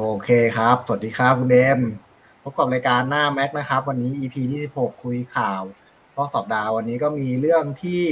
[0.00, 1.80] โอเคครับ สวัสดีครับคุณเอม
[2.42, 5.62] พบกับรายการหน้าแม็กนะครับ วันนี้ EP ที่16คุยข่าว
[6.16, 8.02] รอบสัปดาห์วันนี้ก็มีเรื่องที่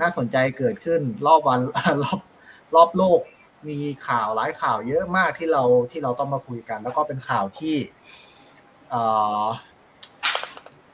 [0.00, 1.60] น่าสนใจเกิดขึ้นรอบวัน
[2.02, 2.18] รอบ
[2.74, 3.20] รอบโลก
[3.68, 7.76] มีข่าวหลายข่าวเยอะมากที่เราที่เราต้องมาคุยกัน แล้วก็เป็นข่าวที่
[8.90, 9.02] เอ่
[9.42, 9.44] อ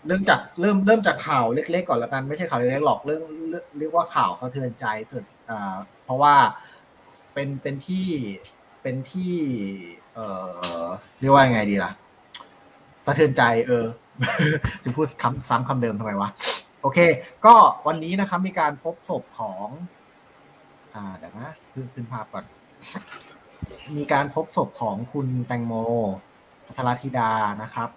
[0.07, 3.23] เรื่องจากเริ่มเริ่มจากข่าวเล็กๆก่อนละกันไม่ใช่ข่าวเล็กๆหรอกเรื่อง
[3.79, 6.35] เรียกว่าข่าวสะเทือนใจสุดอ่าเพราะว่า
[7.35, 8.07] เป็นเป็นที่
[8.83, 9.35] เป็นที่
[10.17, 10.27] เอ่
[10.83, 10.87] อ
[11.21, 11.91] เรียกว่ายังไงดีล่ะ
[13.05, 13.87] สะเทือนใจเออ
[14.85, 16.31] จะพูดคำซ้ำคำเดิมทำไมวะ
[16.83, 16.99] โอเค
[17.47, 17.55] ก็
[17.87, 19.69] วันนี้นะครับมีการพบศพของ
[20.95, 22.45] อ่าเดี๋ยวนะขึ้นขึ้นภาพก่อน
[23.99, 25.73] มีการพบศพของคุณแตงโม
[26.67, 27.31] พัชรธิดา
[27.63, 27.89] นะครับ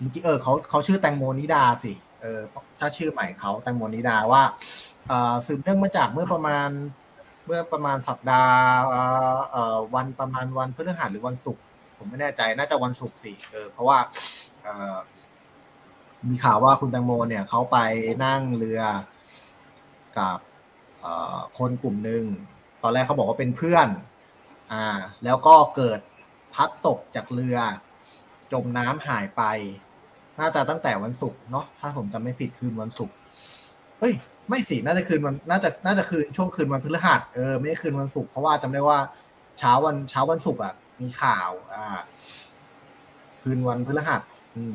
[0.00, 2.40] จริงๆเออเขาเขาชื่อแตงโมนิดาสิเออ
[2.78, 4.42] ถ้าชื่อใหม่เขาแตงโมนิดาว่า
[5.08, 6.68] เอ่อสืบเนื่องมาจากเมื่อประมาณ
[7.48, 8.62] เมื่อประมาณสัปดาห์
[9.94, 11.62] วันประมาณวันพฤหัสหรือวันศุกร์
[11.96, 13.98] ผมไม่แน่ใจน่าจะวันศุกร์สิเออเพราะว่า
[16.28, 17.78] มีข่าวว่าคุณแตงโมเนี่ยเขาไป
[18.24, 18.82] นั่งเรือ
[20.18, 20.38] กับ
[21.58, 22.24] คนกลุ่มหนึ่ง
[22.82, 23.88] ตอนแรกเขาบอกว่าเป็นเพื่อน
[24.72, 24.86] อ่า
[25.24, 26.00] แล้วก็เกิด
[26.54, 27.56] พัดตกจากเรือ
[28.52, 29.42] จมน้ำหายไป
[30.40, 33.14] น่าจะตั้งแต่วันศุกร์เนาะถ้าผมจำไม่ผิดคืนวันศุกร์
[33.98, 34.14] เฮ้ย
[34.48, 38.98] ไม่สิน่าจะคืนวันน่าจะน่าจะคืนช่วงคืนวันพฤหัสเออไม่คืนวันศุกร์เพราะว่าจำได้ว่า
[39.58, 41.86] เช้าวันเช้าวันศุกร์อะมีข่าว อ่า
[43.42, 44.22] คืนวันพฤหัส
[44.56, 44.74] อืม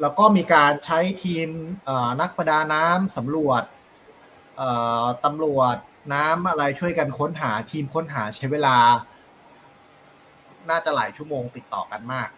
[0.00, 1.48] แล้วก็มีการใช้ทีม
[1.84, 3.62] เอ่อนักประดาน้ำสำรวจ
[4.56, 4.68] เอ่
[5.02, 5.76] อตำรวจ
[6.14, 8.76] น้ำอะไรช่วยกันค้นหาทีมค้นหาใช้เวลา
[10.70, 12.28] น่าจะหลายชั่วโมงติดต่อกันมาก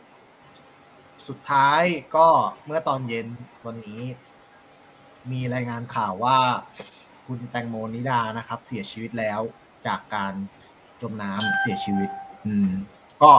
[1.29, 1.83] สุดท้าย
[2.17, 2.27] ก็
[2.67, 3.27] เมื่อตอนเย็น
[3.67, 4.01] วันนี้
[5.33, 6.37] มีรายงานข่าวว่า
[7.27, 9.41] คุณแตงโมนิดานะครับ เสียชีวิตแล้ว
[9.87, 10.33] จากการ
[11.01, 12.09] จมน้ำเสียชีวิต
[12.47, 12.71] อืม
[13.23, 13.33] ก็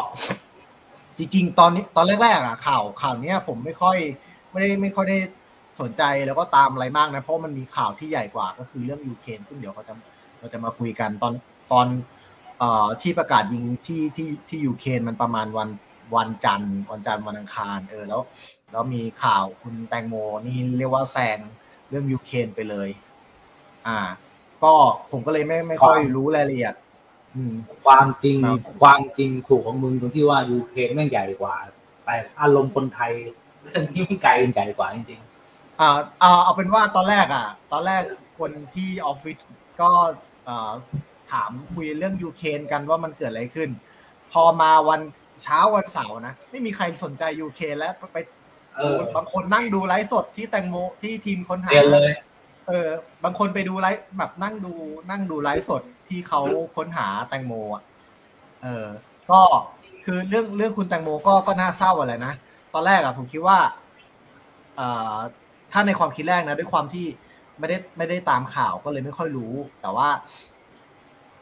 [1.17, 3.97] จริงๆ ตอนนี้ตอนแรกๆอะข่าวข่าวเนี้ยผมไม่ค่อย
[4.51, 5.17] ไม่ได้ไม่ค่อยได้
[5.81, 9.93] สนใจแล้วก็ตามอะไรมากนะเพราะมันมีข่าวที่ใหญ่กว่าก็คือเรื่องยูเครนซึ่งเดี๋ยวเขาจะ
[10.39, 11.33] เราจะมาคุยกันตอน
[11.71, 11.87] ตอน
[12.59, 15.69] เอ่อที่ประกาศยิงที่ที่ที่ยูเครนมันประมาณวัน
[16.15, 18.21] วันจันทร์วันจันทร์วันอังคาร เออแล้ว
[18.71, 20.15] แล้วมีข่าวคุณแตงโม
[20.45, 21.39] นี่เรียกว่าแซง
[21.91, 22.89] เรื่องยูเครนไปเลย
[23.87, 23.99] อ่า
[24.63, 24.73] ก็
[25.11, 26.73] ผมก็เลยไม่ไม่ค่อยรู้รายละเอียด
[27.35, 27.53] อืม
[27.85, 31.55] ความจริงครับความจริงถูกของมึงตรงที่ว่ายูเครนแม่งใหญ่กว่า
[32.05, 33.11] แต่อารมณ์คนไทย
[33.63, 35.21] เรื่องนี้ไม่ไกลใหญ่กว่าจริง
[35.79, 38.03] อ่าเอาเอาเป็นว่าตอนแรกอะ ตอนแรก
[38.39, 39.37] คนที่ออฟฟิศ
[39.81, 39.89] ก็
[40.45, 40.71] เอ่อ
[41.31, 43.69] ถามคุยเรื่องยูเครนกันว่ามันเกิดอะไรขึ้น
[44.31, 45.01] พอมาวัน
[45.43, 48.40] เช้าวันเสาร์นะ ไม่มีใครสนใจยูเครนแล้วไปๆเออ
[49.15, 52.11] บางคนนั่งดูไลฟ์สดที่แตงโมที่ทีมค้นหาเปลี่ยนเลย
[52.67, 52.89] เออ
[53.23, 54.73] บางคนไปดูไลฟ์แบบนั่งดู
[55.09, 56.41] นั่งดูไลฟ์สดที่เขา
[56.75, 57.83] ค้นหาแตงโมอะ
[58.63, 58.87] เออ
[59.31, 59.39] ก็
[60.05, 62.33] คือเรื่องเรื่องคุณแตงโมก็ก็น่าเศร้าอะไรนะ
[62.73, 63.57] ตอนแรกอะผมคิดว่า
[64.75, 65.15] เอ่อ
[65.71, 67.05] ถ้าในความคิดแรกนะ ด้วยความที่
[67.59, 70.09] ไม่ได้ไม่ได้ตามข่าวก็เลยไม่ค่อยรู้ แต่ว่า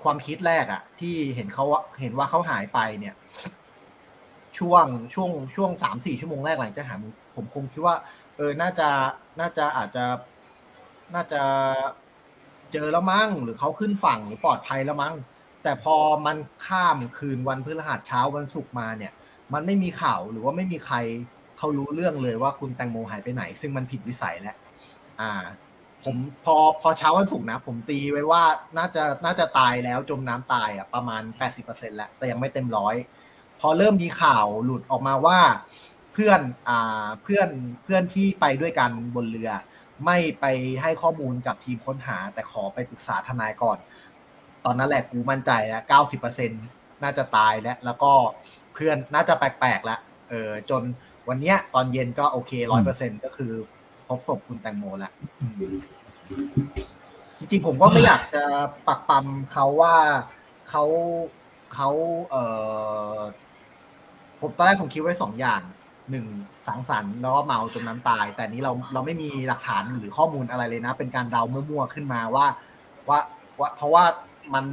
[0.04, 3.16] ความคิดแรกอะที่เห็นเขาว่าเห็นว่าเขาหายไปเนี่ย
[4.60, 6.96] ช่วงช่วงช่วงสามสี่ชั่วโมงแรกหลังจากหา
[7.36, 7.96] ผมคงคิดว่า
[8.38, 8.90] เออน่าจะ
[9.40, 10.06] น่าจะอาจจะ
[11.16, 11.42] น่าจะ
[12.74, 15.16] เจอแล้วมั้งหรือเขาขึ้นฝั่งหรือปลอดภัยแล้วมั้ง
[15.64, 19.14] แต่พอมันข้ามคืนวันพฤหัสเช้าวันศุกร์มาเนี่ย
[19.54, 20.98] มันไม่มีข่าวหรือว่าไม่มีใคร
[21.58, 24.56] เขารู้เรื่องเลยว่าคุณแตงโมหายไปไหน ซึ่งมันผิดวิสัยแล้ว
[25.20, 25.32] อ่า
[26.04, 26.16] ผม
[26.46, 28.44] พอพอเช้าวันศุกร์นะ ผมตีไว้ว่า
[28.78, 31.24] น่าจะน่าจะตายแล้วจมน้ำตายอะประมาณ
[31.60, 32.96] 80%แล้วแต่ยังไม่เต็มร้อย
[33.60, 35.40] พอเริ่มมีข่าวหลุดออกมาว่า
[36.14, 36.40] เพื่อน
[36.70, 37.50] อ่าเพื่อน
[37.84, 39.52] เพื่อนที่ไปด้วยกันบนเรือ
[40.06, 40.46] ไม่ไป
[40.82, 43.78] ให้ข้อมูลกับทีมค้นหา แต่ขอไปปรึกษาทนายก่อน
[44.66, 46.52] ตอนนั้นแหละกูมั่นใจแล้วเก้าสิบเปอร์เซ็น
[47.04, 48.12] น่าจะตายแล้ว แล้วก็
[48.74, 50.00] เพื่อนน่าจะแปลกๆแล้ว
[50.30, 50.82] เออจน
[51.30, 53.54] วันเนี้ยตอนเย็นก็โอเคร้อยเปอร์เซ็นก็คือ
[54.08, 55.14] พบศพคุณแตงโมแล้ว
[57.40, 58.44] จริงๆผมก็ไม่อยากจะ
[58.88, 59.96] ปักปั๊มเขาว่า
[60.70, 60.84] เขา
[61.74, 61.90] เขา
[62.30, 62.36] เอ
[63.16, 63.18] อ
[64.42, 65.62] ผมตอนแรกผมคิดไว้สองอย่าง
[66.12, 66.26] หนึ่ง
[66.68, 72.46] สังสรรค์แล้วก็เมาจนน้ำตาย แต่นี้เราเราไม่มีหลักฐานหรือข้อมูลอะไรเลยนะ เป็นการเดามั่วๆขึ้นมาว่า
[73.10, 73.20] ว่า
[73.60, 74.04] ว่าเพราะว่า
[74.54, 74.66] มัน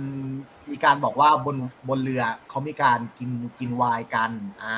[0.71, 1.57] มีการบอกว่าบน
[1.89, 4.31] บนเรือเขามีการกินกินไวน์กัน
[4.63, 4.77] อ่า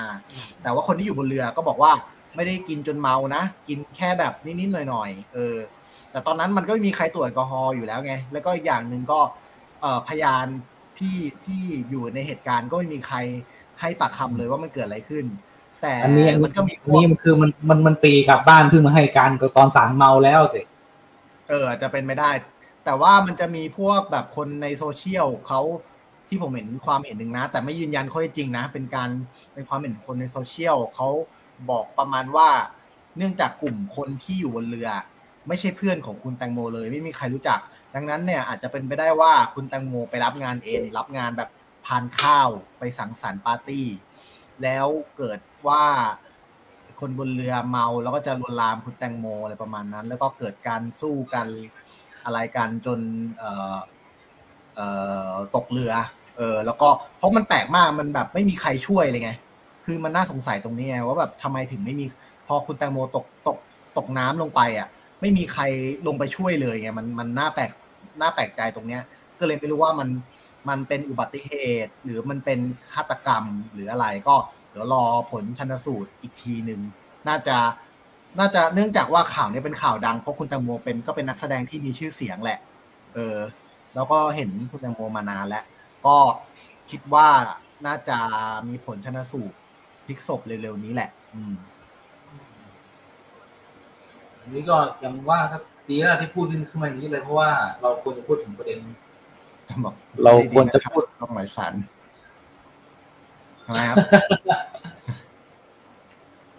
[0.63, 1.93] แต่ว่าคนที่อยู่บนเรือก็บอกว่า
[2.37, 5.57] ไม่ได้กินจนเมานะ กินแค่แบบนิดๆหน่อยๆเออ
[6.11, 9.21] แต่ตอนนั้นมันก็ไม่มีใครตรวจแอลกอฮอล์อยู่แล้วไง แล้วก็อีกอย่างหนึ่งก็
[9.81, 10.47] เอ่อพยาน
[10.99, 13.19] ที่ที่อยู่ในเหตุการณ์ก็ไม่มีใคร
[13.81, 15.25] ให้ปากคำเลยว่ามันเกิดอะไรขึ้น
[15.83, 20.61] แต่อันนี้อันมันก็มีพอันวกนี้มันคือมันมันมันตีกลับบ้านเพิ่งมาให้การก็ตอนสางเมาแล้วสิ
[21.49, 22.31] เออจะเป็นไม่ได้
[22.85, 25.61] แต่ว่ามันจะมีพวกแบบคนในโซเชียลเขา
[26.29, 29.11] ที่ผมเห็นความเห็นหนึ่งนะ แต่ไม่ยืนยันข้อเท็จจริงนะ เป็นการ
[29.55, 31.09] เป็นความเห็นคนในโซเชียลเขา
[31.71, 32.49] บอกประมาณว่า
[33.17, 34.89] เนื่องจากกลุ่มคนที่อยู่บนเรือ
[35.49, 37.59] ไม่ใช่เพื่อนของคุณแตงโมเลย ไม่มีใครรู้จัก
[37.95, 41.49] ดังนั้นเนี่ยอาจจะเป็นไปได้ว่าคุณแตงโมไปรับงานเองรับงานแบบ
[41.89, 42.49] ทานข้าว
[42.79, 43.87] ไปสังสรรค์ปาร์ตี้
[44.63, 44.87] แล้ว
[45.17, 45.85] เกิดว่า
[47.01, 51.47] คนบนเรือเมาแล้วก็จะลวนลามคุณแตงโมอะไรประมาณนั้น แล้วก็เกิดการสู้กัน
[52.25, 52.99] อะไรกันจน
[53.39, 53.77] เอ่อ
[54.75, 54.87] เอ่
[55.33, 55.93] อตกเรือ
[56.37, 59.31] เออ แล้วก็เพราะมันแปลกมากมันแบบไม่มีใครช่วยเลยไง
[59.85, 62.07] คือมันน่าสงสัยตรงนี้ไงว่าแบบทำไมถึงไม่มี
[62.47, 63.59] พอคุณแตงโมตกตก
[63.99, 64.89] ตกน้ำลงไปอะ
[65.21, 65.63] ไม่มีใคร
[66.07, 67.71] ลงไปช่วยเลยไงมันมันน่าแปลก
[68.21, 69.03] น่าแปลกใจตรงเนี้ย
[69.39, 70.09] ก็เลยไม่รู้ว่ามัน
[70.69, 71.53] มันเป็นอุบัติเห
[71.85, 72.59] ตุ หรือมันเป็น
[72.93, 74.37] ฆาตกรรมหรืออะไรก็
[74.71, 76.81] เดี๋ยวรอผลชันสูตรอีกทีหนึ่ง
[77.29, 77.57] น่าจะ
[78.39, 82.59] น่าจะเนื่องจากว่าข่าวนี้เป็นข่าวดังเพราะคุณแตงโมเป็นก็เป็นนักแสดงที่มีชื่อเสียงแหละ
[83.15, 83.37] เออ
[83.95, 85.65] แล้วก็เห็นคุณแตงโมมานานแล้ว
[86.07, 86.17] ก็
[86.91, 87.29] คิดว่า
[87.87, 88.19] น่าจะ
[88.69, 89.57] มีผลชนสูตร
[90.07, 91.55] พลิกศพเร็วๆนี้แหละ อืม
[94.41, 97.51] อันนี้ก็ยังว่าถ้าดีแล้วที่พูดขึ้นมาอย่างนี้เลยเพราะว่า
[97.81, 98.79] เราควรจะพูดถึงประเด็น
[99.85, 99.95] บอก
[100.25, 101.75] เราควรจะพูดต้องหมายสาร
[103.65, 103.97] ทำไมครับ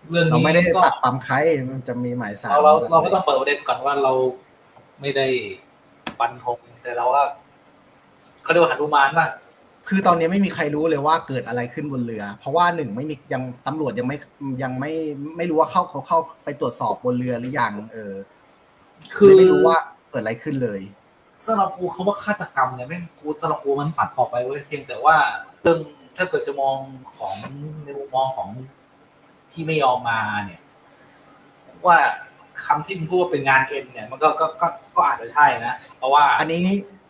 [0.10, 1.36] เรื่องเรานี้ไม่ได้ก็ปักปั๊มใคร
[1.70, 4.12] มันจะมีหมายสารเราเราเราก็ต้องเปิดประเด็นก่อนว่าเรา
[5.02, 5.28] ไม่ได้
[6.20, 7.24] ฟันธงแต่เราว่า
[8.44, 9.28] เขาเรียกว่าหนุมานว่า
[9.88, 14.18] คือตอนนี้ไม่มีใครรู้เลยว่าเกิดอะไรขึ้นบนเรือ เพราะว่าหนึ่งไม่มียังตำรวจยังไม่
[14.64, 14.94] ยังไม่
[15.38, 18.14] ไม่รู้ว่าเข้าเขาเข้าไปตรวจสอบบนเรือหรือยังเออ
[19.16, 19.78] คือไม่รู้ว่า
[20.12, 20.82] เกิดอะไรขึ้นเลย
[21.46, 25.16] สำหรับกูเขาว่าฆาตกรรมเนี่ยแม่งกูสำหรับกูมันตัดออกไปเว้ยเพียงแต่ว่า
[25.62, 25.80] เรื่อง
[26.18, 26.78] ถ้าเกิดจะมอง
[27.16, 27.36] ของ
[27.84, 28.50] ในมุมมองของ
[29.52, 30.62] ที่ไม่ยอมมาเนี่ย
[31.86, 31.98] ว่า
[32.66, 36.62] คำที่มึงพูดว่าเป็นงานเอ็นเนี่ย มันก็ก็ก็ก็อาจจะใช่นะเพราะว่า อันนี้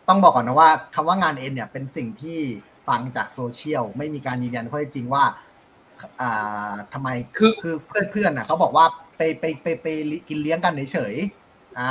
[0.08, 2.38] ต้องบอกก่อนนะว่าคำว่างานเอ็นเนี่ยเป็นสิ่งที่
[2.88, 5.24] ฟังจากโซเชียลไม่มีการยืนยันข้อเท็จจริงว่า
[6.20, 8.84] อ่าทำไมคือคือเพื่อนเพื่อนๆน่ะเขาบอกว่า
[9.16, 9.86] ไปไปไปไป
[10.28, 11.39] กินเลี้ยงกันเฉยๆอ่า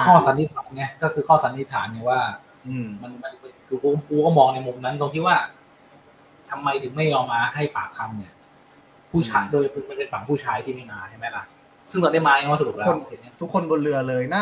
[0.05, 2.19] ข้อสันนิษฐานไงก็คือข้อสันนิษฐานเนี่ยว่า
[2.67, 3.33] อืมมันมัน
[3.67, 5.35] คือกูกูก็มองในมุมนั้นตรงที่ว่า
[6.49, 8.33] ทำไมถึงไม่ยอมมาให้ปากคำเนี่ย
[9.11, 11.43] ผู้ชายโดยมันเป็นฝั่งผู้ชายที่ไม่มาใช่ไหมล่ะ
[11.91, 14.41] ซึ่งตอนได้มายังว่าสรุปแล้วเห็นไหมทุกคนบนเรือเลยน่า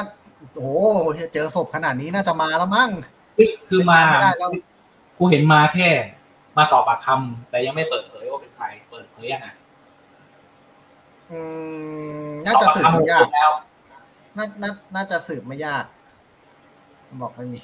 [0.55, 2.89] โอ้โหเจอศพขนาดนี้น่าจะมาแล้วมั้ง
[3.37, 4.49] คือคือมาไม่ได้แล้ว
[5.17, 5.89] กูเห็นมาแค่
[6.57, 9.47] มาสอบปากคำแต่ยังไม่เปิดเผยว่าเป็นใครเปิดเผยยังไง
[11.31, 11.39] อื
[12.27, 13.25] มน่าจะสืบไม่ยาก
[14.37, 15.85] น่าน่าน่าจะสืบไม่ยาก
[17.21, 17.59] บอกไม่มี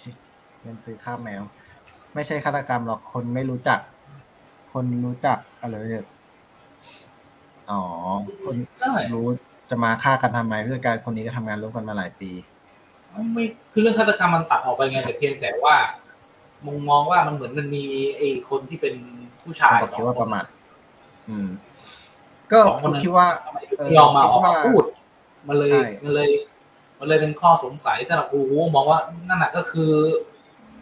[0.61, 1.41] เงินซื้อข้าวแมว
[2.13, 3.79] ไม่ใช่ฆาตกรรมหรอกคนไม่รู้จัก
[4.73, 6.07] คนรู้จักอะไรเนี่ย
[7.71, 7.81] อ๋อ
[8.43, 9.25] คนใช่ รู้
[9.69, 12.31] จะมาฆ่ากันทำไมเพื่อการคนนี้ก็ทำงานร่วมกันมาหลายปี
[13.33, 15.75] ไม่คือเรื่องฆาตกรรมมันตัดออกไปไงแต่เพียงแต่ว่า
[16.67, 17.83] มุมมองว่ามันเหมือนมันมี
[18.17, 18.95] ไอ้คนที่เป็น
[19.41, 20.45] ผู้ชายบอกสอคิงดว่าคปน ระมาท
[21.29, 21.47] อืม
[22.51, 24.83] ก็สองคนนั้น คิดว่าทำไมถึงเออไม่ยอมมาออกคิดมาว่าพูด
[25.47, 26.29] มันเลยใช่ มันเลย
[27.03, 29.91] มันเลยเป็นข้อสงสัยสำหรับกูกูมองว่านั่นแหะก็คือ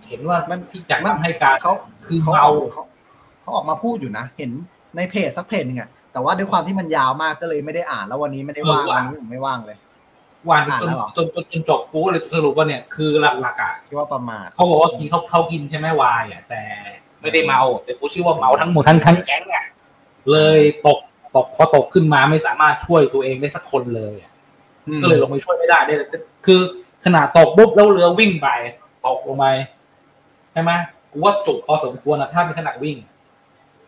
[0.09, 1.73] เห็นว่ามันที่จากคำให้การเขา
[2.05, 2.83] คือเขาเมาเขา
[3.41, 4.51] เขาออกมาพูดอยู่นะ เห็น
[4.95, 9.77] ในเพจสักเพจหนึ่งอะแต่ว่าด้วยความที่มันยาวมากก็เลยไม่ได้อ่าน แล้ววันนี้ไม่ได้ว่างวันนี้ผมไม่ว่างเลย
[10.49, 13.09] วานจนอ่านแล้วเหรอจนจนจนจบกูก็เลยจะสรุปว่าเนี่ยคือ
[13.41, 16.61] หลักๆอะคิดว่าประมาทเขาบอกว่ากินเขาเขากินใช่ไหมวายอะแต่
[17.21, 19.65] ไม่ได้เมาแต่กูเชื่อว่าเมาทั้งหมดทั้งทั้งแก๊งอะ
[20.31, 20.99] เลยตก
[21.35, 24.30] ตกพอตกขึ้นมาไม่สามารถช่วยตัวเองได้สักคนเลยอะอืม
[25.01, 25.93] ก็เลยลงไปช่วยไม่ได้ได้
[26.45, 26.59] คือ
[27.05, 28.47] ขนาดตกปุ๊บแล้วเรือวิ่งไป
[29.05, 29.45] ตกลงไป
[30.53, 30.71] ใช่ไหม
[31.11, 32.97] กูว่าจุกพอสมควรนะถ้าเป็นขนาดวิ่ง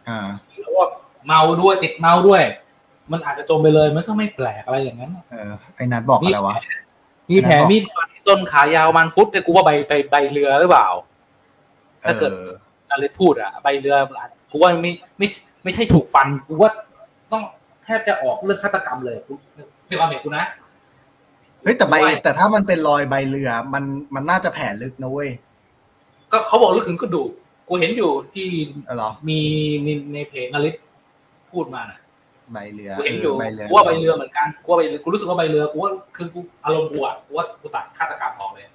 [0.09, 0.19] อ่า
[0.59, 0.87] แล้วว่า
[1.25, 2.41] เมาด้วยติดเมาด้วย
[3.11, 6.55] มันอาจจะจมไปเลยมันก็ไม่แปลกอะไรอย่างนั้นเออไอ้นัดบอกอะไรวะ
[7.29, 10.87] มีแผลมีดฟันที่ต้นขายาวมันฟุตเนี่ยกูว่าใบใบใบเรือหรือเปล่า
[12.03, 12.51] ถ้าเกิดออ
[12.91, 13.95] อะไรพูดอะใบเรือ
[14.51, 15.27] กูว่าไม่ไม่
[15.63, 16.71] ไม่ใช่ถูกฟันกูว่า
[17.31, 17.43] ต้อง
[17.83, 19.33] แทบจะออกเรื่องฆาตกรรมเลยกู
[19.87, 20.45] ในความเห็นกูนะ
[21.63, 23.83] เฮ้ยแต่ใบไม่แต่ถ้ามันเป็นรอยใบเรือ มัน
[24.15, 25.29] มันน่าจะแผลลึกนะเว้ย
[26.31, 27.29] ก็เขาบอกลึกถึงกระดูก
[27.67, 28.47] กูเห็นอยู่ที่
[28.85, 29.39] เออเหรอมี
[29.83, 30.75] ในในเพจนาริส
[31.51, 31.99] พูดมาน่ะ
[32.53, 38.65] ใบเรือกูเห็นอยู่ใบเรือกูว่าใบเรือเหมือนกันกูว่าใบเรือกูรู้สึกว่าใบเรือกูว่าคือกูอารมณ์กูอะกูว่ากูตัดฆาตกรรมออกเลย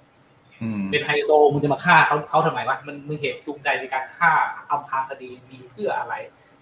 [0.61, 4.31] อืมเป็นไฮโซมึงจะมาฆ่าเขาเขาทำไมวะมันมึงเหตุจูงใจในการฆ่า
[4.69, 6.13] อำพรางคดีมีเพื่ออะไร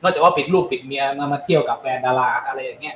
[0.02, 2.96] นอกจากว่าปิดลูกปิดเมียมามาเที่ยวกับแฟนดาราอะไรอย่างเงี้ย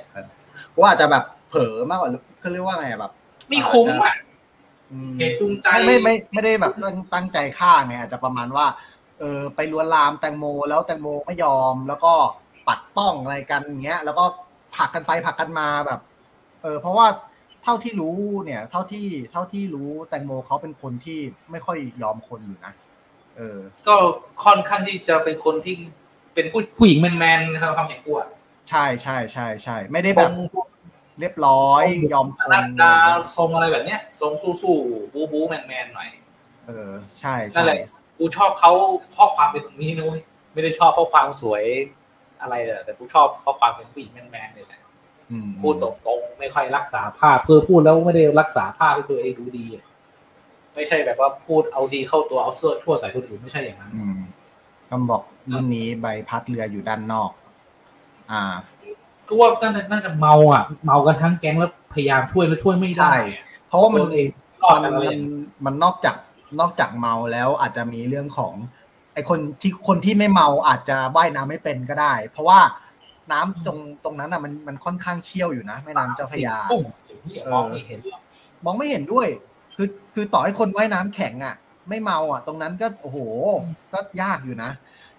[0.79, 2.09] ว่าอาจจะแบบเผลอมากกว่า
[2.39, 3.13] เขาเรียกว่าไงอะแบบ
[3.51, 4.15] ไม่คุ้มอะ
[4.91, 8.65] อืมเหตุจูงใจไม่ไม่ไม่ไม่ได้แบบตั้งตั้งใจฆ่าไงอาจจะประมาณว่า
[9.19, 12.13] เออไปลวนลามแตงโม แล้วแตงโมไม่ยอม แล้วก็
[12.67, 14.23] ปัดป้องอะไรกันอย่างเงี้ย แล้วก็
[14.75, 15.99] ผลักกันไปผลักกันมาแบบ
[16.61, 17.07] เออเพราะว่า
[17.63, 21.19] เท่าที่รู้เนี่ย เท่าที่เท่าที่รู้แตงโมเขาเป็นคนที่
[21.51, 22.73] ไม่ค่อยยอมคนอยู่นะ
[23.37, 23.95] เออ ก็
[24.43, 25.75] ค่อนข้างที่จะเป็นคนที่
[26.33, 28.27] เป็นผู้ผู้หญิงแมนๆนะครับคำเห็นกูอะ
[28.69, 30.31] ใช่ใช่ใช่ใช่ไม่ได้ทแบรบง
[31.21, 32.93] เรียบร้อย ยอมคนหน้าตา
[33.37, 36.09] ทรงอะไรแบบเนี้ยทรงสู้ๆบู๊บู๊แมนๆหน่อย
[36.67, 37.77] เออ ใช่นั่ใช่นแหละ
[38.17, 38.71] กูชอบเขา
[39.15, 40.21] ข้อความเป็นตรงนี้นะเว้ย
[40.53, 41.63] ไม่ได้ชอบเพราะความสวย
[42.41, 44.81] อะไรเลยแต่กูชอบเพราะความเป็นผู้หญิงแมนๆเลยแหละ
[45.31, 49.85] อืมพูดตรงๆไม่ค่อยรักษาภาพคือพูดแล้วไม่ได้รักษาภาพให้ตัวเองดูดีอะ
[50.75, 54.19] ไม่ใช่แบบว่าพูดเอาดีเข้าตัวเอาเสื้อชั่วใส่คนอื่นไม่ใช่อย่างนั้นอืม
[54.89, 57.31] คำบอกรุ่นนี้ใบพัดเรืออยู่ด้านนอก
[58.31, 58.41] อ่า
[59.27, 64.27] ก็ว่าน่าจะน่าจะเมาอะ เมากันทั้งแก๊งแล้วพยายามช่วยแล้วช่วยไม่ได้อะเพราะว่ามันตัวเอง
[64.63, 65.19] รอดมันอะไรมัน
[65.65, 66.15] มันนอกจาก
[66.59, 68.53] นอกจากเมาแล้วอาจจะมีเรื่องของ
[69.13, 72.59] ไอคนที่คนที่ไม่เมาอาจจะว่ายน้ำไม่เป็นก็ได้ เพราะว่า
[73.31, 78.21] น้ำตรงตรงนั้นอะมันมันค่อนข้างเชี่ยวอยู่นะแม่น้ำเจ้าพระยาทุ่มอย่างนี้มองไม่เห็นหรอก
[78.65, 79.27] มองไม่เห็นด้วย
[79.75, 81.55] คือคือต่อให้คนว่ายน้ำแข็งอะ
[81.89, 83.17] ไม่เมาอะ ตรงนั้นก็โอ้โห
[83.93, 84.71] ก็ยากอยู่นะ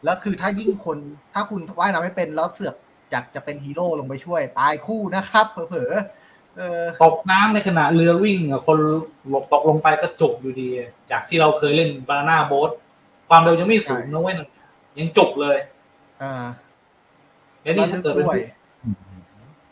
[0.05, 0.99] แล้วคือถ้ายิ่งคน
[1.35, 2.75] ถ้าคุณว่ายน้ำไม่เป็นแล้วเสือก
[3.13, 8.79] อยากจะเป็นฮีโร่ลงไปช่วย ตายคู่นะครับ เผลอๆเออตกน้ำในขณะเรือวิ่งอะคน
[9.29, 10.69] หลบตกลงไปก็จบอยู่ดี
[11.11, 12.71] จากที่เราเคยเล่นบานาน่าโบ๊ท
[13.29, 14.35] ความเร็วยังไม่สูงนะเว้ย
[14.99, 15.59] ยังจบเลย
[16.23, 16.35] อ่า
[17.63, 18.41] แล้วนี่ถ้าเกิดเป็นด้วย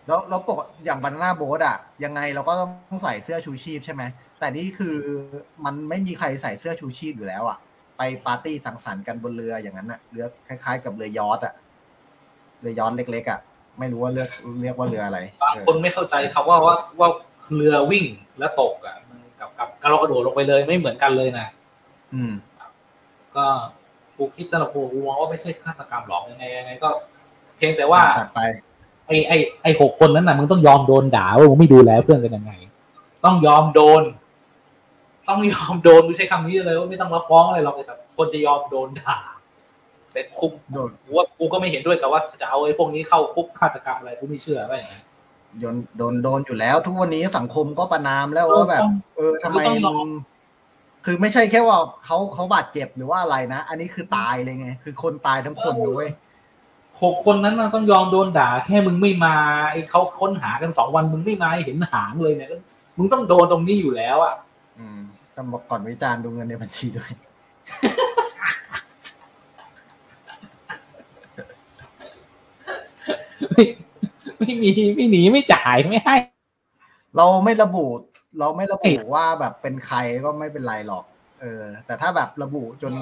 [0.07, 4.03] แล้วแล้วปกอย่างบานาน่าโบ๊ทอะยังไงเราก็ต้องใส่เสื้อชูชีพใช่ไหม
[4.39, 4.97] แต่นี่คือ
[5.65, 7.59] มันไม่มีใครใส่เสื้อชูชีพอยู่แล้วอะ
[7.99, 11.55] ไปปาร์ตี้สังสรรค์กันบนเรืออย่างนั้นอะเรือคล้าย ๆ กับเรือยอทอะ
[12.61, 13.41] เรือยอทเล็กๆอะ
[13.79, 14.29] ไม่รู้ว่าเรียก
[14.63, 17.09] เรียกว่าเรืออะไรบางคนไม่เข้าใจคำว่าว่าว่า
[17.55, 18.05] เรือวิ่ง
[18.39, 21.47] แล้วตกอะมันกับกับการเรากระโดดลงไปเลยไม่เหมือนกันเลยนะ
[22.15, 22.33] อืม
[23.37, 23.47] ก็
[24.17, 26.89] กูคิดสำหรับกูกูมองว่าไม่ใช่ฆาตกรรมหรอกยังไงยังไงก็
[27.57, 28.41] เพียงแต่ว่าตัดไป
[29.07, 32.53] ไอ้ไอ้ไอ้หกคนนั้นน่ะมึงต้องยอมโดนด่าว่ามึงไม่ดูแลเพื่อนกันยังไง
[33.25, 34.03] ต้องยอมโดน
[35.29, 39.19] ต้องยอมโดนกูใช้คำนี้เลยว่าไม่ต้องมาฟ้องอะไรหรอกแต่คนจะยอมโดนด่า
[40.13, 45.03] แต่คุกโดนกูว่ากูก็ไม่เห็นด้วยกับว่าจะเอาไอ้พวกนี้เข้าคุกฆาตกรรมอะไรกูไม่เชื่อว่าอย่างนั้น
[45.61, 50.11] โดนโดนโดนอยู่แล้ว ทุกวันนี้สังคมก็ประนามแล้วว่าแบบต้องเออทำไมคือต้องยอมมึง
[51.05, 56.11] คือไม่ใช่แค่ว่าเขาเขาบาดเจ็บหรือว่าอะไรนะ อันนี้คือตายเลยไง คือคนตายทั้งคนเลยเว้ย
[57.03, 59.37] หกคนนั้นน่ะต้องยอมโดนด่า แค่มึงไม่มา
[59.71, 62.49] ไอ้เขาค้นหากันสองวันมึงไม่มาให้เห็นหางเลยเนี่ย
[62.99, 64.35] มึงต้องโดนตรงนี้อยู่แล้วอะ
[64.79, 65.01] อืม
[65.37, 67.13] ต้องบอกก่อนวิจารณ์ดูเงินในบัญชีด้วย
[73.49, 73.65] ไม่
[74.39, 76.17] ไม่มีไม่หนีไม่จ่ายไม่ให้
[77.17, 77.87] เราไม่ระบุ
[78.39, 81.05] เราไม่ระบุว่าแบบเป็นใครก็ไม่เป็นไรหรอก
[81.41, 82.93] เออ แต่ถ้าแบบระบุจน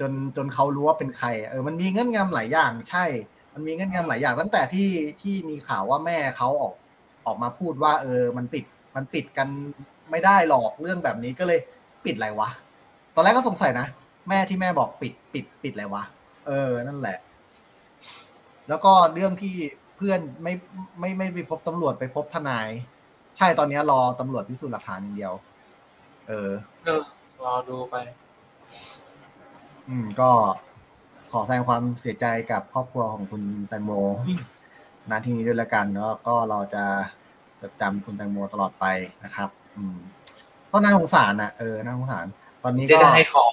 [0.00, 3.04] จนจนเขารู้ว่าเป็นใคร เออ มันมีเงื่อนงำหลายอย่าง ใช่
[3.54, 4.88] มันมีเงื่อนงำหลายอย่างตั้งแต่ที่
[5.20, 6.74] ที่มีข่าวว่าแม่เขาออก
[7.26, 8.64] ออกมาพูดว่า เออ มันปิด
[8.96, 9.48] มันปิดกัน
[10.10, 11.60] ไม่ได้หรอกเรื่องแบบนี้ก็เลย
[12.04, 12.48] ปิดอะไรวะ
[13.14, 13.86] ตอนแรกก็สงสัยนะ
[14.28, 16.02] แม่ที่แม่บอกปิดปิดปิดอะไรวะ
[16.46, 17.18] เออ นั่นแหละ
[18.70, 19.54] แล้วก็เรื่องที่
[19.96, 20.54] เพื่อนไม่
[21.00, 22.68] ไม่ไม่ไปพบตำรวจไปพบทนาย
[23.36, 25.32] ใช่ตอนนี้รอตำรวจพิสูจน์หลักฐานอย่างเดียว
[26.28, 26.50] เออ
[26.84, 27.02] เออ
[27.44, 27.96] รอดูไป
[29.88, 30.30] อืม ก็
[31.32, 33.90] ขอแสดงความเสียใจกับครอบครัวของคุณแตงโม
[34.28, 34.40] อืม
[35.10, 36.84] นาทีนี้ด้วยละกันแล้วก็เราจะ
[37.60, 38.86] จดจำคุณแตงโมตลอดไป
[39.24, 39.96] นะครับ อืม
[40.72, 42.26] ก็น่าสงสารนะเออน่าสงสาร
[42.62, 43.52] ตอนนี้เสียก็ดายของ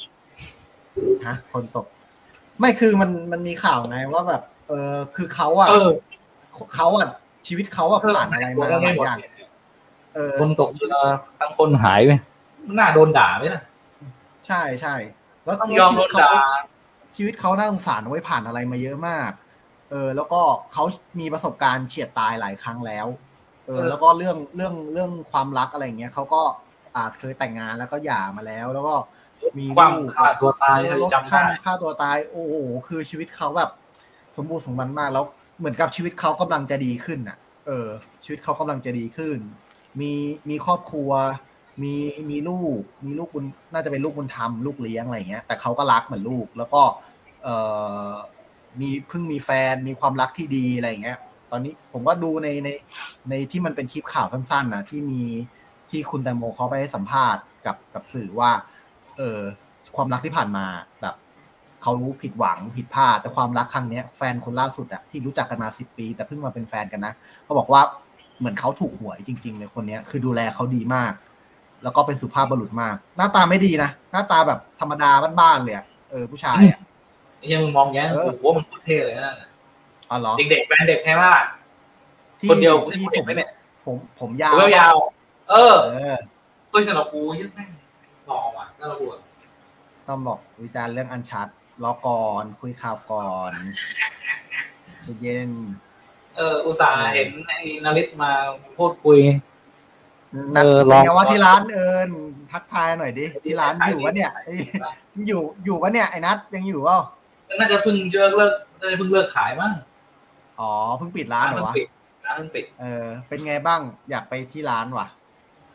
[1.28, 1.86] ฮะคนตก
[2.60, 5.90] ไม่คือมันมันมีข่าวไงว่าแบบ เออคือเขาอะเออ
[6.76, 7.08] เขาอะ
[7.48, 9.18] ชีวิตเขาอะผ่านอะไรมาหลายอย่าง
[10.16, 10.98] เออคนตกเรือ
[11.40, 12.12] ทั้งคนหายไป
[12.78, 13.64] น่าโดนด่าไหมล่ะ
[14.48, 14.96] ใช่ใช่
[15.44, 16.32] แล้วต้องยอมโดนด่า
[17.16, 19.32] ชีวิตเขาน่าสงสารไว้ยผ่านอะไรมาเยอะมาก
[19.92, 20.42] เออ แล้วก็
[20.74, 20.84] เขา
[21.20, 23.08] มีประสบการณ์เฉียดตายหลายครั้งแล้ว
[23.68, 26.42] เออ แล้วก็เรื่องเรื่องเรื่องความรักอะไรอย่างเงี้ยเขาก็
[26.96, 28.96] อาจเคยแต่งงานแล้วก็หย่ามาแล้ว แล้วก็
[29.58, 32.56] มีความลูกฆ่าตัวตายเออจำฆ่าได้ฆ่าตัวตาย โอ้โห
[32.88, 33.70] คือชีวิตเขาแบบ
[34.38, 35.26] สมบูรณ์สมบันมากแล้ว
[35.60, 37.88] เหมือนกับชีวิตเขากำลังจะดีขึ้นอะ เออ
[38.24, 39.38] ชีวิตเขากำลังจะดีขึ้น
[40.00, 40.12] มี
[40.50, 41.12] มีครอบครัว
[41.84, 41.94] มี
[42.30, 46.82] มีลูก มีลูกบุญน่าจะเป็นลูกบุญธรรมลูกเลี้ยงอะไรเงี้ย แต่เขาก็รักเหมือนลูก แล้วก็
[47.44, 47.48] เอ
[48.10, 48.12] อ
[48.80, 51.20] มีเพิ่งมีแฟนมีความรักที่ดีอะไรเงี้ย
[51.52, 52.70] ตอนนี้ผมก็ดูในใน
[53.30, 55.24] ในที่มันเป็นคลิปข่าวสั้นๆนะที่มี
[55.90, 58.52] ที่คุณแตงโมเขาไปให้สัมภาษณ์กับกับสื่อว่า
[59.18, 59.40] เออ
[59.96, 60.66] ความรักที่ผ่านมา
[61.02, 61.16] แบบ
[61.82, 67.82] เขารู้ผิดหวังผิดพลาดแต่ความรักครั้งเนี้ยแฟนคนล่าสุดอะที่รู้จักกันมาสิบปี แต่เพิ่งมาเป็นแฟนกันนะเขาบอกว่า
[68.40, 71.14] เหมือนเขาถูกหวยจริงๆเลยคนเนี้ยคือดูแลเขาดีมาก
[71.84, 76.80] แล้วก็เป็นสุภาพบุรุษมาก หน้าตาไม่ดีนะหน้าตาแบบธรรมดาบ้านๆเลยอะเออผู้ชายอะ
[77.38, 79.36] ไอ้เหี้ยังมึงมองแย่งเออโอ้โหมันโคตรเท่เลยนะ
[80.10, 81.32] อ๋อเหรอเด็กๆแฟนเด็กแค่ว่า
[82.40, 83.50] ที่คนเดียวที่ที่ผเห็นมไหมเนี่ย
[83.86, 86.18] ผมผมยาวผมยาวๆเออเออ
[86.70, 87.70] เพื่อนสำหรับกูยังแม่ง
[88.28, 89.20] หล่อว่ะน่ารักว่ะ
[90.08, 91.48] ต้องบอกวิจารณ์เรื่องอันชัด
[91.84, 93.52] รอก่อนคุยข่าวก่อน
[95.22, 95.52] เย็น
[96.36, 98.32] เออ อุตส่าห์เห็นไอ้นาริตมา
[98.78, 99.20] พูดคุย
[100.56, 102.10] นัดเออเป็นลองไงว่าที่ร้านเอิญ
[102.52, 104.60] ทักทายหน่อยดิที่ร้านอยู่วะเนี่ยเอ้ย
[105.28, 106.98] อยู่อยู่วะเนี่ยไอ้นัทยังอยู่เปล่า
[107.60, 109.72] น่าจะเพิ่งเลิกเลิกน่าจะเพิ่งเลิกขายมั้ง
[110.60, 111.88] อ๋อเพิ่งปิดร้านเหรอเพิ่งวะปิด
[112.26, 113.80] ร้านเพิ่งปิด เออ เป็นไงบ้าง
[114.10, 115.08] อยากไปที่ร้านวะ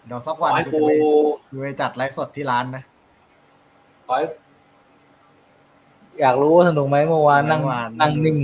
[0.06, 0.92] เดี๋ยวสักขอวันให้กูกูจะไป
[1.50, 2.82] กูไปจัดไลฟ์สดที่ร้านนะ
[4.06, 4.26] ขอให้
[6.21, 8.38] อยากรู้ว่าสนุกไหมเมื่อวานนั่งเมื่อวานนั่งนิ่ง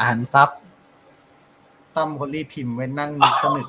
[0.00, 0.48] อ่านซับ
[1.96, 3.10] ตั้มคนรีบพิมพ์ไว้นั่ง
[3.42, 3.66] สนุก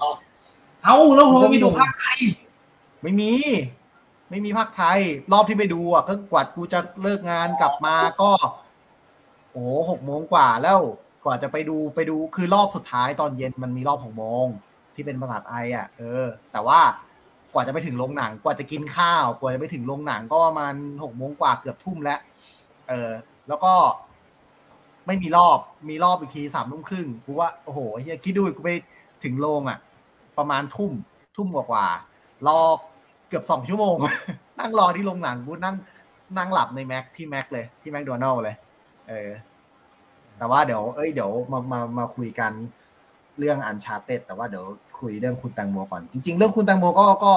[0.83, 2.19] เอ้าแล้วผมไม่ดูภาคไทย
[3.01, 3.31] ไม่มี
[4.29, 4.99] ไม่มีภาคไทย
[5.31, 8.31] รอบที่ไปดูอะก็กว่ากูจะเลิกงานกลับมาก็
[9.51, 10.79] โอ้หกโมงกว่าแล้ว
[11.23, 14.45] กว่าจะไปดูไปดูคือรอบสุดท้ายตอนเย็นมันมีรอบหกโมง
[14.95, 16.79] ที่เป็นภาษาไทยอะ เออ แต่ว่า
[17.53, 22.19] กว่าจะไปถึงโรงหนัง กว่าจะกินข้าว กว่าจะไปถึงโรงหนังก็ประมาณหกโมงกว่าเกือบทุ่มแล้ว
[22.89, 23.11] เออ
[23.47, 23.73] แล้วก็
[25.07, 28.71] ไม่มีรอบ มีรอบอีกทีสามทุ่มครึ่งกูว่าโอ้โหเฮียคิดดูกูไป
[29.23, 29.79] ถึงโรงอะ
[30.37, 30.91] ประมาณทุ่ม
[31.37, 32.59] ทุ่มกว่าๆรอ
[33.29, 33.95] เกือบสองชั่วโมง
[34.59, 35.75] นั่งรอที่โรงหนังกูนั่ง
[36.37, 38.55] นั่งหลับในแม็กที่แม็กเลยที่แม็กโดนัลเลย
[39.09, 39.29] เออ
[40.37, 42.51] แต่ว่าเดี๋ยว เอ้ยเดี๋ยวมามามาคุยกัน
[43.39, 44.65] เรื่องอันชาเต็ดแต่ว่าเดี๋ยว
[44.99, 47.33] คุยเรื่องคุณแตงโมก่อน จริง ๆ เรื่องคุณแตงโมก็ก็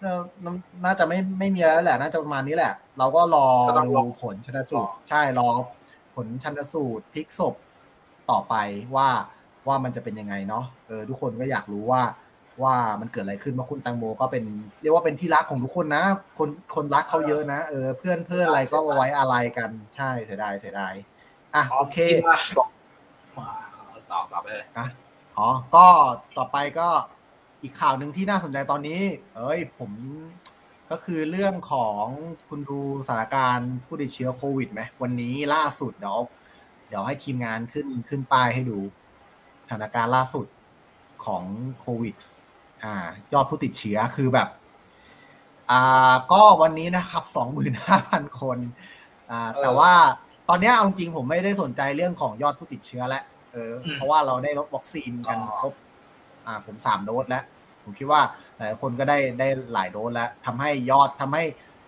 [0.00, 0.54] เอ่อน่า
[0.84, 5.48] น่าจะไม่ไม่มีอะไรแล้วแหละ น่าจะประมาณนี้แหละ เราก็รอก็ต้องรอดูผลชนสูตร ใช่รอ
[6.14, 7.54] ผลชันสูตรพลิกศพ
[8.30, 8.54] ต่อไป
[8.96, 9.08] ว่า
[9.68, 12.02] ว่ามันจะเป็นยังไงเนาะเออทุกคนก็อยากรู้ว่า
[12.62, 14.44] ว่ามันเกิดอะไรขึ้นเพราะคุณแตังโมก็เป็น
[14.82, 16.04] เรียกว่าเป็นที่รักของทุกคนนะ
[16.38, 20.94] คนคนรักเขาเยอะนะเออเพื่อนเพื่อนอะไรก็ไว้อะไรกันใช่เสียดายเสียดาย
[21.54, 22.68] อะโอเคที่ว่าส่ง
[23.38, 23.48] มา
[24.12, 24.82] ตอบกลับไปเลยอ๋
[25.40, 25.86] อ๋อ ก็
[26.38, 26.88] ต่อไปก็
[27.62, 29.00] อีกข่าวหนึ่งที่น่าสนใจตอนนี้
[29.36, 29.90] เอ้ย ผม
[30.90, 32.04] ก็คือเรื่องของ
[32.48, 36.18] คุณดูสถานการณ์ผู้ติดเชื้อโควิดไหมวันนี้ล่าสุดเดี๋ยว
[36.88, 38.78] เดี๋ยวให้ทีมงานขึ้นขึ้นป้ายให้ดู
[39.64, 40.46] สถานการณ์ล่าสุด
[41.24, 41.44] ของ
[41.80, 42.14] โควิด
[42.84, 42.94] อ่า
[43.32, 44.48] ยอดผู้ติดเชื้อคือแบบ
[45.70, 48.58] อ่า ก็วันนี้นะครับสองหมื่นห้าพันคน
[49.30, 49.92] อ่า แต่ว่า
[50.48, 55.74] ตอนนี้เอาจริงผมไม่ได้สนใจเรื่องของยอดผู้ติดเชื้อแล้ว เออ เพราะว่าเราได้ลดวัคซีนกันครบ
[56.46, 57.44] อ่า ผมสามโดสแล้ว
[57.82, 58.22] ผมคิดว่า
[58.56, 61.44] หลายคนก็ได้ได้หลายโดสแล้วทำให้ยอดทำให้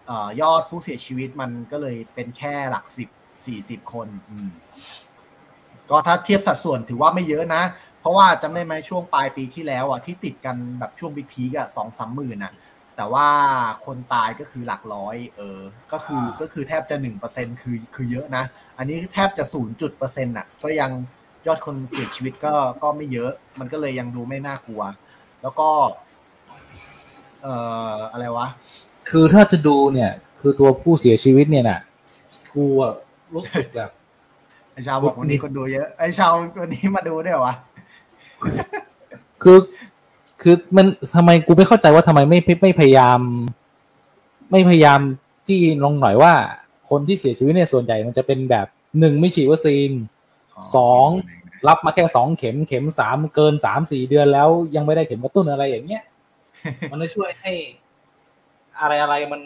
[0.06, 3.08] เอ่อยอดผู้เสียชีวิตมันก็เลยเป็นแค่หลักสิบ
[3.46, 4.48] สี่สิบคนอืม
[5.90, 7.62] ก็ถ้าเทียบสัดส่วนถือว่าไม่เยอะนะ
[8.00, 12.52] เพราะว่าจำได้ไหมช่วงปลายปีที่แล้วอะที่ติดกันแบบช่วงบิ๊กพีกอะสองสามหมื่นอะ
[12.96, 13.28] แต่ว่า
[13.86, 15.60] คนตายก็คือหลักร้อย เออ
[15.92, 18.44] ก็คือก็คือแทบจะหนึ่งเปอร์เซ็นคือคือเยอะนะ
[18.78, 20.90] อันนี้แทบจะศูนย์จุดเปอร์เซ็นต์อะ ก็ยัง
[21.46, 24.82] ยอดคนเสียชีวิตก็ก็ไม่เยอะ มันก็เลยยังดูไม่น่ากลัว
[25.42, 25.68] แล้วก็
[27.42, 27.54] เอ่
[27.96, 28.46] ออะไรวะ
[29.10, 31.80] คือถ้าจะดูเนี่ย คือตัวผู้เสียชีวิตเนี่ยน่ะ
[32.54, 32.94] กูอะ
[33.34, 33.90] รู้สึกแบบ
[34.72, 37.54] ไอชาวบอกวันนี้คนดูเยอะไอชาววันนี้มาดูด้วยเหรอวะ
[39.42, 39.58] คือ
[40.42, 43.20] คือมันทำไมกูไม่เข้าใจว่าทำไมไม่ไม่ไม่พยายาม
[44.50, 45.00] ไม่พยายาม
[45.48, 46.32] จี้ลงหน่อยว่า
[46.90, 48.66] คนที่เสียชีวิตเนี่ยส่วนใหญ่มันจะเป็นแบบ
[48.98, 49.90] หนึ่งไม่ฉีดวัคซีน
[50.76, 51.08] สอง
[51.68, 56.02] รับมาแค่สองเข็มเข็มสามเกินสามสี่เดือนแล้วยังไม่ได้เข็มกระตุ้นอะไรอย่างเงี้ย
[56.90, 57.52] มันจะช่วยให้
[58.80, 59.42] อะไรอะไรมัน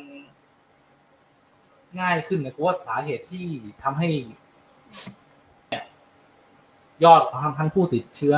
[2.01, 3.45] ง่ายขึ้นนะกูว่าสาเหตุที่
[3.83, 4.09] ทำให้
[5.69, 5.85] เนี่ย
[7.05, 8.37] ยอดของทั้งผู้ติดเชื้อ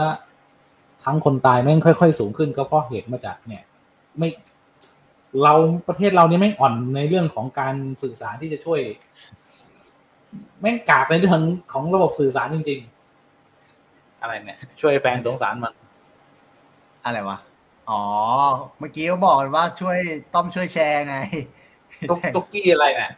[1.04, 3.62] ทั้งคนตายแม่งค่อย ๆ สูงขึ้นก็เพราะเหตุมาจาก เนี่ย
[4.18, 4.28] ไม่
[5.42, 5.54] เรา
[5.88, 8.80] ประเทศเรานี่แม่งอ่อนในเรื่องของการสื่อสารที่จะช่วย
[10.60, 11.40] แม่งกากในเรื่อง
[11.72, 12.80] ของระบบสื่อสารจริง
[13.50, 15.74] ๆ อะไรเนี่ย ช่วยแฟนสงสารมัน
[17.04, 17.38] อะไรวะ
[17.90, 18.02] อ๋อ
[18.78, 19.98] เมื่อกี้เขาบอกว่าช่วย
[20.34, 21.16] ต้อมช่วยแชร์ไง
[22.10, 23.12] ตุ๊กตุ๊กกี้อะไรเนี่ย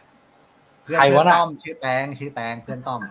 [0.83, 3.01] เพื่อนใครเพื่อวะนน่ะ ต้อมชื่อแตงชื่อแตงเพื่อนต้อม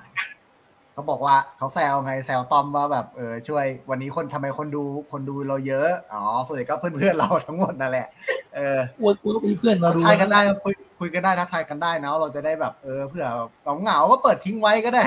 [0.92, 4.82] เขาบอกว่าเขาแซวไงแซวต้อมว่าแบบเออช่วย วันนี้คนทำไมคนดู
[5.12, 8.06] คนดูเราเยอะ อ๋อส่วนใหญ่ก็เพื่อนเพื่อนๆเราทั้งหมดนั่นแหละ
[8.54, 13.26] เออกูกูก็มีเพื่อนมาทักดูทายกันได้คุย คุยกันได้ทักทายกันได้นะเราจะได้แบบเออเผื่อ
[13.62, 15.04] เหงาเหงาๆก็เปิดทิ้งไว้ก็ได้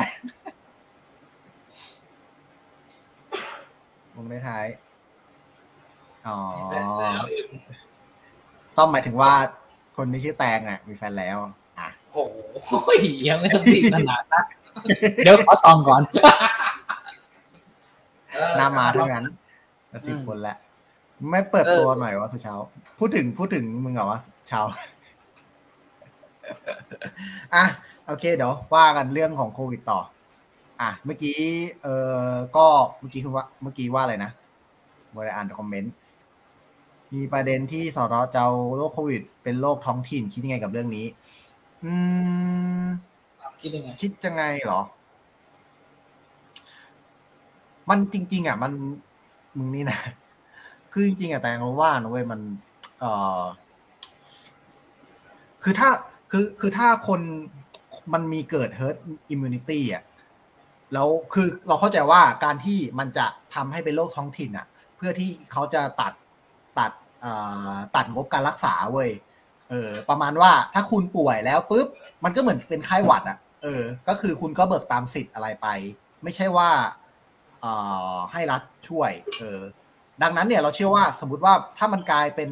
[4.16, 4.66] มึงได้ท้าย
[6.28, 6.38] อ๋อ
[8.78, 9.32] ต้อมหมายถึงว่า
[9.98, 11.54] คนที่ชื่อแตงอะ มีแฟนแล้ว อะ
[12.12, 12.24] โอ้
[12.64, 12.72] โห
[13.30, 14.46] ยังไม่ต้องตีขนาดนั้น
[15.24, 16.02] เดี๋ยวขอซองก่อน
[18.58, 19.26] หน้ามาเท่านั้น
[20.08, 20.58] สิบอืมคนแล้ว
[21.32, 22.56] ไม่เปิดเออตัวหน่อยวะสุเช้า
[23.00, 24.62] พูดถึงพูดถึงมึงเหรอวะเช้า
[27.56, 27.66] อะ
[28.08, 30.00] โอเคเดี๋ยวว่ากันเรื่องของโควิดต่อ
[30.82, 31.38] อะเมื่อกี้
[31.84, 31.88] เอ
[32.30, 32.66] อก็
[33.00, 34.32] เมื่อกี้คือว่าเมื่อกี้ว่าอะไรนะ
[35.12, 35.94] เมื่อไรอ่านคอมเมนต์
[37.14, 41.06] มีประเด็นที่สอรเจ้าโรคโควิด เป็นโรคท้องถิ่นคิดยังไงกับเรื่องนี้
[41.84, 41.94] อื
[42.84, 42.86] ม
[43.62, 44.82] คิดยังไงคิดยังไงเหรอ
[47.90, 48.72] มันจริง ๆ อะ มัน
[49.58, 50.00] มึงนี่นะ
[50.92, 52.40] คือจริงๆอะแต่เราว่านะเว้ยมัน
[53.00, 53.06] เอ
[53.42, 53.44] อ
[55.64, 55.90] คือถ้า
[56.36, 57.22] คือคือถ้าคน
[58.14, 58.98] มันมีเกิด herd
[59.34, 60.04] immunity อะ
[60.94, 64.68] แล้วคือเราเข้าใจว่าการที่มันจะทำให้เป็นโรคท้องถิ่นอะ
[64.98, 66.14] เพื่อที่เขาจะตัด
[66.80, 66.92] ตัด
[67.22, 67.34] เอ่
[67.74, 69.10] อตัดงบการรักษาเว้ย
[69.70, 71.88] เออประมาณว่าถ้าคุณป่วยแล้วปุ๊บ
[72.24, 75.68] มันก็เหมือนเป็นไข้หวัดอะเออ ก็คือคุณก็เบิกตามสิทธิ์อะไรไป
[76.24, 76.70] ไม่ใช่ว่า
[77.62, 77.74] เอ่
[78.14, 79.60] อให้รัฐช่วย เออ
[80.22, 82.50] ดังนั้นเนี่ยเราเชื่อว่าสมมติว่าถ้ามันกลายเป็น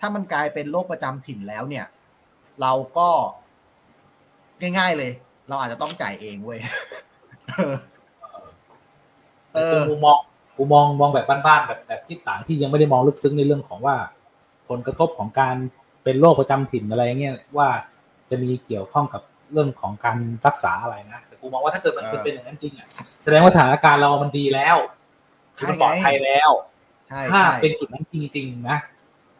[0.00, 1.86] ถ้ามันกลายเป็นโรคประจำถิ่นแล้วเนี่ย
[2.60, 3.08] เราก็
[4.60, 5.12] ง่ายๆเลย
[5.48, 6.60] เราอาจจะต้องจ่ายเองเว้ย
[7.54, 7.76] เออ
[9.54, 10.18] เอแต่อกูมอง
[10.56, 13.96] กูมองมองแบบบ้านๆแบบแบบที่ต่างที่ยังไม่ได้มองลึกซึ้งในเรื่องของว่า
[14.68, 15.56] ผลกระทบของการ
[16.04, 17.68] เป็นโรคประจำถิ่นอะไรเงี้ยว่า
[18.30, 22.88] จะมีเกี่ยวข้องกับเรื่องของการรักษาอะไรนะแต่กูมองว่าถ้าเกิดมันเออเป็นอย่างนั้นจริงอะ
[23.22, 24.76] แสดงว่าสถานการณ์เรามันดีแล้ว
[25.56, 26.50] คือมันปลอดภัยแล้ว
[27.08, 28.78] ใช่ถ้าใช่เป็นจุดนั้นจริงๆนะ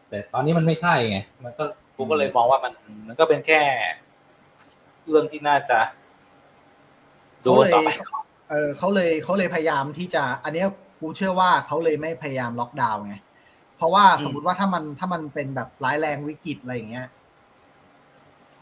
[0.09, 1.65] แต่ตอนนี้มันไม่ใช่ไงมันก็
[1.97, 2.73] กูก็เลยมองว่ามัน
[3.07, 3.61] มันก็เป็นแค่
[5.09, 5.79] เรื่องที่น่าจะ
[7.45, 7.91] ดูเขาเลยต่อไป
[8.51, 10.67] เออเขาเลยเขาเลยพยายามที่จะ อันเนี้ย
[11.01, 13.17] กูเชื่อว่าเขาเลยไม่พยายามล็อกดาวน์ไง
[13.77, 17.07] เพราะว่าสมมติว่าถ้ามันถ้ามันเป็นแบบร้ายแรงวิกฤตอะไรอย่างเงี้ย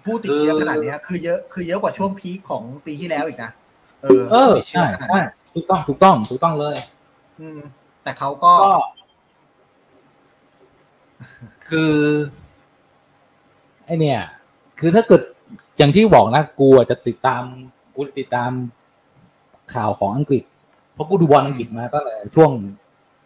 [0.04, 3.50] ผู้ติดเชื้อขนาดเนี้ยคือเยอะคือเยอะกว่าช่วงพีคของปีที่แล้วอีกนะ
[4.02, 6.76] เออเออติดเชื้ใช่ขนาดใช่นั้นถูกต้องถูกต้องถูกต้องเลย
[7.40, 7.60] อืม
[8.02, 8.72] แต่เขาก็ก็
[11.68, 11.94] คือ
[13.90, 14.20] ไอเนี่ย
[14.80, 15.22] คือถ้าเกิด
[15.78, 17.42] อย่างที่บอกนะกูอาจจะติดตาม
[17.94, 18.50] กูติดตาม
[19.74, 20.42] ข่าวของอังกฤษ
[20.94, 22.50] เพราะกูดูบอลอังกฤษมาตั้งแต่ช่วง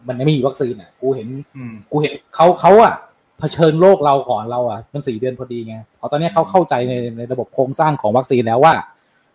[0.06, 2.94] มันยังไม่มีวัคซีนอะ กูเห็นอืมกูเห็นเขาเขาอะ
[3.38, 8.74] เผชิญโลกเราก่อนเราอะมันสี่เดือนพอดีไงเพราะตอนนี้เขาเข้าใจในในระบบโครงสร้างของวัคซีนแล้วว่า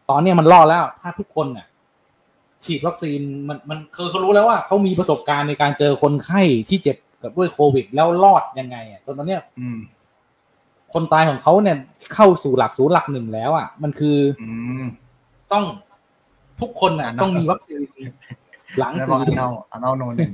[0.09, 1.67] ตอนนี้มันรอดแล้วถ้าทุกคนน่ะ
[2.65, 9.79] ฉีดวัคซีนมันมันคือเขารู้แล้วว่าเขามีประสบการณ์ในการเจอคนไข้ที่เจ็บกับด้วยโควิด แล้วรอดยังไงอะจนตอนเนี้ยอืม
[10.93, 11.77] คนตายของเขาเนี่ย
[12.13, 14.49] เข้าสู่หลักศูนย์หลักหนึ่งแล้วอะมันคืออื
[14.81, 14.83] ม
[15.53, 15.65] ต้อง
[16.61, 17.79] ทุกคนน่ะอ่านะต้องมีวัคซีน
[18.79, 20.31] หลังแล้วสี่ก็อันเอาอันเอาโนนหนึ่ง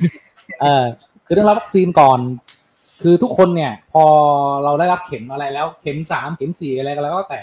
[0.62, 0.86] เออ
[1.26, 2.20] คือต้องรับวัคซีนก่อน
[3.02, 4.04] คือทุกคนเนี่ย พอ
[4.64, 7.42] เราได้รับเข็มอะไรแล้ว เข็มสามเข็มสี่อะไรก็แล้วก็แต่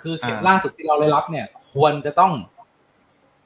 [0.00, 2.32] คือเข็มอ่าล่าสุดที่เราได้รับเนี่ย ควรจะต้อง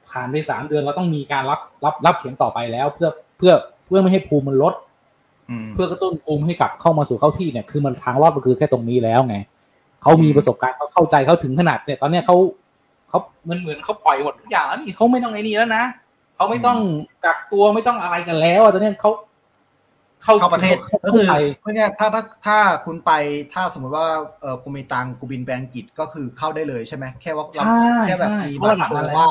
[0.09, 3.53] ผ่านไปสามเดือนเราต้องมีการรับรับรับเข็มต่อไปแล้ว เพื่อเพื่อ
[3.85, 4.84] เพื่อไม่ให้ภูมิมันลดอืม
[5.73, 9.35] เพื่อกระตุ้นภูมิให้กลับเข้ามาสู่เข้าที่เนี่ยคือมันทางรอดมันคือแค่ตรงนี้แล้วไง
[10.01, 12.35] เขามีอืมประสบการณ์เขาเข้าใจเขาถึงขนาดเนี่ยตอนเนี้ยเขา
[13.09, 15.83] เขาเหมือนเหมือนเขาปล่อยหมดทุกอย่างแล้วนี่เขาไม่ต้องไอ้นี่แล้วนะ
[16.35, 16.77] เขาไม่ต้อง
[17.25, 19.11] กักตัวไม่ต้องอะไรกันแล้วอะตอนเนี้ยเขา
[20.23, 23.11] เข้าประเทศเขาก็เข้าคือใจเพราะเนี่ยถ้าถ้าถ้าคุณไป
[23.53, 24.07] ถ้าสมมติว่า
[24.41, 29.29] เออกูมีตังค์กูบินไปอังกฤษก็คือเข้าได้เลยใช่ไหมแค่ว่าเราใช่แค่แบบใช่มีเขาบัตระรดับโชนั้นว์แล้วว่า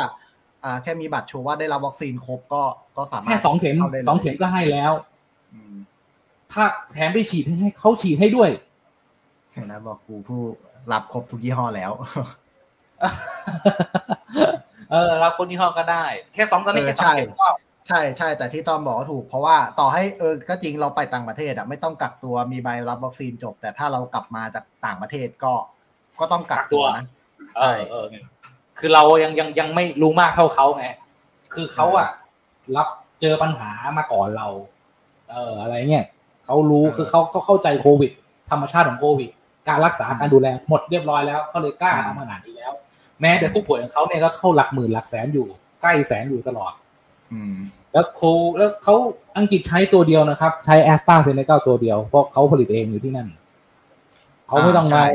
[0.64, 2.62] อ่า แค่มีบัตรโชว์ว่าได้รับวัคซีนครบก็
[2.96, 4.92] ก็สามารถแค่สองเข็มข้าได้ลยสองเข็มก็ให้แล้ว
[5.52, 5.74] อืม
[6.54, 8.50] ถ้าแถมไปฉีดให้เขาฉีดให้ด้วย
[9.50, 10.42] เห็นนะบอกกูผู้
[10.92, 11.92] รับครบทุกยี่ห้อแล้ว
[14.90, 17.48] เออรับคนที่ห้องก็ได้ แค่สองตอนนี้เออแค่สองใช่เข็มก็
[17.88, 25.52] ใช่ใช่แต่ที่ตอนบอกก็ถูกเพราะว่าต่อให้เออก็จริงเราไปต่างประเทศอะไม่ต้องกักตัวมีใบรับวัคซีนจบ แต่ถ้าเรากลับมาจากต่างประเทศก็
[26.20, 27.04] ก็ต้องกักตัวนะ
[27.58, 28.06] เออเออ
[28.78, 30.86] คือเรายังยังยังไม่รู้มากเท่าเขาไง
[31.54, 32.08] คือเขาอะ
[32.76, 32.88] รับ
[33.20, 34.48] เจอปัญหามาก่อนเรา
[35.30, 36.06] เอออะไรเงี้ย
[36.46, 38.10] เขารู้เออคือเขาก็เข้าใจโควิด
[38.50, 39.30] ธรรมชาติของโควิด
[39.68, 42.72] การรักษาอืมการดูแลหมดเรียบร้อยแล้วเขาเลยกล้าอืมทำขนาดนี้แล้ว
[43.20, 45.46] แม้แต่ผู้ป่วยของเขาเนี่ยก็เข้าหลักหมื่นหลักแสนอยู่
[45.80, 46.72] ใกล้แสนอยู่ตลอด
[47.32, 47.56] อืม
[47.92, 48.94] แล้วเขาแล้วเขา
[49.38, 53.28] อังกฤษใช้ตัวเดียวนะครับ ใช้แอสตราเซเนกาตัวเดียว เพราะเขาผลิตเองอยู่ที่นั่น
[54.48, 55.06] เขาไม่ต้องใช่ม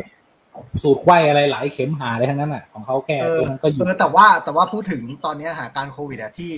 [0.75, 6.53] าสูตรไข้อะไรหลายเข็มหาอะไรทั้งนั้นอะ ของเขาแค่เออตัวนั้นก็อยู่เออแต่ว่าแต่ว่าพูดถึงตอนนี้สถานการณ์โควิดอะที่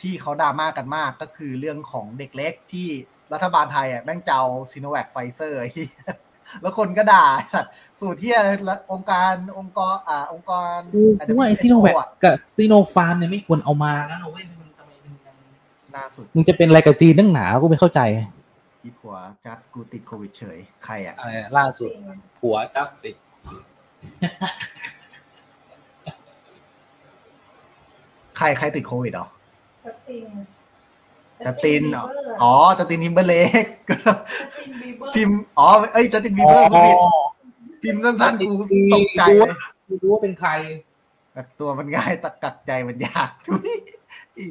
[0.00, 2.88] ที่เขาดราม่ากันมากก็คือเรื่องของเด็กเล็กที่
[3.32, 5.60] รัฐบาลไทยอะแม่งเจ้าซีโนแวคไฟเซอร์
[6.62, 10.78] แล้วคนก็ด่าไอ้สัตว์สูตรที่อะไรละองค์การองค์กรอ่าองค์กร
[11.28, 15.30] กูว่าไอซีโนแวคกับซีโนฟาร์มเนี่ยไม่ควรเอามาแล้วนะเว้ยมันทำไมมันมั
[15.90, 18.00] นล่าสุดมึงจะเป็นอะไรกับจีนตั้งหนากูไม่เข้าใจ
[18.84, 19.14] อีผัว
[19.46, 21.90] จัดกูติดโควิดเฉยใครอะอะไรล่าสุด
[22.40, 23.16] ผัวจักติด
[28.38, 29.39] ใครใครติดโควิดเหรอจัสติน
[31.44, 32.04] จัสตินเหรอ
[32.42, 36.96] อ๋อจัสตินทิมเบอร์เลกจัสตินบีเบอร์พิมพ์อ๋อเอ้ยจัสตินบีเบอร์กูผิด
[37.82, 38.54] พิมพ์สั้นๆกู
[38.94, 40.50] ตกใจเลยกูรู้ว่าเป็นใคร
[41.36, 43.70] กักตัวมันง่ายแต่กักใจมันยากทุย
[44.38, 44.48] อี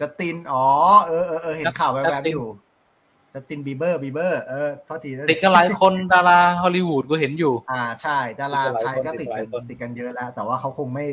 [0.00, 0.66] จัสตินอ๋อ
[1.06, 2.46] เออเออเออเห็นข่าวแวบๆอยู่
[3.38, 11.06] จัสตินบีเบอร์บีเบอร์เออโทษทีติดกันหลายคนดาราฮอลลีวูดก็เห็นอยู่ อ่าใช่ ดาราไทยก็ติติดดหลายกันคนติดกันเยอะแล้ว แต่ว่าเขาคงไม่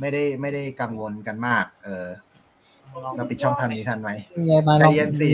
[0.00, 2.06] ไม่ได้ไม่ได้กังวลกันมาก เออ
[3.16, 5.30] เราปิดช่องทางนี้ทันไหมนี่ไงมาใจลองเย็นสิ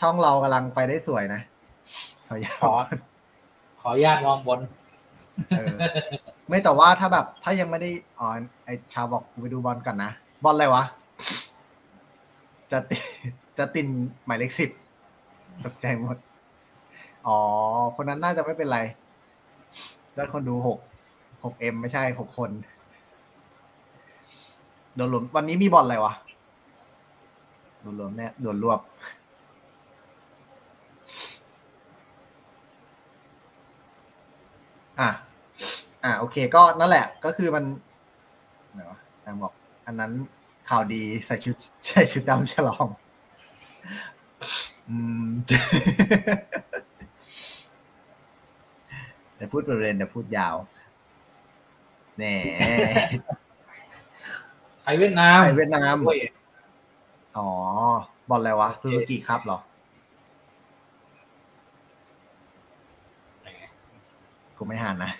[0.00, 1.40] ช่องเรากำลังไปได้สวยนะ
[2.28, 2.74] ขออนุญาตขอ
[3.80, 4.60] ขออนุญาตมองบน
[5.48, 5.76] เออ
[6.48, 8.28] ไม่แต่ว่าถ้าแบบ ถ้ายังไม่ได้อ๋อ
[8.64, 10.10] ไอชาวบอกกูไปดูบอลก่อนนะ
[10.44, 10.84] บอลอะไรวะ
[12.72, 12.96] จะติ
[13.58, 13.86] จะติน
[14.26, 14.70] หมายเลขสิบ
[15.64, 16.16] ตกใจหมด
[17.26, 17.38] อ๋อ
[17.96, 18.78] คนนั้นน่าจะไม่เป็นไร
[20.16, 20.78] ยอดคนดูหก
[21.44, 22.50] หกเอ็มไม่ใช่หกคน
[24.94, 26.14] โดนรวมวันนี้มีบอลอะไรวะ
[27.80, 28.80] โดนรวมเนี่ยโดนรวบ
[35.00, 35.10] อะ
[36.04, 37.64] อะโอเค ก็นั่นแหละ ก็คือมัน
[38.72, 39.52] ไหนวะนางบอก
[39.86, 40.12] อันนั้น
[40.68, 41.56] ข่าวดีใส่ชุด
[41.88, 42.86] ใส่ชุดดำฉลอง
[44.88, 45.26] อืม
[49.36, 50.56] เดี๋ยวพูดประเด็นเดี๋ยวพูดยาว
[52.16, 52.34] แหน่
[54.82, 56.18] ไทยเวียดนามไทยเวียดนามด้วย
[57.36, 57.48] อ๋อ
[58.28, 59.58] บอลอะไรวะซูซูกิครับเหรอ
[64.56, 65.12] กูไม่หันนะ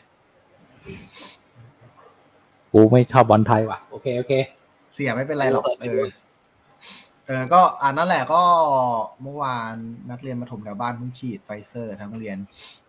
[2.73, 4.33] กูไม่ชอบบอลไทยว่ะ โอเค โอเค
[4.95, 6.28] เสียไม่เป็นไรหรอกไม่เอรู้อ
[7.29, 8.43] เออก็อันนั่นแหละก็
[9.23, 9.75] เมื่อวาน
[10.11, 12.39] นักเรียนมัธยมแถวบ้านเพิ่งฉีดไฟเซอร์ทั้งโรงเรียน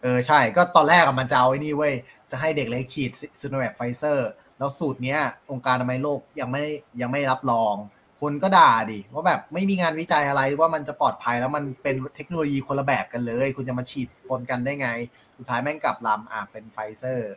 [0.02, 1.94] เออใช่ก็ตอนแรกอะมันจะเอาไอ้นี่เว้ย
[2.32, 5.20] จะให้เด็กเล็กฉีดซิโนแวคไฟเซอร์ แล้วสูตรเนี้ย
[5.52, 6.64] องค์การอนามัยโลกยังไม่
[7.02, 7.76] ยังไม่รับรอง
[8.22, 14.90] คนก็ด่าดิว่าแบบไม่มีงานวิจัยอะไรว่ามันจะปลอดภัยแล้วมันเป็นเทคโนโลยีคนละแบบกันเลย คุณจะมาฉีดปนกันได้ไง
[15.38, 17.34] สุดท้ายแม่งกลับลำอะเป็นไฟเซอร์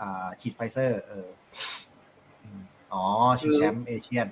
[0.00, 1.28] อ่าฉีดไฟเซอร์ เออ
[2.92, 3.04] อ๋อ
[3.40, 4.26] ฉีดแชมป์เอเชียน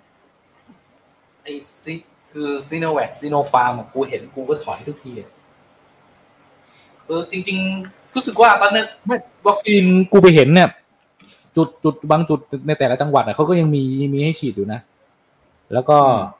[1.48, 1.50] อ
[1.82, 1.94] ซิ
[2.30, 5.30] คือซีโนแวคซีโนฟาร์มกูเห็นกูก็ถอยทุกทีอะ
[7.06, 8.86] เออจริง ๆ รู้สึกว่าตอนนั้น
[9.46, 9.82] วัคซีน
[10.12, 10.68] กูไปเห็นเนี่ย
[11.56, 13.82] จุดจุดบางจุดในแต่ละจังหวัดอะเขาก็ยังมี
[14.12, 14.80] มีให้ฉีดอยู่นะ
[15.72, 16.38] แล้วก็อืม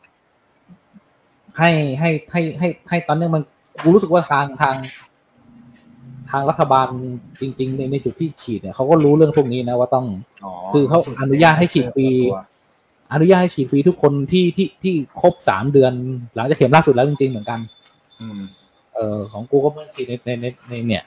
[1.58, 3.42] ให้ให้ให้ให้ให้ตอนนี้มัน
[3.82, 4.76] กูรู้สึกว่าทางทาง
[6.30, 6.88] ทางรัฐบาล
[7.40, 10.06] จริง ๆ ในในจุดที่ฉีดเนี่ยเขาก็รู้เรื่องพวกนี้นะว่าต้อง
[10.44, 12.08] อ๋อคือเขาอนุญาตให้ฉีดฟรี
[13.12, 15.92] อนุญาตให้ฉีดฟรีทุกคนที่ที่ที่ครบสามเดือน
[16.34, 17.60] หลังจากเข็มล่าสุดแล้วจริงๆเหมือนกัน
[18.20, 18.40] อืม
[18.94, 21.04] เออของกูก็เพิ่งฉีดในในในในเนี่ย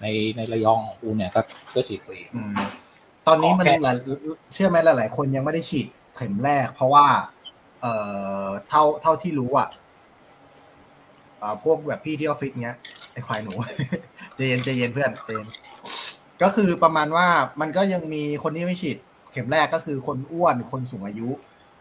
[0.00, 1.40] ในในระยองของกูเนี่ยก็
[1.74, 2.54] ก็ฉีดฟรี อืม
[3.26, 3.96] ตอนนี้มันขอแค่หลาย
[4.52, 7.06] เชื่อไหมหลาย ๆ คนยังไม่ได้ฉีดเข็มแรก เพราะว่า
[7.80, 7.94] เอ่
[8.44, 9.68] อเท่าเท่าที่รู้อะ
[11.42, 12.76] อ่าพวกแบบพี่ที่ออฟฟิศเงี้ย
[13.12, 13.52] ไอ้ควายหนู
[14.34, 15.48] ใจเย็นใจเย็นเพื่อนใจเย็น
[16.42, 17.26] ก็คือประมาณว่า
[17.60, 18.98] มันก็ยังมีคนที่ไม่ฉีด
[19.34, 21.28] เข็มแรกก็คือคนอ้วนคนสูงอายุ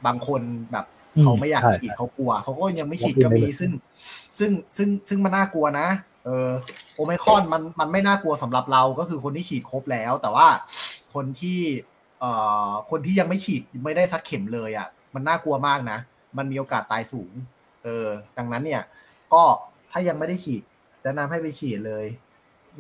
[0.06, 0.86] บางคนแบบ
[1.16, 3.72] อืมเขาไม่อยากใช่ฉีดเขากลัวเขาก็ยังไม่ฉีดวัคซีนก็มีได้เลยซึ่ง
[4.38, 5.88] ซึ่งซึ่งซึ่งมันน่ากลัวนะ
[6.26, 6.50] เออ
[6.96, 10.48] โอไมครอนมันมันไม่น่ากลัวสำหรับเราก็คือคนที่ฉีดครบแล้ว แต่ว่า
[11.14, 11.60] คนที่
[12.20, 12.32] เอ่
[12.68, 15.98] อคนที่ยังไม่ฉีดไม่ได้สักเข็มเลยอะ มันน่ากลัวมากนะ
[16.38, 17.32] มันมีโอกาสตายสูง
[17.84, 18.82] เออ ดังนั้นเนี่ย
[19.34, 19.44] ก็
[19.92, 20.64] ถ้ายังไม่ได้ฉีด
[21.04, 22.06] แนะนำให้ไปฉีดเลย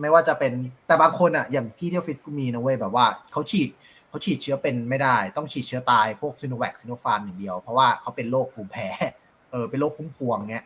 [0.01, 0.53] ไม่ว่าจะเป็น
[0.88, 3.69] แต่บางคนอะ อย่างพี่ที่ออฟฟิศก็มีนะเว้ยแบบว่าเขาฉีด
[4.13, 8.88] เขาฉีดเชื้อเป็นไม่ได้ ต้องฉีดเชื้อตายพวกซิโนแวคซิโนฟาร์มอย่างเดียว เพราะว่าเขาเป็นโรคภูมิแพ้
[9.52, 10.65] เออเป็นโรคพุ่มพวงเนี้ย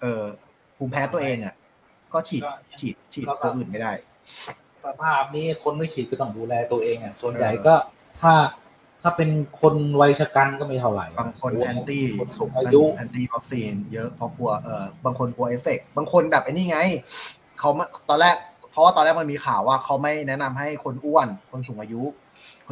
[0.00, 0.22] เออ
[0.76, 1.54] ภูมิแพ้ตัวเองอะ
[2.12, 2.42] ก็ฉีด
[2.80, 3.92] ฉีดฉีดตัวอื่นไม่ได้
[4.84, 7.74] สภาพนี้คนไม่ฉีดก็ต้องดูแลตัวเองอะส่วนใหญ่เออก็
[8.20, 8.32] ถ้า
[9.02, 16.78] ถ้าเป็นคนวัยฉกรรจ์ก็ไม่เท่าไหร่ บางคน anti คนสูงอายุ anti วัคซีนเยอะเพราะกลัวเออบางคนกลัวเอฟเฟกต์บางคนแบบไอ้นี่ไง
[17.58, 18.36] เขามาตอนแรก
[18.70, 22.02] เพราะว่าตอนแรกมันมีข่าวว่าเขาไม่แนะนำให้คนอ้วนคนสูงอายุ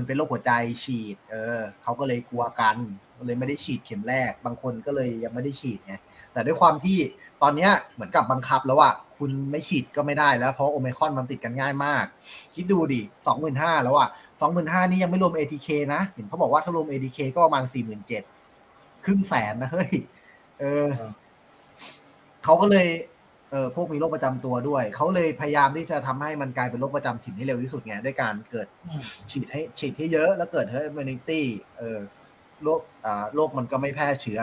[0.00, 0.52] คนเป็นโรคหัวใจ
[0.84, 2.76] ฉีด เออเขาก็เลยกลัวกัน
[3.18, 5.94] ก็เลยไม่ได้ฉีดเข็มแรก บางคนก็เลยยังไม่ได้ฉีดไง
[6.32, 6.98] แต่ด้วยความที่
[7.42, 12.04] ตอนเนี้ยเหมือนกับบังคับแล้วว่าคุณไม่ฉีดก็ไม่ได้แล้วเพราะโอไมครอนมันติดกันง่ายมาก
[12.54, 14.08] คิดดูดิสองหมื่นห้าแล้วอะ
[14.40, 18.22] สองหมื่นห้านี่ยังไม่รวม ATK นะเห็นเขาบอกว่าถ้ารวม ATK ก็ประมาณสี่หมื่นเจ็ด
[19.04, 19.90] ครึ่งแสนนะเฮ้ย
[20.60, 20.88] เออ
[22.44, 22.86] เขาก็เลย
[23.50, 28.66] เออพวกมีโรคประจำตัวด้วย เขาเลยพยายามที่จะทำให้มันกลายเป็นโรคประจำถิ่นให้เร็วที่สุดไงด้วยการเกิด
[29.30, 31.42] ฉีดให้ฉีดให้เยอะแล้วเกิด herd immunity
[31.78, 31.98] เออ
[32.62, 34.40] โรคอ่าโรคมันก็ไม่แพร่เชื้อ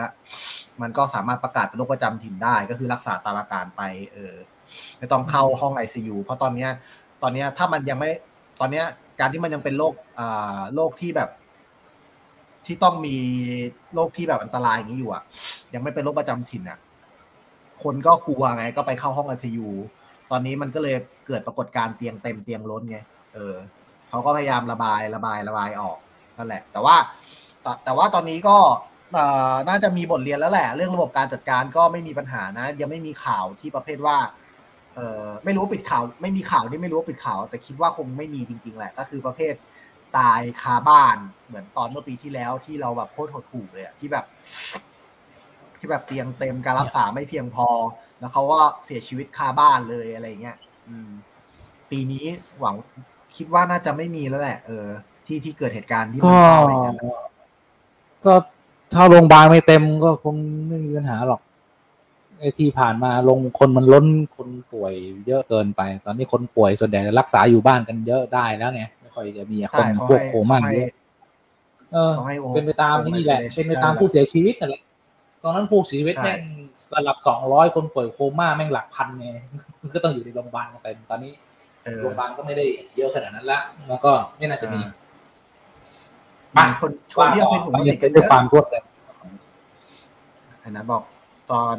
[0.82, 4.34] มันก็สามารถประกาศเป็นโรคประจำถิ่นได้ ก็คือรักษาตามอาการไป เออ
[4.98, 6.70] ไม่ต้องเข้าห้อง ICU เพราะตอนเนี้ย
[7.22, 8.10] ตอนเนี้ยถ้ามันยังไม่
[8.60, 8.84] ตอนเนี้ย
[9.20, 11.30] การที่มันยังเป็นโรคอ่าโรคที่แบบ
[12.66, 13.16] ที่ต้องมี
[13.94, 15.22] โรคที่แบบอันตรายอย่างนี้อยู่อะ
[15.74, 16.78] ยังไม่เป็นโรคประจำถิ่นอะ
[17.82, 19.68] คนก็กลัวไงก็ไปเข้าห้อง ICU
[20.30, 22.98] ตอนนี้มันก็เลยเกิดปรากฏการเตียงเต็มเตียงล้นไง
[23.34, 23.54] เออ
[24.08, 25.98] เขาก็พยายามระบายระบายระบายออก
[26.36, 26.96] นั่นแหละ แต่ว่า
[27.62, 28.58] แต่แต่ว่าตอนนี้ก็
[29.68, 34.16] น่าจะมีบทเรียนแล้วแหละ เรื่องระบบการจัดการก็ไม่มีปัญหานะ ยังไม่มีข่าวที่ประเภทว่า
[34.94, 39.54] เออไม่รู้ว่าปิดข่าว ไม่มีข่าวที่ไม่รู้ว่าปิดข่าว แต่คิดว่าคงไม่มีจริง ๆ แหละ ก็คือประเภท
[40.18, 44.24] ตายคาบ้านเหมือนตอนเมื่อปีที่แล้วที่เราแบบโคตรหดหู่เลยที่แบบ
[45.78, 47.68] ที่แบบเตียงเต็มการรักษาไม่เพียงพอ
[48.18, 50.56] แล้วเขาก็เสียชีวิตคาบ้านเลยอะไรเงี้ย
[50.88, 51.10] อืม
[51.90, 52.24] ปีนี้
[52.60, 52.74] หวัง
[53.36, 54.86] คิดว่าน่าจะไม่มีแล้วแหละ เออ
[55.26, 56.96] ที่ที่เกิดเหตุการณ์ที่มัก็นเศร้าอะไรเงี้ย
[58.24, 58.34] ก็
[58.94, 60.36] ถ้าโรงพยาบาลไม่เต็มก็คง
[60.68, 61.40] ไม่มีปัญหาหรอก
[62.38, 64.92] ไอ้ที่ผ่านมาลงคนมันล้นคนป่วย
[65.26, 70.90] เยอะเกินไป ตอนนี้คนป่วยส่วนใหญ่รักษาอยู่บ้านกันเยอะได้แล้วไงไม่ค่อยจะมีคนใช่เขาพวกให้โคม่าเขาให้เยอะ
[71.92, 74.82] เออเขาให้โอเป็นไปตามโอนี่แหละ isolation เป็นไปตามผู้เสียชีวิตนั่นแหละ
[75.46, 76.40] ตอนนั้นผู้เสียชีวิตใช่แม่ง
[76.96, 79.28] ระดับสองร้อยคนป่วยโคม่าแม่งหลักพันไง
[79.94, 81.32] ก็ต้องอยู่ในโรงพยาบาลกันเต็มตอนนี้
[81.84, 82.64] เออโรงพยาบาลก็ไม่ได้
[82.96, 84.80] เยอะขนาดนั้นละแล้วก็ไม่น่าจะมี
[86.54, 88.84] มีคนคนที่ออฟฟิศผมก็ติดกันเยอะด้วยความรวดเร็ว
[90.62, 91.02] อันนั้นบอก
[91.52, 91.76] ตอน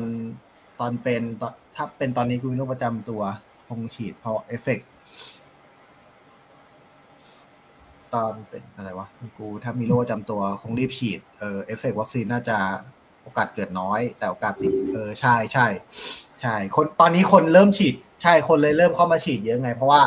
[0.80, 3.22] ตอนเป็นตอนถ้าเป็นตอนนี้กูมีโรคประจำตัว
[3.68, 4.90] คงฉีดเพราะเอฟเฟกต์
[8.14, 12.58] ตอนเป็นอะไรวะกูถ้ามีโรคประจำตัว คงรีบฉีดเออเอฟเฟกต์วัคซีนน่าจะ
[13.28, 15.68] โอกาสเกิดน้อย แต่โอกาสติดเออใช่ใช่
[16.42, 20.02] ใช่คนตอนนี้คนเริ่มฉีด ใช่คนเลยเริ่มเข้ามาฉีดเยอะไง เพราะว่า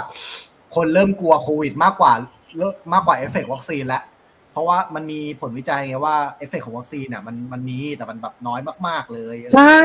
[0.76, 2.12] คนเริ่มกลัวโควิดมากกว่า
[2.56, 4.02] เริ่มมากกว่าเอฟเฟกต์วัคซีนแล้ว
[4.52, 9.78] เพราะว่ามันมีผลวิจัยไงว่าเอฟเฟกต์ของวัคซีนเนี่ยมันมันมีแต่มันแบบน้อยมาก ๆ เลยใช่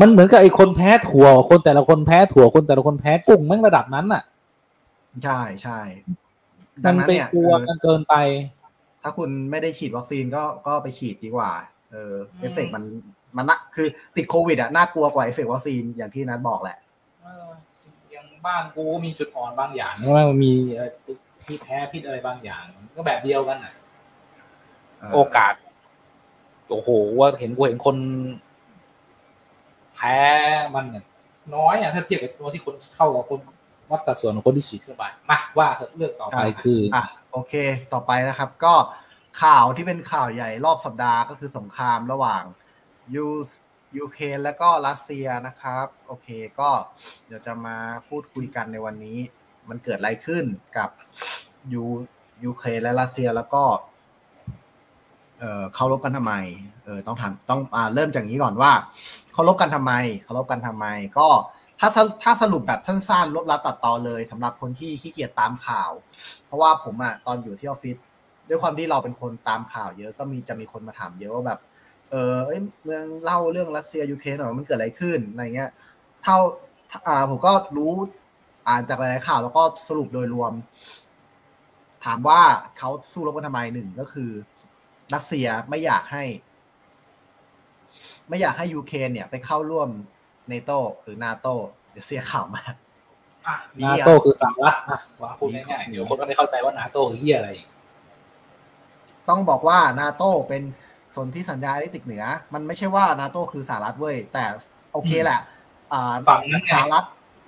[0.00, 4.22] มันเหมือนกับไอ้คนแพ้ถั่ว คนแต่ละคนแพ้ถั่วคนแต่ละคนแพ้กุ้งแม่งระดับนั้นน่ะ
[5.24, 5.80] ใช่ใช่
[6.84, 8.14] มัดังนั้นไปเนี่ยกลัวเออกันเกินไป
[9.02, 11.50] ถ้าคุณไม่ได้ฉีดวัคซีนก็ก็ไปฉีดดีกว่า
[11.92, 12.84] เอออืมเอฟเฟกต์มัน
[13.36, 16.78] มันนะคือติดโควิดอะน่ากลัวกว่าเอฟเฟกต์วัคซีนอย่างที่นัทบอกแหละ
[17.22, 17.48] เออ
[18.14, 20.90] ยังบ้านกูมีจุดอ่อนบางอย่างใช่ไหมมันมีเอ่อ
[21.46, 22.64] พิษแพ้พิษอะไรบางอย่าง
[22.96, 23.74] ก็แบบเดียวกันน่ะ
[25.14, 25.54] โอกาส
[26.70, 27.96] โอ้โหว่าเห็นกูเห็นคน
[29.94, 30.18] แพ้
[30.74, 31.04] มันเนี่ย
[31.56, 33.40] น้อยอะถ้าเทียบกับตัวที่คนเท่ากับคน
[33.90, 37.52] วัดสัดส่วนของคนที่ฉีดเข้าไปมาว่าเถอะเรื่องต่อไปคืออะโอเค
[37.92, 38.74] ต่อไปนะครับ ก็
[39.42, 42.42] ข่าวที่เป็นข่าวใหญ่รอบสัปดาห์ก็คือสงครามระหว่าง
[43.14, 43.26] ยู
[43.98, 46.28] ยูเครนและก็รัสเซียนะครับ โอเค
[46.60, 46.70] ก็
[47.26, 47.76] เดี๋ยวจะมา
[48.08, 49.18] พูดคุยกันในวันนี้
[49.68, 50.44] มันเกิดอะไรขึ้น
[50.76, 50.90] กับ
[51.72, 51.84] ยู
[52.44, 53.64] ยูเครนและรัสเซียแล้วก็
[55.38, 56.34] เออเขารบกันทำไม
[56.84, 58.72] เออต้องทำต้องอ่าเริ่มจากนี้ก่อนว่า
[59.32, 60.86] เขารบกันทำไมเขารบกันทำไม
[61.18, 61.28] ก็
[61.80, 61.88] ถ้า
[62.22, 65.90] ถ้าสรุปแบบสั้นๆลบลัดตัดตอนเลยสำหรับคนที่ขี้เกียจตามข่าว
[66.46, 67.96] เพราะว่าผมอะตอนอยู่ที่ออฟฟิศ
[68.50, 71.60] ด้วยความที่เราเป็นคนตามข่าวเยอะก็มีจะมีคนมาถามเยอะว่าแบบ
[72.10, 75.70] เออเอ้ยเมืองเล่าเรื่องรัสเซียยูเครนหน่อยว่ามันเกิดอะไรขึ้นอะไรเงี้ย
[76.22, 76.36] เท่า
[77.06, 77.92] อ่าผมก็รู้
[78.68, 80.52] อ่านจากหลายๆข่าวแล้วก็สรุปโดยรวม
[82.04, 82.40] ถามว่า
[82.78, 84.30] เขาสู้รบกันทำไมหนึ่งก็คือ
[85.14, 86.24] รัสเซียไม่อยากให้
[88.28, 89.88] ไม่อยากให้ยูเครนเนี่ย ไปเข้าร่วม
[90.48, 90.70] เนโต
[91.02, 91.46] หรือนาโต
[91.90, 92.74] เดี๋ยวเสียข่าวมาก
[93.46, 97.50] อะดีนาอะโตคือสหรัฐอะว่าพูดง่ายๆดีเดี๋ยวคนก็ไม่เข้าใจว่านาโตคือเหี้ยอะไร
[99.30, 100.62] ต้องบอกว่านาโตเป็น
[101.16, 104.44] สนธิสัญญาแอตแลนติกเหนือ มันไม่ใช่ว่านาโตคือสหรัฐเว้ย แต่
[104.92, 105.40] โอเคแหละ
[105.92, 107.04] อ่าฝั่งนั้นไงสหรัฐ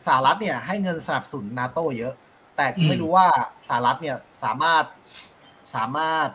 [0.07, 2.15] สหรัฐเนี่ยให้เงินสนับสนุนนาโตเยอะ
[2.57, 3.27] แต่อืมไม่รู้ว่า
[3.69, 4.85] สหรัฐเนี่ยสามารถ
[5.75, 6.29] สามารถ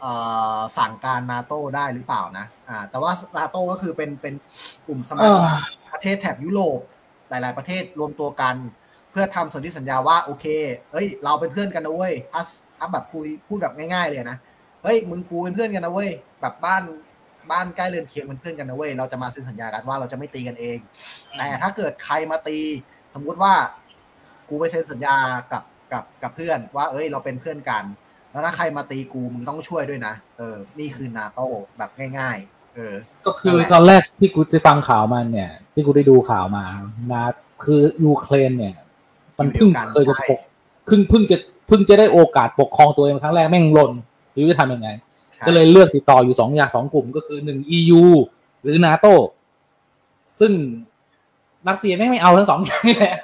[0.00, 0.12] เอ่
[0.56, 4.34] อสั่งการนาโตได้หรือเปล่านะอ่าแต่ว่านาโตก็คือเป็นเป็น
[4.86, 5.50] กลุ่มสมาชิก
[5.92, 6.80] ประเทศแถบยุโรป
[7.28, 8.56] หลาย ๆ ประเทศรวมตัวกัน
[9.10, 10.46] เพื่อทำสนธิสัญญาว่าโอเค
[10.92, 12.42] เอ้ย เราเป็นเพื่อนกันนะเว้ยถ้า
[12.78, 14.38] ถ้าแบบคุยพูดแบบง่าย ๆ เลยนะ
[14.82, 16.82] เฮ้ยมึงกูเป็นเพื่อนกันนะเว้ยแบบบ้าน
[17.50, 20.78] บ้านใกล้เรือนเคียงเป็นเพื่อนกันนะเว้ยเราจะมาเซ็นสัญญากันว่าเราจะไม่ตีกันเอง
[21.36, 22.58] แต่ถ้าเกิดใครมาตี
[23.14, 23.54] สมมุติว่า
[24.48, 25.16] กูไปเซ็นสัญญา
[25.52, 25.62] กับ
[25.92, 27.84] กับกับเพื่อนว่า เอ้ย เราเป็นเพื่อนกัน
[28.30, 31.40] แล้วถ้าใครมาตีกูมึงต้องช่วยด้วยนะเออ นี่คือนาโต
[31.78, 32.94] แบบง่าย ๆ เออ
[33.26, 36.64] ก็คือนั่นแหละตอนแรกที่กูจะฟังข่าวมันเนี่ย ที่กูได้ดูข่าวมา
[37.10, 37.22] นา
[37.64, 38.76] คือยูเครนเนี่ย
[39.38, 40.40] มันเพิ่งเคยจะปก
[40.86, 43.92] เพิ่งเพิ่งจะเพิ่งจะได้โอกาสปกครองตัวเองครั้งแรกแม่งหล่น
[44.32, 44.88] หรือจะทำยังไง
[45.34, 48.02] ใช่ก็เลยเลือกติดต่ออยู่สองอย่างสองกลุ่มก็คือหนึ่ง EU
[48.62, 49.06] หรือนาโต
[50.40, 50.52] ซึ่ง
[51.68, 53.16] รัสเซียไม่งไม่เอาทั้งสองอย่างนี่แหละ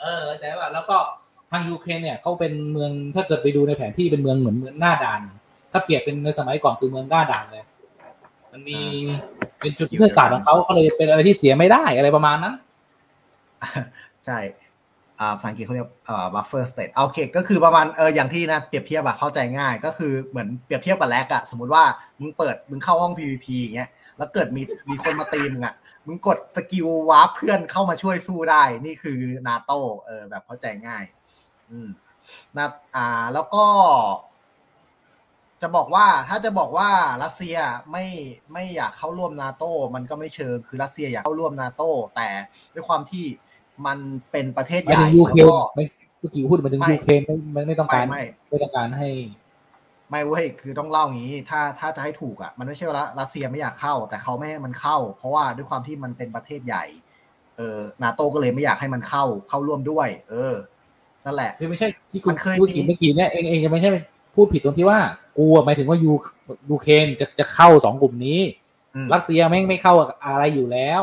[0.00, 0.96] เออแต่ว่าแล้วก็
[1.50, 5.20] ทางยูเครนเนี่ยเขาเป็นเมืองถ้าเกิดไปดูในแผนที่เป็นเมืองเหมือนเมืองหน้าด่าน
[5.72, 7.64] ถ้าเปรียบเป็นในสมัยก่อนคือเมืองหน้าด่านเลย
[8.52, 8.78] มันมี
[9.60, 12.54] เป็นจุดยุทธศาสตร์ของเขาเขาเลยเป็นอะไรที่เสียไม่ได้อะไรประมาณนั้น
[14.24, 14.61] ใช่อ่า
[15.18, 21.84] ภาษาอังกฤษเขาเรียกเอ่อ buffer state โอเค ก็คือประมาณเอออย่างที่นะเปรียบเทียบอะเข้าใจง่าย ก็คือเหมือนเปรียบเทียบกับแร็กอะสมมติว่า
[22.20, 25.74] มึงเปิดมึงเข้าห้อง PVP อย่างเงี้ยแล้วเกิดมีมีคนมาตีมึงอะ
[26.06, 29.72] มึงกดสกิลวาร์ปเพื่อนเข้ามาช่วยสู้ได้ นี่คือนาโต
[30.06, 31.04] เออแบบเข้าใจง่าย
[31.70, 31.88] อืม
[32.56, 33.64] นะอ่าแล้วก็
[35.62, 36.88] จะบอกว่าถ้าจะบอกว่า
[37.22, 37.56] รัสเซีย
[37.92, 38.06] ไม่
[38.52, 41.82] ไม่อยากเข้าร่วมนาโตมันก็ไม่เชิงคือรัสเซียอยากเข้าร่วมนาโต
[42.16, 42.28] แต่
[42.74, 43.24] ด้วยความที่
[43.86, 43.98] มัน
[44.32, 45.84] เป็นประเทศหมายใหญ่ถึงยูเครแล้วนก็ไม่
[46.20, 49.08] เมื่อกี้พูดหมายถึงไม่ยูเครนไม่ไม่ไม่ต้องไม่การไม่ไม่ต้องการให้
[50.10, 56.84] ไม่เว้ยคือต้องเล่าอย่างนี้ ถ้าถ้าจะให้ถูกอะ มันไม่ใช่ว่ารัสเซียไม่อยากเข้า แต่เขาไม่ให้มันเข้า เพราะว่าด้วยความที่มันเป็นประเทศใหญ่
[57.56, 60.54] เออนาโตก็เลยไม่อยากให้มันเข้าเข้าร่วมด้วย เออ
[61.24, 63.90] นั่นแหละคือไม่ใช่ที่คุณมันเคยพูดมีถึงเมื่อกี้เนี่ยเองเองจะไม่ใช่
[64.34, 64.98] พูดผิดตรงที่ว่า
[65.38, 66.12] กูอะหมายถึงว่ายู
[66.70, 68.40] ยูเครนจะจะเข้าสองกลุ่มนี้
[68.94, 71.02] อืมรัสเซียแม่งไม่เข้าอะไรอยู่แล้ว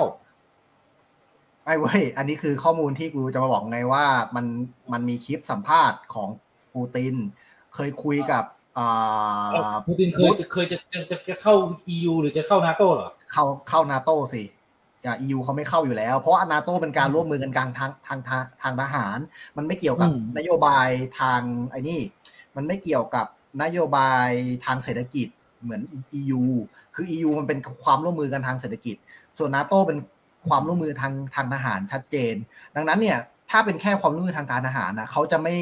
[1.69, 4.05] ไม่เว้ย อันนี้คือข้อมูลที่กูจะมาบอกไงว่า
[4.35, 4.45] มัน
[4.93, 6.29] มันมีคลิปสัมภาษณ์ของ
[6.73, 7.15] ปูติน
[7.75, 8.43] เคยคุยกับ
[8.77, 11.53] อ่าปูตินเคยจะเคยจะจะจะจะเข้า
[11.95, 14.43] EU หรือจะเข้านาโตเหรอ เข้าเข้านาโตสิ
[15.05, 19.17] อ่า EU เขาไม่เข้าอยู่แล้ว เพราะว่านาโตเป็นการร่วมมือกันกลางทางทางทางทางทหาร
[19.57, 20.89] มันไม่เกี่ยวกับอืมนโยบาย
[21.19, 21.99] ทางไอ้นี่
[22.55, 23.25] มันไม่เกี่ยวกับ
[23.63, 24.29] นโยบาย
[24.65, 25.27] ทางเศรษฐกิจ
[25.61, 25.81] เหมือน
[26.19, 26.43] EU
[26.95, 28.95] คือ EU มันเป็นความร่วมมือกันทางเศรษฐกิจ
[29.37, 29.97] ส่วนนาโตเป็น
[30.49, 32.35] ความร่วมมือทางทางทหารชัดเจน
[32.75, 33.19] ดังนั้นเนี่ย
[33.51, 35.55] ถ้าเป็นแค่ความร่วมมือทางการทหารนะเขาจะไม่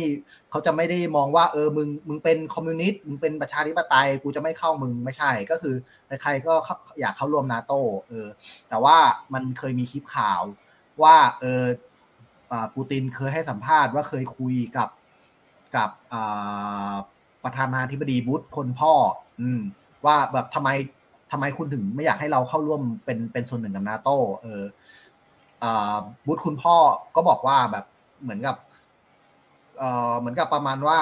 [0.52, 5.76] เขาจะไม่ได้มองว่าเออมึงมึงเป็นคอมมิวนิสต์มึงเป็นประชาธิปไตยกูจะไม่เข้ามึงไม่ใช่ก็คือ
[6.22, 6.54] ใครก็
[7.00, 7.74] อยากเข้าร่วมนาโต
[8.08, 8.28] เออ
[8.70, 8.98] แต่ว่า
[9.34, 10.42] มันเคยมีคลิปข่าว
[11.04, 11.64] ว่าเออ
[12.76, 14.90] ปูตินเคยให้สัมภาษณ์ว่าเคยคุยกับ
[15.76, 15.90] กับ
[17.44, 18.94] ประธานาธิบดีบุชคนพ่อ
[19.42, 19.62] อืม
[20.06, 20.70] ว่าแบบทำไม
[21.32, 24.10] ทำไมคุณถึงไม่อยากให้เราเข้าร่วมเป็นเป็นส่วนหนึ่งกับนาโต
[24.42, 24.64] เออ
[25.64, 26.76] อ่าบุชคุณพ่อ
[27.16, 27.86] ก็บอกว่าแบบ
[28.24, 28.56] เหมือนกับ
[29.78, 30.98] เออเหมือนกับประมาณว่า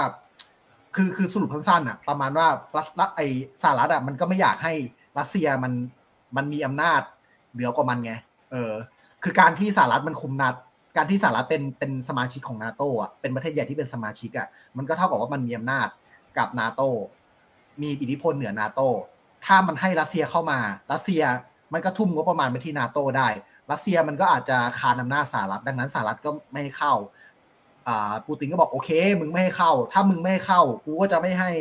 [0.95, 3.21] คือคือสรุปสั้นๆอะ ประมาณว่ารัสรัสไอ
[3.61, 4.73] สหรัฐอะมันก็ไม่อยากให้
[5.17, 5.73] รัสเซียมัน
[6.38, 7.01] มันมีอำนาจ
[7.53, 8.13] เหนือกว่ามันไง
[8.51, 8.73] เออ
[9.23, 10.49] คือการที่สหรัฐมันคุมนา
[10.97, 14.47] การที่สหรัฐเป็นเป็นสมาชิกของนาโตอะเป็นประเทศใหญ่ที่เป็นสมาชิกอะ
[14.78, 15.88] มันก็เท่ากับว่ามันมีอำนาจ
[16.38, 16.82] กับนาโต
[17.82, 18.82] มีอิทธิพลเหนือนาโต
[19.46, 20.60] ถ้ามันให้รัสเซียเข้ามา
[20.91, 21.24] รัสเซีย
[21.74, 23.28] มันก็ทุ่มงบประมาณไปที่นาโตได้
[23.72, 26.93] รัสเซียมันก็อาจจะคานอำนาจสหรัฐดังนั้นสหรัฐก็ไม่ให้เข้า
[27.88, 28.89] อ่าปูตินก็บอกโอเค
[29.20, 31.52] มึงไม่ให้เข้า ถ้ามึงไม่ให้เข้า กูก็จะไม่ให้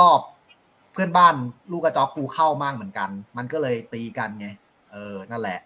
[0.00, 1.34] รอบๆ เพื่อนบ้าน
[1.70, 4.48] ลูกกระจอกกูเข้ามากเหมือนกัน มันก็เลยตีกันไง
[4.92, 5.58] เออนั่นแหละ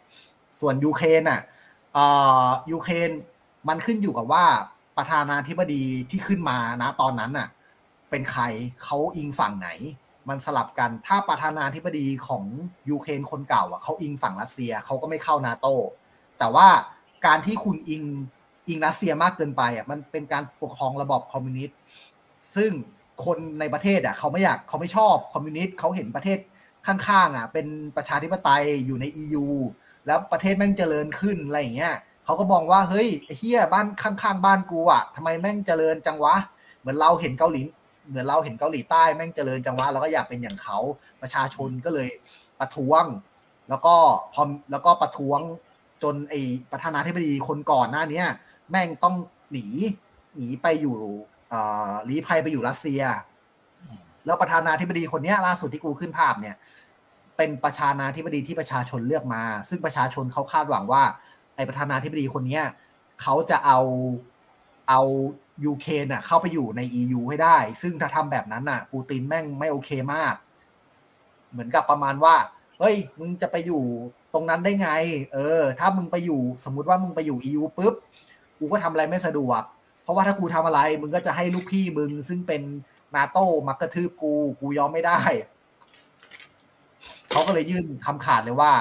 [0.60, 1.40] ส่วนยูเครนอะ
[1.96, 3.10] อ่ายูเครน
[3.68, 4.44] มันขึ้นอยู่กับว่า
[4.96, 7.48] ประธานาธิบดีที่ขึ้นมานะตอนนั้นน่ะ
[8.10, 8.42] เป็นใคร
[8.82, 9.68] เขาอิงฝั่งไหน
[10.28, 12.44] มันสลับกันถ้าประธานาธิบดีของ
[12.90, 15.66] ยูเครนคนเก่าอะเขาอิงฝั่งรัสเซียเขาก็ไม่เข้านาโต
[16.38, 16.68] แต่ว่า
[17.26, 18.02] การที่คุณอิง
[18.68, 21.76] อิงรัสเซียมากเกินไปอะมันเป็นการปกครองระบอบคอมมิวนิสต์
[22.54, 22.70] ซึ่ง
[23.24, 26.38] คนในประเทศอะเขาไม่อยากเขาไม่ชอบคอมมิวนิสต์เขาเห็นประเทศ
[26.86, 27.66] ข้างๆอะเป็น
[27.96, 29.46] ประชาธิปไตยอยู่ใน EU
[30.06, 31.94] แล้วประเทศแม่งเจริญขึ้นอะไรอย่างเงี้ย
[32.24, 36.34] เขาก็มองว่าเฮ้ยเฮียบ้านข้างๆ บ้านกูอะทำไมแม่งเจริญจังวะ
[36.80, 37.60] เหมือนเราเห็นเกาหลี
[38.10, 40.78] เหมือนเราเห็นเกาหลีใต้แม่งเจริญจังวะเราก็อยากเป็นอย่างเขา
[41.22, 42.08] ประชาชนก็เลย
[42.58, 43.04] ประท้วง
[43.68, 43.94] แล้วก็
[44.34, 45.40] พอแล้วก็ประท้วง
[46.02, 46.40] จนไอ้
[46.72, 48.26] ประธานาธิบดีคนก่อนหน้าเนี้ย
[48.70, 49.14] แม่งต้อง
[49.52, 49.66] หนี
[50.36, 50.96] หนีไปอยู่
[51.52, 53.02] อ่อลี้ภัยไปอยู่รัสเซีย
[54.26, 56.56] แล้วประธานาธิบดีคนเนี้ยล่าสุดที่กูขึ้นภาพเนี่ย
[57.36, 61.02] เป็นประธานาธิบดีที่ประชาชนเลือกมา ซึ่งประชาชนเขาคาดหวังว่า
[61.56, 62.64] ไอ้ประธานาธิบดีคนเนี้ย
[63.22, 63.80] เขาจะเอา
[64.88, 65.00] เอา
[65.64, 70.34] ยูเครนอะเข้าไปอยู่ใน EU ให้ได้ ซึ่งถ้าทำแบบนั้นอะปูตินแม่งไม่โอเคมาก
[71.50, 72.34] เหมือนกับประมาณว่า
[72.78, 73.82] เฮ้ย มึงจะไปอยู่
[74.34, 74.88] ตรงนั้นได้ไง
[75.34, 77.94] เออ ถ้ามึงไปอยู่สมมติว่ามึงไปอยู่ EU ปุ๊บ
[78.58, 79.62] กูก็ทำอะไรไม่สะดวก
[80.02, 82.62] เพราะว่าถ้ากูทำอะไร มึงก็จะให้ลูกพี่มึง ซึ่งเป็น
[83.14, 85.20] นาโต้มากระทืบกู กูยอมไม่ได้
[87.30, 88.72] เขาก็เลยยื่นคำขาดเลยว่า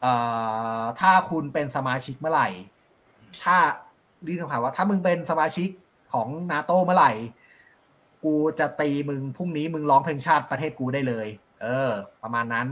[0.00, 0.12] เอ่
[0.80, 2.48] อ ถ้าคุณเป็นสมาชิกเมื่อไหร่
[3.44, 3.56] ถ้า
[4.26, 5.68] ยื่นคำขาดว่า ถ้ามึงเป็นสมาชิก
[6.12, 7.12] ของนาโต้เมื่อไหร่
[8.24, 11.26] กูจะตีมึงพรุ่งนี้มึงร้องเพลงชาติประเทศกูได้เลย
[11.62, 11.90] เออ
[12.22, 12.66] ประมาณนั้น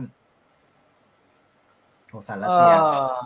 [2.09, 3.19] โหสารรัสเซียเอ่อ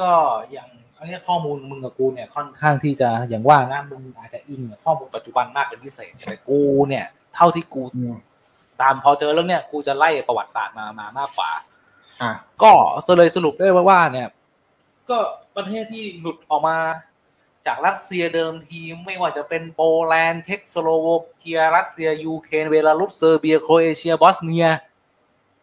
[0.00, 0.10] ก็
[0.52, 8.16] อย่างอันนี้ข้อมูลมึงกับกูเนี่ยค่อนข้างที่จะอย่างว่านะมึงอาจจะอิงกับข้อมูลปัจจุบันมากเป็นพิเศษแต่กูเนี่ย เท่าที่กูอืม
[8.80, 11.50] ตามพอเจอแล้วเนี่ยกูจะไล่ประวัติศาสตร์มามามากกว่า
[12.22, 12.72] อะก็
[13.18, 14.28] เลยสรุปได้ว่าว่าเนี่ย
[15.10, 15.18] ก็
[15.56, 16.76] ประเทศที่หลุดออกมา
[17.66, 24.66] จากรัสเซียเดิมทีไม่ว่าจะเป็นโปแลนด์เช็กสโลวาเกียรัสเซียยูเครนเบลารุสเซอร์เบียโครเอเชียบอสเนีย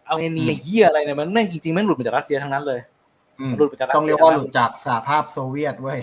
[0.07, 2.79] เอาเนเนียเฮียอะไรเนี่ยมันแม่งจริงๆแม่งหลุดมาจากรัสเซียทั้งนั้นเลย
[3.39, 5.99] อืมหลุดมาจากรัสต้องเซีเรียยกว่าทั้งหนั้นลุดจากสหภาพโซเวียตเว้ย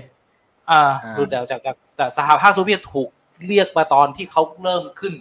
[0.70, 3.08] อ่าอ่าดูจากจากจากจากสหภาพโซเวียตถูก
[3.46, 5.14] เรียกมาตอนที่เขาเริ่มขึ้น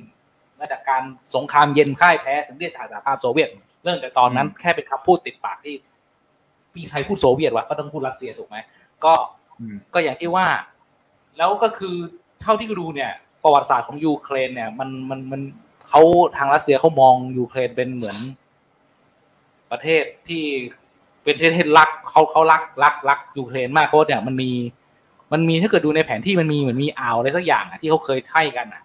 [0.60, 1.04] มาจากการ
[1.36, 3.50] สงครามเย็นพ่ายแพ้ถึงเรียกจากสหภาพโซเวียต
[3.84, 5.76] เริ่มแต่ตอนนั้นแค่เป็นคำพูดติดปากที่
[6.76, 8.58] มีใครพูดโซเวียตวะก็ต้องพูดรัสเซียถูกไหม
[9.06, 9.39] ก็อืม
[9.94, 10.48] ก็อย่างที่ว่า
[11.38, 11.96] แล้วก็คือ
[12.42, 13.12] เท่าที่ดูเนี่ย
[13.44, 15.42] ประวัติศาสตร์ของยูเครนเนี่ย มันมันมัน
[15.90, 16.02] เขา
[16.38, 18.18] ทางรัสเซียเขามองยูเครนเป็นเหมือน
[19.72, 20.44] ประเทศที่
[21.24, 24.52] เป็นประเทศรักเขาเขารักรักรักยูเครนมากเพราะเนี่ยมันมี
[25.32, 28.84] มันมีถ้าเกิดดูในแผนที่มันมีเหมือนมีอ่าวอะไรสักอย่างอะที่เขาเคยให้กันอะ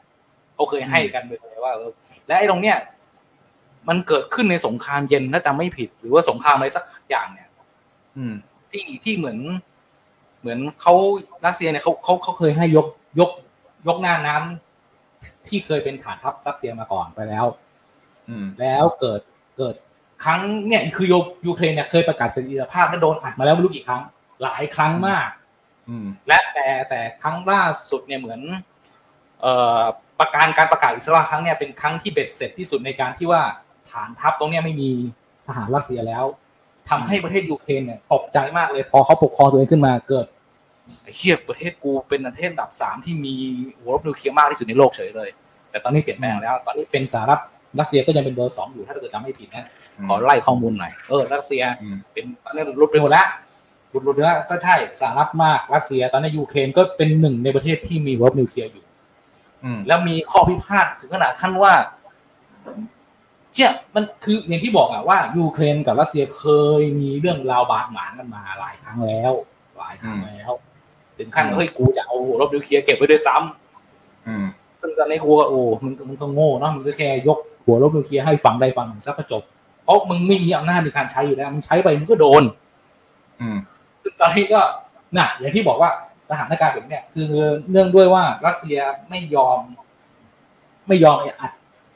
[0.55, 1.73] เขาเคยให้กันไปเลยว่า
[2.27, 2.77] และไอ้ตรงเนี้ย
[3.89, 7.49] มันเกิดขึ้นในสงครามเย็นถ้าจำไม่ผิด หรือว่าสงครามอะไรสักอย่างเนี่ย
[8.17, 8.35] อืม
[8.71, 9.39] ที่ที่เหมือน
[10.45, 10.95] เหมือนเขา
[11.47, 12.87] รัสเซียเนี่ยเขาเขาเขาเคยให้ยก
[13.21, 13.31] ยก
[13.87, 17.47] ยกหน้าน้ำที่เคยเป็นฐานทัพรัสเซียมาก่อนไปแล้ว
[18.29, 19.21] อืม แล้วเกิด
[19.59, 19.75] เกิด
[20.25, 24.03] ครั้งเนี่ยคือยูยูเครนเนี่ยเคยประกาศเสรีภาพและโดนอัดมาแล้วไม่รู้กี่ครั้ง
[24.43, 25.29] หลายครั้งมาก
[25.89, 28.41] อืม และแต่แต่ครั้งล่าสุดเนี่ยเหมือน
[29.41, 29.83] เอ่อ
[30.21, 33.43] ประการการประกาศอิสระครั้งเนี่ยเป็นครั้งที่เบ็ดเสร็จที่สุดในการที่ว่า
[33.91, 34.91] ฐานทัพตรงเนี้ยไม่มี
[35.47, 36.25] ทหารรัสเซียแล้ว
[36.91, 40.27] ทำให้ประเทศยูเครนเนี่ยตกใจมากเลย พอเขาปกครองตัวเองขึ้นมาเกิด
[41.03, 43.35] ไอ้เหี้ยประเทศกูเป็นประเทศอันดับสามที่มี
[43.79, 45.29] หัวรบนิวเคลียร์มากที่สุดในโลกเฉยเลย
[45.71, 47.41] แต่ตอนนี้เปลี่ยนแปลงแล้ว ตอนนี้เป็นสหรัฐ
[47.79, 49.67] รัสเซียก็ยังเป็นเบอร์สองอยู่ถ้าเกิดจำไม่ผิดนะ
[50.07, 53.27] ขอไล่ข้อมูลหน่อยเออรัสเซียอืมเป็นตอนนี้หลุดไปหมดแล้ว
[53.91, 58.85] หลุดหลุดแล้วก็ใช่สหรัฐมากรัสเซีย ตอนนี้ยูเครนก็เป็นหนึ่งในประเทศที่มีรบนิวเคลียร์อยู่
[59.65, 61.73] อืมแล้วมีข้อพิพาทถึงขนาดขั้นว่า
[63.53, 66.45] เชี่ยมันคืออย่างที่บอกอะว่ายูเครนกับรัสเซียเค
[66.81, 69.33] ยมีเรื่องราวบาดหมางกันมาหลายครั้งแล้ว
[69.79, 70.53] หลายครั้งแล้ว
[71.19, 74.45] ถึงขั้นเฮ้ยกูจะเอารบนิวเคลียร์เก็บไว้ด้วยซ้ำอืม
[74.81, 79.43] ซึ่งตอนนี้กูก็โอ้มึงมึงก็โง่เนาะมึงก็แค่ยกหัวรบนิวเคลียร์ให้ฝั่งใดฝั่งหนึ่งซะก็จบ
[79.85, 82.43] เพราะมึงไม่มีอำนาจในการใช้อยู่แล้วมึงใช้ไปมึงก็โดน
[83.41, 83.59] อืม
[84.03, 84.61] ซึ่งตอนนี้ก็
[85.17, 85.91] น่ะ อย่างที่บอกว่า
[86.31, 87.31] สถานการณ์แบบเนี้ยคือ
[87.71, 89.59] เนื่องด้วยว่ารัสเซียไม่ยอม
[90.89, 91.53] ไม่ยอมอัด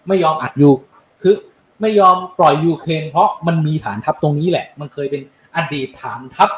[0.08, 0.70] ไม่ยอมอัดยู
[1.22, 1.34] คือ
[1.80, 5.22] ไม่ยอมปล่อยยูเครนเพราะมันมีฐานทัพตรงนี้แหละ มันเคยเป็น
[5.56, 6.50] อดีตฐานทัพ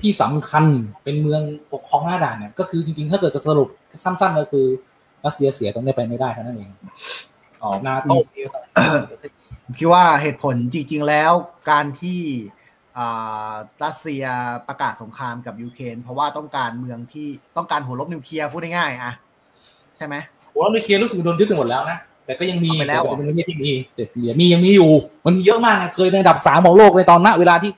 [0.00, 0.64] ที่สำคัญ
[1.04, 1.42] เป็นเมือง
[1.72, 3.68] ปกครองหน้าด่านเนี่ยก็คือจริงๆ ถ้าเกิดจะสรุป
[4.04, 4.66] สั้น ๆ ก็คือ
[5.24, 6.70] รัสเซียเสียตรงนี้ไปไม่ได้เท่านั้นเอง
[7.62, 8.56] อ๋อนาโตเสียส
[9.78, 11.32] คิดว่าเหตุผลจริง ๆ แล้ว
[11.70, 12.20] การที่
[12.98, 13.52] อ่า
[13.84, 14.24] รัสเซีย
[14.68, 19.12] ประกาศสงครามกับยูเครนเพราะว่าต้องการเมืองที่ต้องการหัวรบนิวเคลียร์พูดง่ายๆอะ
[19.96, 20.14] ใช่ไหม
[20.52, 24.90] หัวนิวเคลียร์รู้สึกโดนยึดไปหมดแล้วนะแต่ก็ยังมีเอาไปแล้วเหรอต่เป็นประเทศที่มีแต่เหลือมียังมีอยู่
[25.26, 27.70] มันมีเยอะมากนะเคยในอันดับสามของโลกในตอนนั้นเวลาที่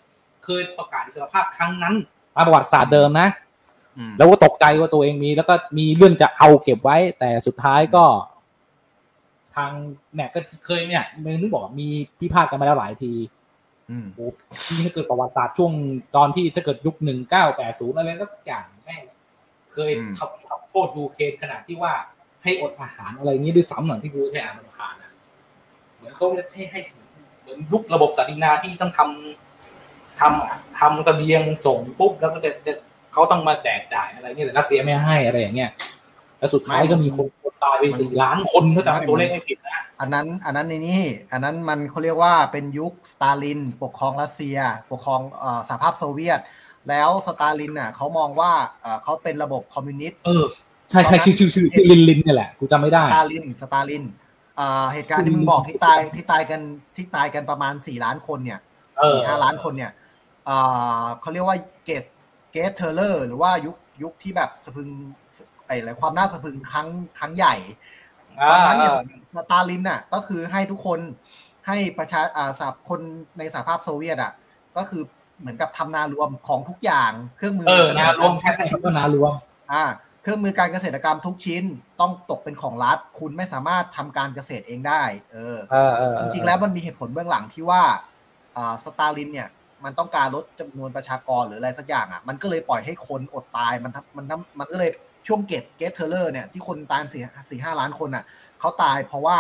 [0.48, 1.94] เคยประกาศอิสรภาพครั้งนั้น
[2.36, 3.28] ตามประวัติศาสตร์เดิมนะ
[3.96, 8.04] อืมแล้วก็ตกใจว่าตัวเองมี แล้วก็มีเรื่องจะเอาเก็บไว้ แต่สุดท้ายก็
[9.54, 9.70] ทาง
[10.14, 11.88] เนี่ยก็เคยเนี่ยมันนึกบอกว่ามี
[12.20, 13.12] พิพาทกันมาแล้วหลายที
[13.90, 14.26] อืมโอ้
[14.64, 15.72] ที่ถ้าเกิดประวัติศาสตร์ช่วง
[16.16, 19.02] ตอนที่ถ้าเกิดยุคหนึ่งเก้าแปดศูนย์อะไรสักอย่างแม่ง
[19.72, 21.92] เคยอืมขับขับโทษยูเครนขนาดที่ว่า
[22.42, 25.10] ให้อดอาหารอะไรอย่างนี้ด้วยซ้ำหลังที่กูแค่อ่านมันผ่านอะ
[25.96, 26.98] เหมือนเขาให้ให้ถึง
[27.40, 29.47] เหมือนยุคระบบสาธารณาที่ต้องทำ
[30.20, 32.72] ทำทำเสบียงส่งปุ๊บแล้วก็จะจะ
[33.12, 35.70] เขาต้องมาแจกจ่ายอะไรเงี้ยแต่รัสเซียไม่ให้อะไรอย่างเงี้ย
[36.38, 37.26] แล้วสุดท้ายก็มีคน
[37.64, 41.02] ตายไปสี่ล้านคนถ้าจำตัวเลขไม่ผิดนะอันนั้น อันนั้นในนี่
[41.32, 44.58] อันนั้นมันเขาเรียกว่าเป็นยุคสตาลิน ปกครองรัสเซีย
[44.90, 46.40] ปกครองเอ่อสหภาพโซเวียต
[46.88, 50.44] แล้วสตาลินน่ะเขามองว่าเอ่อเขาเป็นระบบคอมมิวนิสต์เออ
[50.90, 54.04] ใช่ใช่ชื่อชื่อชื่อชื่อลินลินเนี่ยแหละกูจำไม่ได้สตาลินสตาลิน
[54.56, 56.60] เอ่อเหตุการณ์ที่มึงบอกที่ตายที่ตายกัน
[56.96, 58.58] ที่ตายกันประมาณสี่ล้านคนเนี่ย
[58.98, 59.90] เออสี่ห้าล้านคนเนี่ย
[60.48, 60.58] เอ่
[61.02, 62.04] อเขาเรียกว่าGreat
[62.52, 64.88] Great Terror หรือว่ายุคยุคที่แบบสะพรึง
[65.66, 66.88] ไอ้อะไรความน่าสะพรึงครั้ง
[67.18, 67.54] ครั้งใหญ่
[68.50, 68.92] ตอนนั้นเนี่ย
[69.36, 71.00] สตาลินน่ะ ก็คือให้ทุกคน
[71.66, 73.00] ให้ประชาอ่าสหคน
[73.38, 74.32] ในสหภาพโซเวียตอะ
[74.76, 75.02] ก็คือ
[75.40, 79.32] เหมือนกับทำนารวมของทุกอย่างเครื่องมือเออนารวมใช่ใช่คำว่านารวม
[79.72, 79.84] อ่า
[80.22, 81.64] เครื่องมือการเกษตรกรรมทุกชิ้น
[82.00, 87.82] ต้องตกเป็นของรัฐ คุณไม่สามารถทำการเกษตรเองได้เออเออเออจริงๆแล้วมันมีเหตุผลเบื้องหลังที่ว่า
[88.56, 89.48] อ่าสตาลินเนี่ย
[89.84, 94.90] มันต้องการลดจำนวนประชากรหรืออะไรสักอย่างอะ มันก็เลยปล่อยให้คนอดตายมันมันทำมันก็เลย
[95.26, 98.24] ช่วง Great Great Terror เนี่ยที่คนตายสี่สี่ห้าล้านคนอะ
[98.60, 99.38] เขาตายเพราะว่า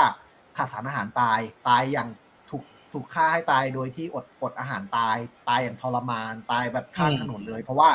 [0.56, 2.08] ขาดสารอาหารตายตายอย่าง
[2.50, 2.62] ถูก
[2.92, 5.16] ถูกฆ่าให้ตายโดยที่อดอดอาหารตาย
[5.48, 7.90] ตายอย่างทรมานตายแบบข้างถนนเลย เพราะว่า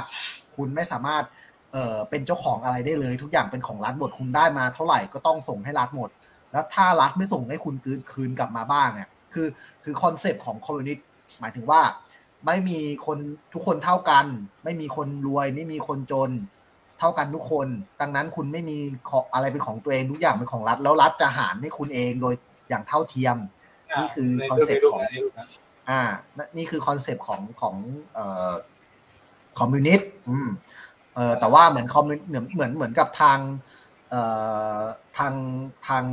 [0.56, 1.24] คุณไม่สามารถ
[1.72, 6.10] เอ่อเป็นเจ้าของอะไรได้เลย ทุกอย่างเป็นของรัฐหมดคุณได้มาเท่าไหร่ก็ต้องส่งให้รัฐหมด
[6.52, 9.48] แล้วถ้ารัฐไม่ส่งให้คุณคืนคืนกลับมาบ้างเนี่ยคือ
[9.84, 11.06] คือคอนเซปต์ของคอมมิวนิสต์
[11.40, 11.82] หมายถึงว่า
[12.46, 13.18] ไม่มีคน
[13.54, 14.26] ทุกคนเท่ากัน
[14.64, 16.32] ไม่มีคนรวย ไม่มีคนจน
[17.00, 17.68] เท่ากันทุกคน
[18.02, 18.78] ดังนั้นคุณไม่มี
[19.10, 22.34] ของอะไรเป็นของตัวเองทุกอย่างเป็นของรัฐ แล้วรัฐจะหารให้คุณเองโดย
[22.70, 23.38] อย่างเท่าเทียม
[24.00, 25.02] นี่คือคอนเซ็ปต์ของ
[25.90, 26.02] อ่า
[26.38, 27.76] นั่นนี่คือคอนเซปต์ของของ
[28.14, 28.52] เอ่อ
[29.60, 30.50] คอมมิวนิสต์อืม
[31.16, 33.40] เอ่อแต่ว่าเหมือนคอมมิวเหมือนเหมือนเหมือนกับทาง
[34.10, 34.22] เอ่
[34.78, 34.80] อ
[35.18, 35.34] ทาง
[35.88, 36.04] ทาง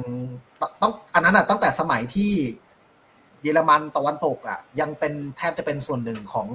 [0.82, 2.32] ต้องอันนั้นอะตั้งแต่สมัยที่
[3.42, 6.48] เยอรมันตะวันตกอะยังเป็นแทบจะเป็นส่วนหนึ่งของ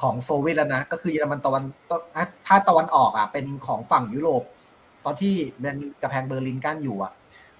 [0.00, 1.62] ของโซเวียตแล้วนะก็คือเยอรมันตะวัน
[2.14, 4.42] ถ้าถ้าตะวันออกอะเป็นของฝั่งยุโรป
[5.04, 7.12] ตอนที่เป็นกระแพงเบอร์ลินกั้นอยู่อะ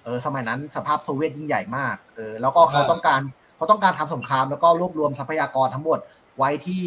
[0.03, 3.21] เออสมัยนั้นสภาพโซเวียตยิ่งใหญ่มากเออแล้วก็เขาต้องการ
[3.55, 5.99] เขาต้องการทำสงครามแล้วก็รวบรวมทรัพยากรทั้งหมด
[6.37, 6.85] ไว้ที่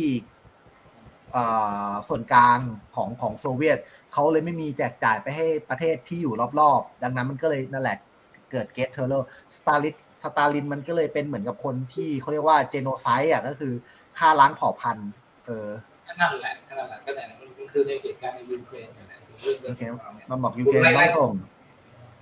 [1.32, 1.44] เอ่
[1.88, 2.58] อส่วนกลาง
[2.96, 3.78] ของของโซเวียต
[4.12, 7.98] เขาเลยไม่มีแจกจ่ายไปให้ประเทศที่อยู่รอบๆ ดังนั้นมันก็เลยนั่นแหละ
[8.50, 9.14] เกิดเกตเทอร์เล
[9.56, 9.94] สตาลิน
[10.24, 13.72] สตาลินมันก็เลยเป็นเหมือนกับคนที่เขาเรียกว่าเจโนไซด์อะก็คือ
[14.18, 15.10] ฆ่าล้างเผ่าพันธุ์
[15.46, 15.68] เออ
[16.20, 21.32] นั่นแหละนั่นแหละก็แต่มันคือในเหตุการณ์ในยูเครนเนี่ยแหละคือเรื่องโอเคเรื่องของเราเนี่ยมันบอกยูเครนต้องส่ง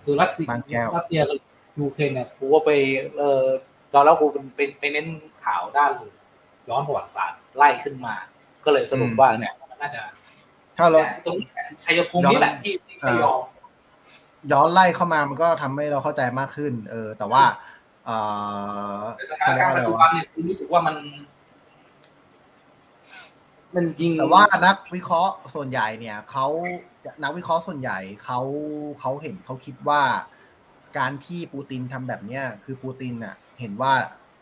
[0.04, 1.38] คือรัสเซียบางแก้วรัสเซียกับ
[1.80, 2.70] ยูเครนเนี่ยกูว่าไป
[3.18, 3.44] เออ
[3.94, 5.06] ตอนแล้วกูเป็นเป็นไปเน้น
[5.44, 5.92] ข่าวด้าน
[6.68, 8.14] ย้อนประวัติศาสตร์ไล่ขึ้นมา
[8.64, 10.02] ก็เลยสรุปอืมว่าเนี่ยมันน่าจะ
[10.78, 11.36] ถ้าเราตรง
[11.84, 13.40] ชัยภูมินี่แหละที่ที่ระยอง
[14.52, 17.71] ย้อนไล่เข้ามามันก็ทำให้เราเข้าใจมากขึ้น เออ แต่ว่าเออ
[19.30, 20.96] สถานการณ์ปัจจุบันเนี่ยคือรู้สึกว่ามัน
[23.74, 26.46] มันจริงแต่ว่านักวิเคราะห์ส่วนใหญ่เนี่ยเขา
[27.22, 28.40] นักวิเคราะห์ส่วนใหญ่เขา
[29.00, 30.02] เขาเห็นเขาคิดว่า
[30.98, 33.92] การที่ปูตินทำแบบเนี้ยคือปูตินน่ะ เห็นว่า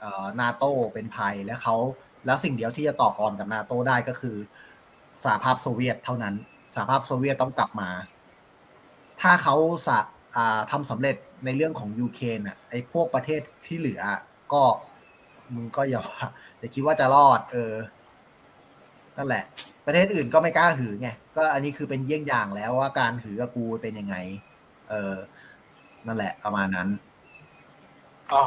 [0.00, 1.76] เอ่อนาโตเป็นภัยและเขา
[2.26, 4.36] แล้วสิ่งเดียวที่จะต่อกรกับนาโตได้ก็คือ
[5.24, 6.34] สหภาพโซเวียตเท่านั้น
[6.74, 7.90] สหภาพโซเวียตต้องกลับมา
[9.20, 9.56] ถ้าเขา
[9.88, 14.00] สะอ่าทำสำเร็จในเรื่องของยูเครนอะไอ้พวกประเทศที่เหลือ
[14.52, 14.62] ก็
[15.54, 16.02] มึงก็อย่า
[16.58, 17.74] อย่าคิดว่าจะรอด เออ
[19.16, 19.44] นั่นแหละ
[19.86, 24.16] ประเทศอื่นก็ไม่กล้าหือไงก็อันนี้คือเป็นเยี่ยงอย่างแล้วว่าการหือกับกูเป็นยังไง
[24.90, 25.14] เออ
[26.06, 26.88] นั่นแหละ ประมาณนั้น
[28.32, 28.40] ก็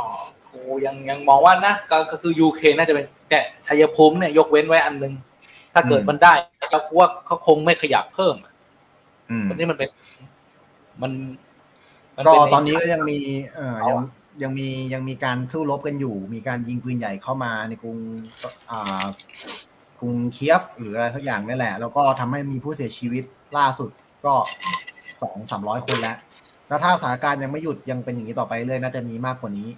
[0.51, 5.13] กูยังยังมองว่านะก็ก็คือยูเครนน่าจะเป็นเนี่ยชัยภูมิเนี่ยยกเว้นไว้อันนึง
[5.73, 6.33] ถ้าเกิดอืมมันได้
[6.73, 8.53] ก็กูว่าเขาคงไม่ขยับเพิ่มอะ
[9.31, 9.89] อืมมันนี่มันเป็น
[11.01, 11.11] มัน
[11.52, 11.52] มั
[12.25, 13.19] ก็เป็ตอนนี้ก็ยังมี
[13.55, 17.97] เออเขายังอะยังมียังมีการสู้รบกันอยู่ มีการยิงปืนใหญ่เข้ามาในกรุง
[18.71, 19.03] อ่า
[19.99, 23.23] กรุงเคียฟหรืออะไรสักอย่างนี่แหละ แล้วก็ทำให้มีผู้เสียชีวิต
[23.57, 23.89] ล่าสุด
[24.25, 24.33] ก็
[25.21, 26.17] สองสามร้อยคนแล้ว
[26.67, 29.69] แล้วถ้าสถานการณ์ยังไม่หยุดยังเป็นอย่างนี้ต่อไปเรื่อยน่าจะมีมากกว่านี้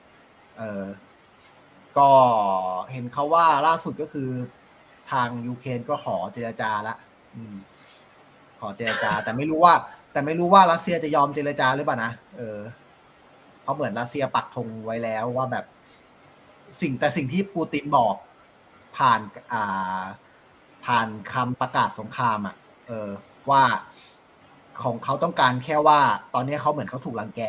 [0.58, 0.84] เออ
[1.98, 2.10] ก็
[2.92, 4.30] เห็นเขาว่าล่าสุดก็คือ
[5.12, 6.96] ทางยูเครนก็ขอเจรจาละ
[7.36, 7.56] อืม
[8.60, 9.74] ขอเจรจา แต่ไม่รู้ว่า
[10.16, 12.60] แต่ไม่รู้ว่ารัสเซียจะยอมเจรจาหรือเปล่านะเออ
[13.62, 15.66] เพราะเหมือนรัสเซียปักธงไว้แล้วว่าแบบ
[16.82, 18.16] สิ่งแต่สิ่งที่ปูตินบอก
[18.98, 19.22] ผ่าน
[19.54, 20.04] อ่า
[20.86, 22.56] ผ่านคำประกาศสงครามอะ
[22.88, 23.10] เออ
[23.50, 23.64] ว่า
[24.84, 26.00] ของเขาต้องการแค่ว่า
[26.34, 27.42] ตอนนี้เขาเหมือนเขาถูกรังแก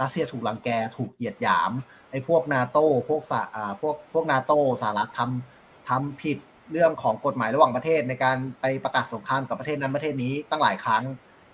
[0.00, 1.70] รัสเซียถูกรังแก ถูกเหยียดหยาม
[2.10, 6.38] ไอ้พวกนาโต้พวกสอ่าพวกพวกนาโต้สหรัฐทำทำผิด
[6.72, 11.04] เรื่องของกฎหมายระหว่างประเทศในการไปประกาศสงครามกับประเทศนั้นประเทศนี้ตั้งหลายครั้ง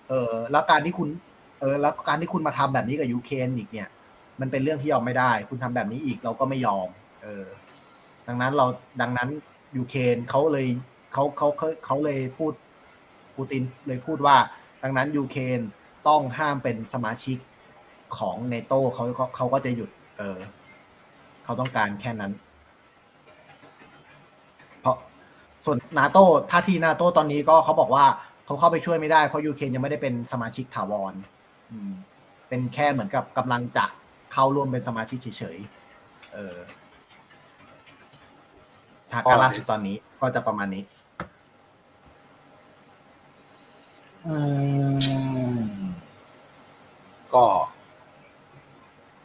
[0.09, 1.09] เออแล้วการที่คุณ
[1.61, 3.89] เออแล้วการที่คุณมาทำแบบนี้กับยูเครนอีกเนี่ย
[4.41, 6.87] มันเป็นเรื่องที่ยอมไม่ได้ คุณทำแบบนี้อีกเราก็ไม่ยอม
[7.23, 7.45] เออ
[8.27, 8.65] ดังนั้นเรา
[9.01, 9.29] ดังนั้น
[9.77, 10.67] ยูเครนเขาเลย
[11.13, 12.53] เขาเขาเขาเขาเลยพูด
[13.35, 14.35] ปูตินเลยพูดว่า
[14.83, 15.59] ดังนั้นยูเครน
[16.07, 17.37] ต้องห้ามเป็นสมาชิก
[18.17, 20.37] ของเนโตเขาเขาเขาก็จะหยุด เออ
[21.43, 22.31] เขาต้องการแค่นั้น
[24.81, 24.97] เพราะ
[25.65, 26.17] ส่วนนาโต
[26.51, 28.05] ท่าทีนาโตตอนนี้ก็เขาบอกว่า
[28.45, 31.13] เขาเข้าไปช่วยไม่ได้เพราะยูเครนยังไม่ได้เป็นสมาชิกถาวร
[31.71, 31.91] อืม
[32.49, 33.85] เป็นแค่เหมือนกับกำลังจะ
[34.33, 36.57] เข้าร่วมเป็นสมาชิกเฉยๆเออ
[39.11, 40.83] ทางการล่าสุดตอนนี้ก็จะประมาณนี้
[44.27, 44.37] อื
[45.57, 45.63] ม
[47.33, 47.45] ก็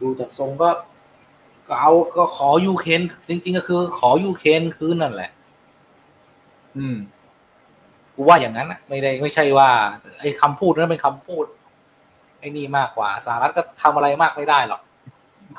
[0.00, 0.70] ดูจากทรงก็
[1.68, 5.30] ก็เอาก็ขอยูเครนจริง ๆ ก็คือ ขอยูเครนคืนนั่นแหละ
[6.76, 6.96] อืม
[8.20, 9.68] กูว่าอย่างนั้นนะไม่ได้ไม่ใช่ว่า
[10.20, 11.44] ไอ้คำพูดนั้นเป็นคำพูด
[12.40, 14.80] ไอ้นี่มากกว่าสหรัฐก็ทำอะไรมากไม่ได้หรอก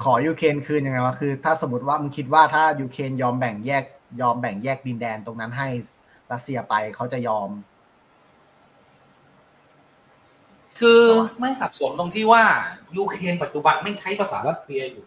[0.04, 3.84] ขอยูเครนคืนยังไงวะคือ ถ้าสมมติว่ามึงคิดว่าถ้ายูเครนยอมแบ่งแยก
[4.22, 5.68] ยอมแบ่งแยกดินแดนตรงนั้นให้
[6.32, 7.50] รัสเซียไปเขาจะยอม
[10.80, 11.02] คือ
[11.40, 12.44] ไม่สับสนตรงที่ว่า
[12.98, 15.06] ยูเครนปัจจุบันไม่ใช้ภาษารัสเซียอยู่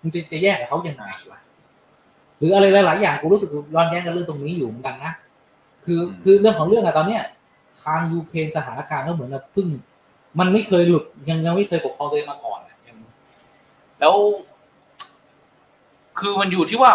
[0.00, 1.40] มึงจะจะแยกกับเขายังไงวะ
[2.38, 5.12] หรืออะไรหลายๆอย่างกูรู้สึกย้อนแย้งกันเรื่องตรงนี้อยู่เหมือนกันนะ
[5.88, 7.22] คืออืมคือเรื่องของเรื่องอะตอนเนี้ย
[7.82, 9.66] ทางยูเครนสถานการณ์ก็เหมือนกับเพิ่ง
[10.38, 12.96] มันไม่เคยหลุดยังยังไม่เคยปกครองตัวเองมาก่อนอะยัง
[14.00, 14.14] แล้ว
[16.18, 16.92] คือมันอยู่ที่ว่า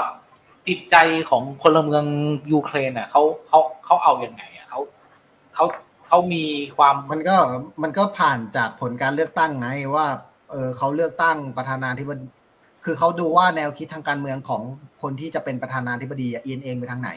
[0.67, 0.95] จิตใจ
[1.29, 2.05] ของพลเมือง
[2.51, 4.79] ยูเครนอะเขาเขาเขาเอาอยัางไงอะเขา
[5.55, 5.65] เขา
[6.07, 6.43] เขามี
[6.77, 7.35] ความมันก็
[7.83, 10.05] มันก็ผ่านจากผลการเลือกตั้งไงว่า
[10.51, 12.25] เออเขาเลือกตั้งประธานาธิบดี
[12.83, 14.61] คือเขาดูว่าแนวคิดทางการเมืองของ
[15.01, 17.11] คนที่จะเป็นประธานาธิบดีอะเอียนเองไปทางไหน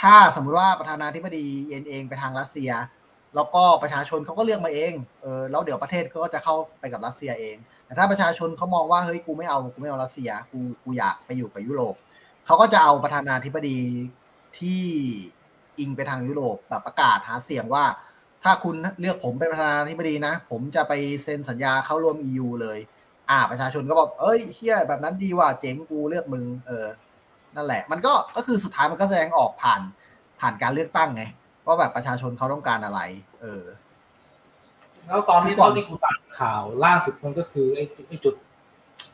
[0.00, 2.70] ถ้าสมมุติว่าประธานาธิบดีเอียนเองไปทางรัสเซีย
[3.34, 4.92] แล้วก็ประชาชนเขาก็เลือกมาเอง
[5.22, 11.94] เออแล้วเดี๋ยวประเทศก็จะเข้าไปกับรัสเซียเอง แต่ถ้าประชาชนเขามองว่าเฮ้ยกูไม่เอากูไม่เอารัสเซียกูกูอยากไปอยู่กับยุโรป
[12.46, 13.78] เขาก็จะเอาประธานาธิบดี
[14.58, 14.82] ที่
[15.78, 17.84] อิงไปทางยุโรปแบบประกาศหาเสียงว่า
[18.42, 20.92] ถ้าคุณเลือกผมเป็นประธานาธิบดีนะ ผมจะไป
[21.22, 22.78] เซ็นสัญญาเข้าร่วม EU เลย
[23.30, 26.86] อ่า ประชาชนก็บอกเอ้ยเฮียแบบนั้นดีว่ะเจ๋งกูเลือกมึงเออ
[27.56, 29.80] นั่นแหละ มันก็ก็คือสุดท้ายมันก็แสดงออกผ่าน
[30.40, 31.24] ผ่านการเลือกตั้งไง
[31.66, 33.00] ว่าแบบประชาชนเขาต้องการอะไร
[33.40, 33.62] เออ
[35.06, 38.34] แล้วตอนนี้คือก่อนเท่าที่กูตามข่าวล่าสุดมันก็คือไอ้จุดไอ้จุด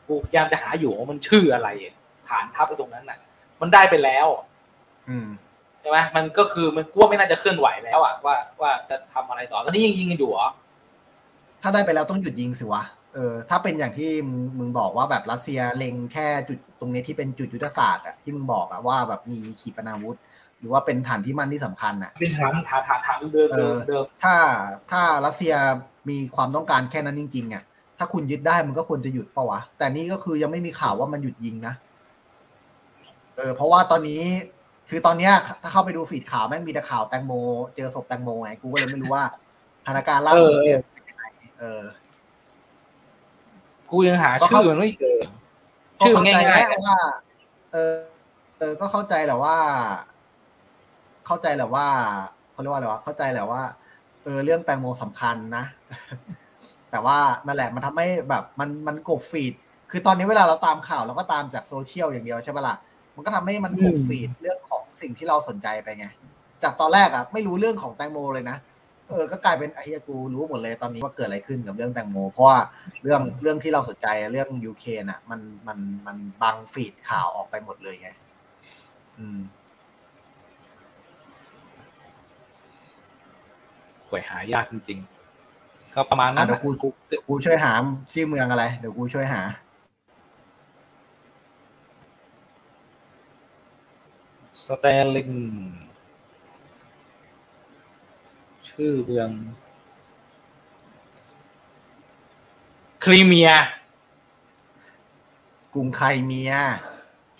[0.07, 1.93] กูพยายามจะหาอยู่ว่ามันชื่ออะไรอะ
[2.29, 3.19] ฐานทัพไอ้ตรงนั้นน่ะ
[3.61, 4.27] มันได้ไปแล้ว
[5.09, 5.27] อืม
[5.81, 10.47] ใช่ไหมมันก็คือมันกลัวไม่น่าจะเคลื่อนไหวแล้วอะว่าว่าจะทำอะไรต่อตอนนี้ยังยิงกันอยู่เหรอ
[11.61, 12.83] ถ้าได้ไปแล้วต้องหยุดยิงสิวะ
[13.13, 14.11] เออถ้าเป็นอย่างที่
[14.59, 20.17] มึงบอกว่าแบบรัสเซียเล็งแค่จุดตรงนี้ที่เป็นจุดยุทธศาสตร์อะที่มึงบอกอะว่าแบบมีขีปนาวุธ
[20.59, 24.35] หรือว่าเป็นฐานที่มั่นที่สำคัญอะเป็นฐานฐานฐานฐานเดิมเดิมเดิมถ้า
[24.91, 25.53] ถ้ารัสเซีย
[26.09, 27.63] มีความต้องการแค่นั้นจริงๆอะ
[27.97, 31.73] ถ้าคุณยึดได้มันก็ควรจะหยุดปะวะ แต่นี่ก็คือยังไม่มีข่าวว่ามันหยุดยิงนะ
[33.37, 34.21] เออเพราะว่าตอนนี้
[34.89, 37.33] คือตอนเนี้ยถ้าเข้าไปดูฟีดข่าวแม่งมีแต่ข่าวแตงโม
[37.75, 39.23] เจอศพแตงโมไงกูก็เลยไม่รู้ว่า
[39.81, 40.53] สถานการณ์ล่าสุด
[40.93, 41.23] เป็นยังไง
[41.59, 41.81] เออ
[43.91, 45.17] กูยังหาก็ชื่เข้าอมันไม่เจอ
[45.99, 46.97] ก็ชื่อเข้าง่าใจยแหละๆว่า
[47.71, 47.95] เออ
[48.57, 49.55] เออ ก็เข้าใจแหละว่า
[51.25, 51.87] เข้าใจแหละว่า
[52.51, 53.61] เขาเรียกว่าอะไรวะเข้าใจแหละว่า
[54.23, 55.63] เออ เรื่องแตงโมสำคัญนะ
[56.91, 59.53] แต่ว่านั่นแหละมันทำให้แบบมันมันกบฟีด
[59.91, 62.75] คือตอนนี้เวลาเราตามข่าวเราก็ตามจากโซเชียลอย่างเดียวใช่ปะล่ะ
[63.15, 66.05] มันก็ทำให้มันกบฟีดเรื่องของสิ่งที่เราสนใจไปไง
[66.63, 68.57] จากตอนแรกอะไม่รู้เรื่องของแตงโมเลยนะ
[69.11, 72.59] เออก็กลายเป็นไอ้เหี้ยกูรู้หมดเลยตอนนี้ว่าเกิดอะไรขึ้นกับเรื่องแตงโม เพราะว่า
[73.03, 78.09] เรื่องเรื่องที่เราสนใจเรื่องยูเครนอะมันมันมันบังฟีดข่าวออกไปหมดเลยไง
[79.17, 79.39] อืม
[84.07, 86.87] หวยหายากจริงๆ ก็ประมาณอะนั้นเดี๋ยวกูกู
[87.27, 87.71] กูช่วยหา
[88.13, 89.41] ชื่อเมืองอะไร เดี๋ยวกูช่วยหา
[94.65, 95.29] สเตลลิง
[98.71, 99.29] ชื่อเมือง
[103.03, 103.51] ครีเมีย
[105.73, 106.51] กรุงไคเมีย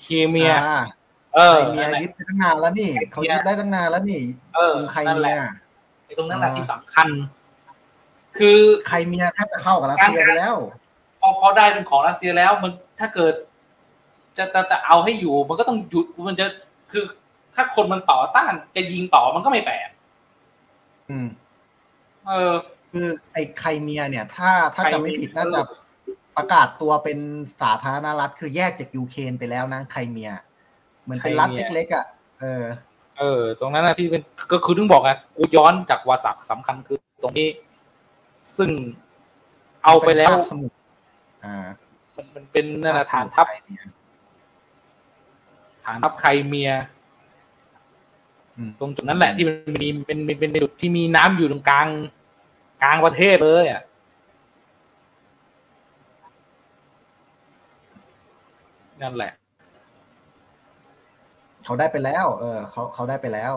[0.03, 0.79] ครีเมีย อ่า
[1.35, 4.21] เออไคเมียนั่นแหละ ยึดไปตั้งนานแล้วนี่เขายึดได้ตั้งนานแล้วนี่
[4.55, 5.53] เออกรุงไคนั่นเมีแหยละ
[6.05, 7.07] ไอ้ตรงนั้นแหละอ่าที่สำคัญ
[8.37, 10.55] คือไคเมียแทบจะเข้ากับรัสเซียไปแล้ว
[11.19, 13.33] พอพอได้เป็นของรัสเซียแล้วมันถ้าเกิด
[14.37, 16.45] จะจะจะเอาให้อยู่ มันก็ต้องหยุดมันจะ
[16.91, 17.03] คือ
[17.55, 19.89] ถ้าคนมันต่อต้านจะยิงต่อมันก็ไม่แปลก
[21.11, 21.27] อืม
[22.27, 22.53] เออ
[22.91, 25.61] คือไอ้ไครเมียเนี่ย ถ้าถ้าไครจะเมียไม่ผิดน่าจะ
[26.37, 27.17] ประกาศตัวเป็น
[27.61, 30.31] สาธารณรัฐคือแยกจากยูเครนไปแล้วนะไครเมีย
[31.03, 32.05] เหมือนเป็นรัฐเล็กๆอะ
[32.39, 32.63] เออ
[33.19, 37.49] เออ ตรงนั้นนะที่เป็นก็คือถึงบอกไงกูย้อนจากวาสักสำคัญคือตรงนี้
[38.57, 38.69] ซึ่ง
[39.83, 40.75] เอาไปแล้วเป็นคาบสมุทร
[41.45, 41.55] อ่า
[42.15, 43.81] มันมันเป็นนั่นนะฐานทัพไครเมีย
[45.85, 47.00] ฐานทัพไครเมียอืม
[48.79, 51.87] ตรงจุดนั้นแหละที่มันมีเป็นเป็นเป็นจุดที่มีน้ำอยู่ตรงกลาง
[52.83, 53.81] กลางประเทศเลยอะ
[59.01, 59.31] นั่นแหละ
[61.65, 63.53] เขาได้ไปแล้ว เออเขาเขาได้ไปแล้ว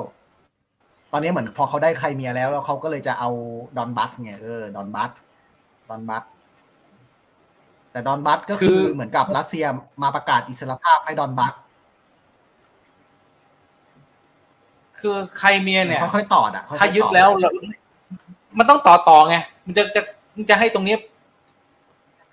[1.13, 3.31] ตอนนี้เหมือนพอเขาได้ไครเมียแล้วแล้วเขาก็เลยจะเอา
[3.77, 5.11] ดอนบัสไงเออดอนบัส
[5.89, 6.25] ดอนบัส
[7.93, 9.65] แต่ดอนบัสก็คือคือเหมือนกับรัสเซีย
[10.03, 11.55] มาประกาศอิสรภาพให้ดอนบัส
[14.99, 17.51] คือไครเมียเนี่ยค่อยๆต่ออะค่อๆถ้ายึดต่อแล้วเรา
[18.59, 19.37] มันต้องต่อต่อไง
[19.67, 20.03] มันจะจะ
[20.37, 20.97] มันจะให้ตรงนี้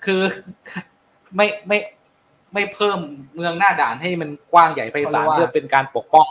[0.05, 0.22] คือ
[1.36, 1.78] ไม่ไม่
[2.53, 2.99] ไม่เพิ่ม
[3.36, 6.28] เมืองหน้าด่านให้มันกว้างใหญ่ไพศาลเพื่อเป็นการปกป้อง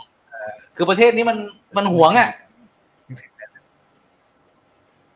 [0.75, 1.37] คือประเทศนี้มัน
[1.77, 2.29] มันหวงอะ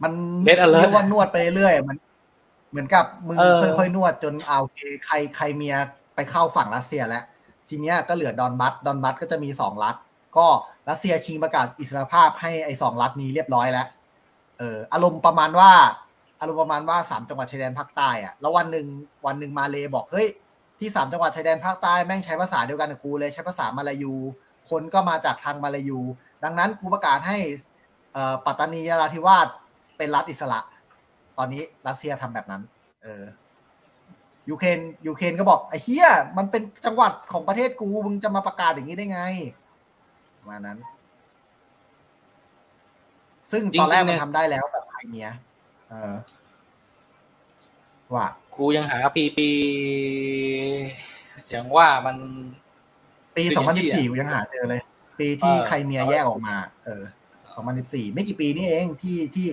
[0.03, 0.11] มัน
[0.47, 1.97] Red alert เรียกว่านวดไปเรื่อยๆมัน
[2.71, 5.75] เหมือนกับมึงเออค่อยๆนวดจนเอาโอเคใครใครเมีย
[6.15, 7.23] ไปเข้าฝั่งรัสเซียแล้ว
[7.69, 9.95] ทีเนี้ยก็เหลือดอนบัสดอนบัสก็จะมีสองรัฐ
[10.37, 10.47] ก็
[10.89, 13.87] รัสเซียชิงประกาศอิสรภาพให้ไอ้สองรัฐนี้เรียบร้อยแล้ว
[14.57, 15.71] เอออารมณ์ประมาณว่า
[16.39, 18.87] อารมณ์ประมาณว่าสามจังหวัดชายแดนภาคใต้อะแล้ววันหนึ่ง
[19.25, 20.27] วันหนึ่งมาเลบอกเฮ้ย
[20.79, 24.13] ที่สามจังหวัดชายแดนภาคใต้แม่งใช้ภาษาเดียวกันกับกูเลยใช้ภาษามาลายู
[24.69, 25.99] คนก็มาจากทางมาลายู
[26.43, 27.37] ดังนั้นกูประกาศให้
[28.45, 29.47] ปัตตานีนราธิวาส
[29.97, 30.59] เป็นรัฐอิสระ
[31.37, 32.61] ตอนนี้รัสเซียทำแบบนั้น
[33.03, 33.23] เออ
[34.49, 36.07] ยูเครนยูเครนก็บอกไอ้เหี้ย
[36.37, 39.21] มันเป็นจังหวัดของประเทศกูมึงจะมาประกาศอย่างนี้ได้ไง
[40.45, 40.79] ประมาณนั้น
[43.51, 45.27] ซึ่งตอนแรกจริงๆมันเนี่ยทำได้แล้วแบบไครเมีย
[45.89, 46.13] เออ
[48.13, 49.49] ว่ากูยังหาปีปี
[51.45, 52.17] เสียงว่ามัน
[53.35, 54.81] ปีปีสองพันสิบที่สี่อะยังหาเจอเลย
[55.19, 57.03] ปีที่เออไครเมียแยกออกมา เออ
[57.53, 59.47] สองพันสิบสี่ไม่กี่ปีนี่เองที่ที่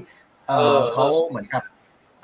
[0.49, 1.63] เอเอออเขาเหมือนกับ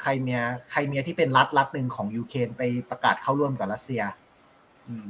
[0.01, 0.41] ไครเมีย
[0.71, 4.03] ไครเมียที่เป็นรัฐรัฐหนึ่งของยูเครนไปประกาศเข้าร่วมกับรัสเซีย
[4.89, 5.07] อืม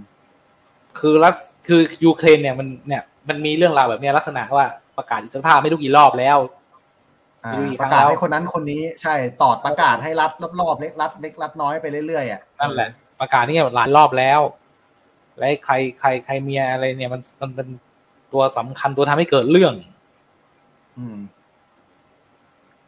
[0.98, 4.66] คือรัสคือยูเครนเนี่ยมันเนี่ย มันมีเรื่องราวแบบเนี้ยลักษณะว่า
[4.98, 6.38] ประกาศอิสรภาพไม่รู้กี่รอบแล้ว
[7.44, 12.88] อ่าดูอีกประกาศครั้งแล้วให้คนนั้นคนนี้ใช่ตอดประกาศให้รัดรอบๆเล็กรัดเล็กรัดน้อยไปเรื่อยๆอะนั่นแหละ
[13.20, 14.40] ประกาศนี่หลายรอบแล้ว
[15.38, 17.68] และใครใครใครมีอะไรเนี่ยมันมันเป็น
[18.32, 19.74] ตัวสำคัญตัวทำให้เกิดเรื่อง
[20.98, 21.18] อืม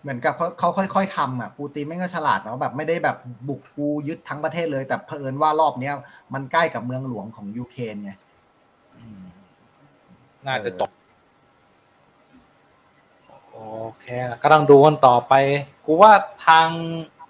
[0.03, 3.16] เหมือนกับเขาเขาค่อยๆทำอะปูตินไม่งก็ฉลาดเนาะแบบไม่ได้แบบ
[3.49, 5.95] บุกกูยึดทั้งประเทศเลย แต่เผอิญว่ารอบเนี้ย
[6.34, 8.30] มันใกล้กับเมืองหลวงของยูเครนไงอืม
[10.47, 10.91] น่าจะจบ
[13.51, 13.61] โอ
[14.01, 14.07] เค
[14.43, 15.32] ก็ต้องดูกันต่อไป
[15.86, 16.12] กูว่า
[16.47, 16.68] ทาง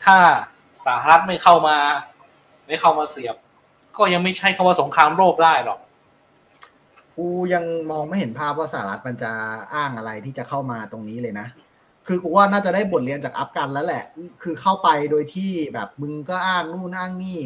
[0.05, 0.17] ถ้า
[0.87, 1.77] สหรัฐไม่เข้ามา
[2.67, 3.37] ไม่เข้ามาเสียบ
[3.97, 5.81] ก็ยังไม่ใช่คำว่าสงครามโลกได้หรอก
[7.17, 9.33] กูยังมองไม่เห็นภาพว่าสหรัฐมันจะ
[9.75, 11.47] อ้างอะไรที่จะเข้ามาตรงนี้เลยนะ
[12.07, 14.05] คือกูว่าน่าจะได้บทเรียนจากอัฟกันแล้วแหละ
[14.43, 17.39] คือเข้าไปโดยที่แบบมึงก็อ้างนู่นอ้างนี่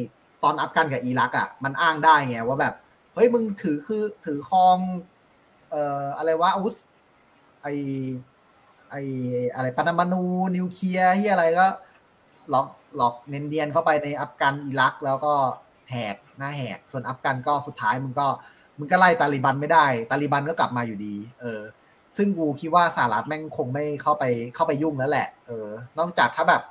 [0.42, 2.74] ตอนอัฟกันกับอิรักอะ มันอ้างได้ไงว่าแบบ
[3.14, 4.76] เฮ้ยมึงถือคือถือครอง
[5.74, 6.74] เอ่ออะไรวะอาวุธ
[7.62, 7.68] ไอ
[8.90, 8.96] ไอ
[9.54, 10.22] อะไรปรมาณู
[10.56, 11.66] นิวเคลียร์ที่อะไรก็
[12.50, 15.34] หลอกหลอกเนียนๆเข้าไปในอัฟกันอิรัก แล้วก็
[15.90, 18.26] แหกหน้าแหก ส่วนอัฟกันก็สุดท้ายมึงก็
[18.78, 21.60] มึงก็ไล่ตาลิบันไม่ได้ ตาลิบันก็กลับมาอยู่ดี เออ
[22.16, 25.68] ซึ่งกูคิดว่าสหรัฐแม่งคงไม่เข้าไปเข้าไปยุ่งแล้วแหละ เออ
[25.98, 26.62] นอกจากถ้าแบบ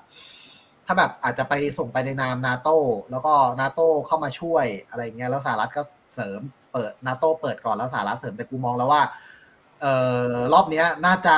[0.85, 2.77] ถ้าแบบอาจจะไปส่งไปในนามนาโต้
[3.11, 5.81] แล้วก็นาโต้เข้ามาช่วยอะไรเงี้ยแล้วสหรัฐก็
[6.13, 6.41] เสริม
[6.73, 9.01] เปิดนาโต้เปิดก่อนแล้วสหรัฐเสริมแต่กูมองแล้วว่า
[9.81, 9.85] เอ
[10.33, 11.35] อรอบเนี้ย น่าจะ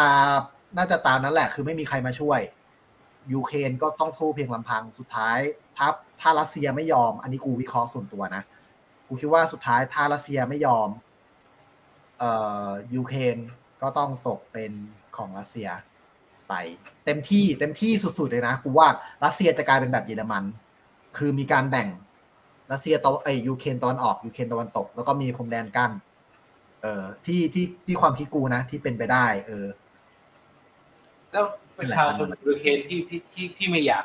[0.77, 2.39] น่าจะตามนั้นแหละ คือไม่มีใครมาช่วย
[3.33, 5.37] ยูเครนก็ต้องสู้เพียงลำพังสุดท้าย
[5.77, 5.87] ถ้า
[6.21, 8.43] ถ้ารัสเซียไม่ยอม อันนี้กูวิเคราะห์ส่วนตัวนะ
[9.07, 10.89] กูคิดว่าสุดท้ายถ้ารัสเซียไม่ยอม
[12.19, 12.31] เอ่
[12.67, 13.37] อยูเครน
[13.81, 14.71] ก็ต้องตกเป็น
[15.17, 15.69] ของรัสเซีย
[16.49, 16.53] ไป
[17.05, 18.87] เต็มที่เต็มที่สุดๆเลยนะกูว่า
[19.23, 20.43] รัสเซียจะกลายเป็นแบบเยอรมัน
[21.17, 21.87] คือมีการแบ่ง
[22.71, 25.91] รัสเซียตะวันไอ้ยูเครนตะวันออกยูเครนตะวันตก แล้วก็มีพรมแดนกั้น
[26.81, 29.67] เอ่อที่ที่ที่ความคิดกูนะ ที่เป็นไปได้ เออ
[31.31, 31.45] แล้ว
[31.77, 34.03] ประชาชนยูเครนที่ที่ที่ที่ไม่อยาก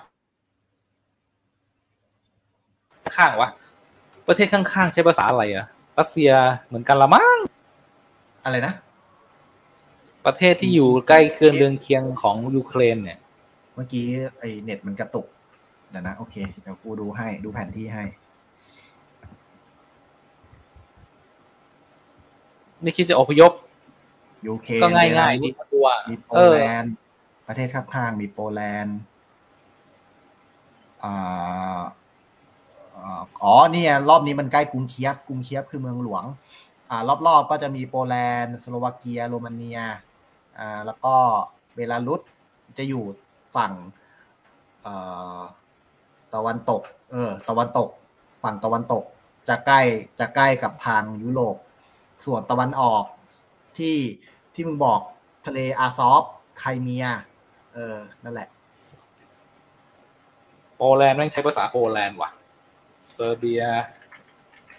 [3.17, 3.51] ข้างวะ
[4.27, 5.67] ประเทศข้างๆใช้ภาษาอะไรอะ
[5.99, 6.31] รัสเซีย
[6.67, 7.39] เหมือนกันละมั้ง
[8.45, 8.75] อะไรนะ
[10.27, 13.19] ประเทศที่อยู่ใกล้เคือนเรือนเคียงของยูเครนเนี่ย
[13.75, 14.07] เมื่อกี้
[14.39, 15.27] ไอเน็ตมันกระตุก
[15.91, 18.05] เดี๋ยวนะโอเคเดี๋ยวกูดูให้ดูแผนที่ให้
[22.83, 23.53] นี่คิดจะอพยพ
[24.47, 26.95] ยูเครนก็ง่ายง่ายเบๆลดีตัวมีโปเออแลนด์
[27.47, 28.99] ประเทศข้างๆมีโปแลนด์
[31.05, 31.81] อ่า
[32.97, 36.25] อ่าอ๋อเนี่ยรอบนี้มันใกล้กรุงเคียฟกรุงเคียฟคือเมืองหลวง
[36.91, 39.81] อ่ารอบๆก็จะมีโปแลนด์สโลวาเกียโรมาเนีย
[40.59, 41.15] อ่าแล้วก็
[41.75, 42.21] เบลารุส
[42.79, 43.05] จะอยู่
[43.57, 43.73] ฝั่ง
[44.83, 44.95] เอ่
[45.39, 45.41] อ
[46.35, 47.89] ตะวันตก เออ ตะวันตก
[48.43, 49.05] ฝั่งตะวันตก
[49.49, 49.81] จะใกล้
[50.21, 51.57] จะใกล้กับทางยุโรป
[52.25, 53.05] ส่วนตะวันออก
[53.79, 53.97] ที่
[54.55, 55.01] ที่มึงบอก
[55.47, 56.23] ทะเลอาซอฟ
[56.59, 57.07] ไครเมีย
[57.75, 58.49] เออ นั่นแหละ
[60.77, 62.31] โปแลนด์แม่งใช้ภาษาโปแลนด์ว่ะ
[63.13, 63.63] เซอร์เบีย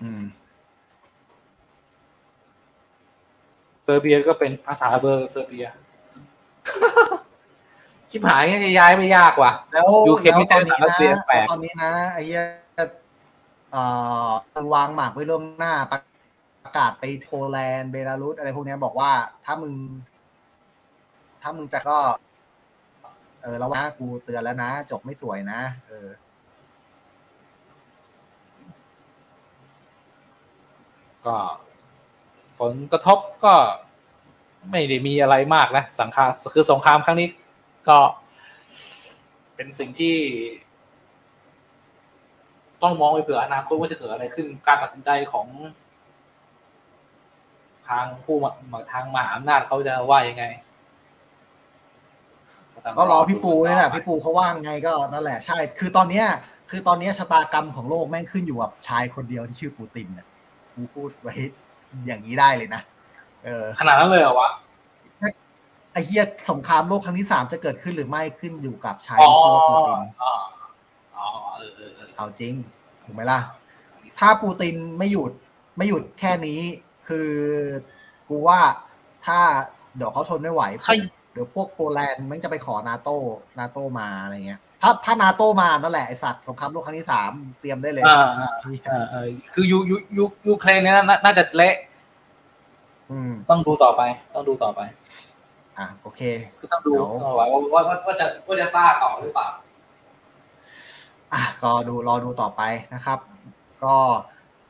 [0.01, 0.23] อืม
[3.83, 5.65] เซอร์เบียก็เป็นภาษาเบอร์เซอร์เบีย
[8.09, 12.43] ชิบหายจะย้ายไม่ยากว่ะ แล้วยูเครนแล้วตอนนี้ไม่ใช่รัสเซียนะแปลกตอนนี้นะไอ้เหี้ย
[13.71, 13.83] เอ่
[14.29, 14.31] อ
[14.73, 15.99] วางหมากไว้ล่วงหน้าประ
[16.77, 19.11] กาศไปโปแลนด์เบลารุสอะไรพวกนี้บอกว่า
[19.45, 19.73] ถ้ามึง
[21.41, 21.97] ถ้ามึงจะก็
[23.41, 26.09] เออแล้วนะกูเตือนแล้วนะ จบไม่สวยนะ เออ
[31.25, 31.37] ก็
[32.59, 33.53] ผลกระทบก็
[34.71, 37.29] ไม่ได้มีอะไรมากนะสังคาคือสงครามครั้งนี้
[37.89, 37.99] ก็
[39.55, 40.15] เป็นสิ่งที่
[42.81, 45.47] ต้องมองไปเผื่ออนาคตว่าจะเกิดอะไรขึ้นการตัดสินใจของ
[47.89, 50.43] ทางผู้มาทางมหาอำนาจเขาจะว่ายังไง
[52.97, 56.25] ก็รอพี่ปูนี่แหละพี่ปูเขาว่างไงก็นั่นแหละใช่ คือตอนเนี้ย
[56.69, 60.27] คือตอนเนี้ยชะตากรรมของโลกแม่งขึ้นอยู่กับชายคนเดียวที่ชื่อปูตินเนี่ย
[60.73, 61.33] กูพูดไว้
[62.07, 62.81] อย่างนี้ได้เลยนะ
[63.43, 64.49] เออขนาดนั้นเลยเหรอวะ
[65.93, 70.33] ไอ้เฮียสงครามโลกครั้งที่สามจะเกิดขึ้นหรือไม่ขึ้นอยู่กับชายอ๋อที่ชื่อว่าปูตินอ๋อ
[71.17, 71.27] อ๋อ
[71.57, 72.53] เออเออเออเอาจริง
[73.05, 73.39] ถูกไหมล่ะ
[74.19, 75.31] ถ้าปูตินไม่หยุด
[75.77, 76.59] ไม่หยุดแค่นี้
[77.11, 77.31] คือ
[78.29, 78.59] กูว่า
[79.25, 79.39] ถ้า
[79.95, 80.93] เดี๋ยวเขาทนไม่ไหวถ้า
[81.33, 83.17] เดี๋ยวพวกโปแลนด์มันจะไปขอนาโต้
[83.59, 88.51] นาโต้มาอะไรเงี้ย ถ้าถ้านาโต้มานั่นแหละไอสัตว์สงครามโลกครั้งที่สามเตรียมได้เลยอ่าอ่า
[88.89, 91.75] อ่าเออคือยูยูยูยูเครนเนี่ยน่าน่าจะเละ
[93.11, 94.01] อืมต้องดูต่อไป
[94.35, 94.81] ต้องดูต่อไป
[95.77, 96.21] อะโอเค
[96.59, 99.47] คือต้องดูเดี๋ยวต่อไปว่าว่าว่าว่าจะว่าจะสร้างต่อหรือเปล่า
[101.33, 102.61] อะก็ดูรอดูต่อไป
[102.93, 103.19] นะครับ
[103.83, 103.95] ก็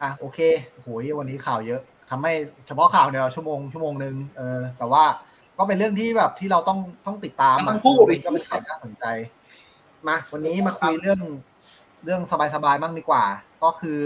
[0.02, 0.39] อะโอเค
[0.82, 1.82] โหยวันนี้ข่าวเยอะ
[2.12, 2.34] ทำให้
[2.68, 5.03] เฉพาะข่าวเดียวชั่วโมงชั่วโมงหนึ่งเออ แต่ว่า
[5.57, 9.05] ก็ก็เป็นเรื่องที่แบบที่เราต้องต้องติดตามมันต้อะองพูดดิก็เป็นข่าวน่าสนใจ
[10.07, 11.20] มาวันนี้มาคุยเรื่อง
[12.03, 12.22] เรื่อง
[12.55, 13.24] สบายๆบ้างดีกว่า
[13.64, 14.01] ก็คือ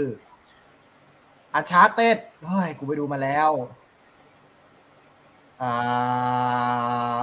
[1.54, 3.50] อันชาร์เต็ดเฮ้ยกูไปดูมาแล้ว
[5.62, 7.18] อ่า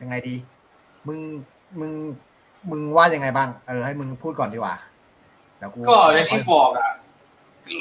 [0.00, 0.36] ยังไงดี
[1.06, 1.18] มึง
[1.80, 1.92] มึง
[2.70, 4.74] มึงว่ายังไงบ้าง เออให้มึงพูดก่อนดีกว่า
[5.58, 6.85] เดี๋ยวกูก็อย่างที่บอกอะ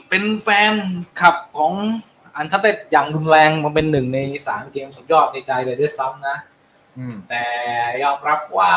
[0.10, 0.74] เป็นแฟน
[1.22, 1.74] ขับของ
[2.38, 6.38] อันทัตเต็อย่างรุนแรงมันเป็นหนึ่งในสามเกมสุดยอดในใจเลยด้วยซ้ำนะ
[6.98, 7.44] อืมแต่
[8.04, 8.74] ยอมรับว่า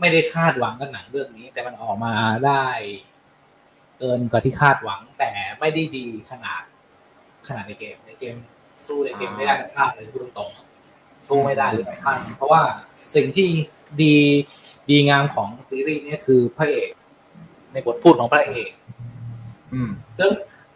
[0.00, 2.14] ไม่ได้คาดหวังกับหนังเรื่องนี้ แต่มันออกมา
[2.46, 2.66] ได้
[3.98, 6.62] เกินกว่าที่คาดหวัง แต่ไม่ได้ดีขนาด
[7.48, 8.36] ขนาดในเกม ในเกม
[8.84, 12.62] สู้ในเกมไม่ได้กับคาดเลยพูดตรงๆสู้ไม่ได้เลยกับคาดเพราะว่า
[13.14, 13.48] สิ่งที่
[14.02, 14.16] ดี
[14.90, 16.90] ดีงามของซีรีส์เนี้คือพระเอก
[17.72, 18.70] ในบทพูดของพระเอก
[19.74, 20.30] อืมแล้ว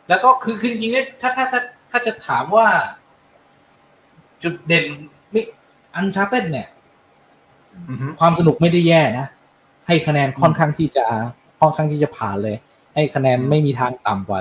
[0.08, 2.68] แล้วก็คือคือจริงๆเนี่ยถ้าถ้าถ้าถ้าจะถามว่า
[4.42, 4.86] จุดเด่น
[5.34, 5.40] มิ
[5.94, 6.68] อันชาเต้นเนี่ย
[7.88, 9.26] อืมความสนุกไม่ได้แย่นะ
[9.86, 11.04] ให้คะแนนค่อนข้างที่จะ
[11.60, 12.56] ค่อนข้างที่จะผ่านเลย
[12.94, 14.38] ให้คะแนนไม่มีทางต่ำกว่า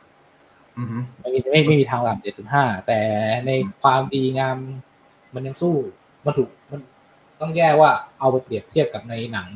[0.00, 0.86] 7.5อืม
[1.20, 3.00] ไม่มีไม่ไม่มีทางต่ำ7.5แต่
[3.46, 3.50] ใน
[3.82, 4.56] ความดีงาม
[5.34, 5.74] มันยังสู้
[6.24, 6.80] มันถูกมัน
[7.40, 9.48] ต้องแย่ว่าเอาไปเปรียบเทียบกับในหนัง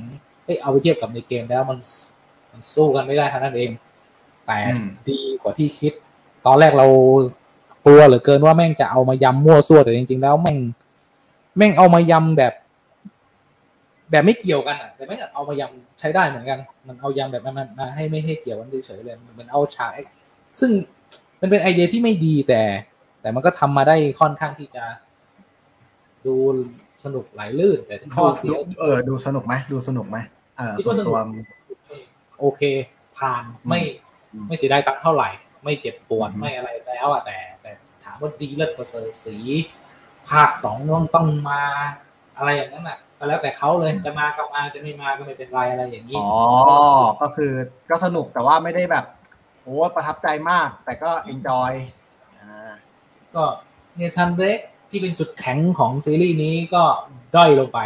[0.44, 1.78] เอ้ยเอาไปเทียบกับในเกมแล้วมัน
[2.52, 3.70] มันสู้กันไม่ได้เท่านั้นเอง
[4.46, 4.58] แต่
[5.08, 5.92] ดีกว่าที่คิด
[6.46, 6.86] ตอนแรกเรา
[7.84, 10.58] กลัวเหลือเกินว่าแม่งจะเอามายำมั่วซั่วแต่จริง ๆ แล้วแม่ง
[11.56, 12.52] แม่งเอามายำแบบ
[14.10, 19.92] แบบไม่เกี่ยวกันอะ แต่แม่งเอามายำใช้ได้เหมือนกัน มันเอายำแบบมันมันมาให้ไม่ให้เกี่ยวกันเฉยๆเลยเหมันเอาฉาก
[20.60, 20.70] ซึ่ง
[21.40, 22.62] มันเป็นไอเดียที่ไม่ดีแต่
[23.20, 24.84] แต่มันก็ทำมาได้ค่อนข้างที่จะ
[26.26, 26.36] ดู
[27.04, 30.16] สนุกไหลลื่น แต่ข้ข้ออเสีเสียยเออ ดูสนุกไหมดูสนุกไหม
[30.58, 31.18] เออคิดส่วว่านสนุกตัว
[32.40, 32.62] โอเค
[33.18, 34.03] ผ่านไม่อืม
[34.48, 35.28] ไม่เสียดายตังค์เท่าไหร่
[35.64, 37.70] ไม่เจ็บปวดอืมไม่อะไรแล้วอะแต่ แต่
[38.04, 39.36] ถามว่าดีเลิศประเสริฐสี
[40.30, 41.62] ภาคสองต้องต้องมา
[42.36, 46.32] อะไรอย่างนั้นอะก็แล้วแต่เขาเลยจะมาก็มาจะไม่มาก็ไม่เป็นไรอะไรอย่างนี้อ๋อ
[47.22, 47.52] ก็คือ
[47.90, 49.04] ก็สนุกแต่ว่าไม่ได้แบบ
[49.62, 51.70] โอ้ประทับใจมาก แต่ก็ enjoy
[52.40, 52.72] อ่า
[53.34, 53.44] ก็
[53.96, 54.58] Nathan Drake
[54.90, 56.84] ที่เป็นจุดแข็งของซีรีส์นี้ก็
[57.36, 57.80] ด้อยลงไป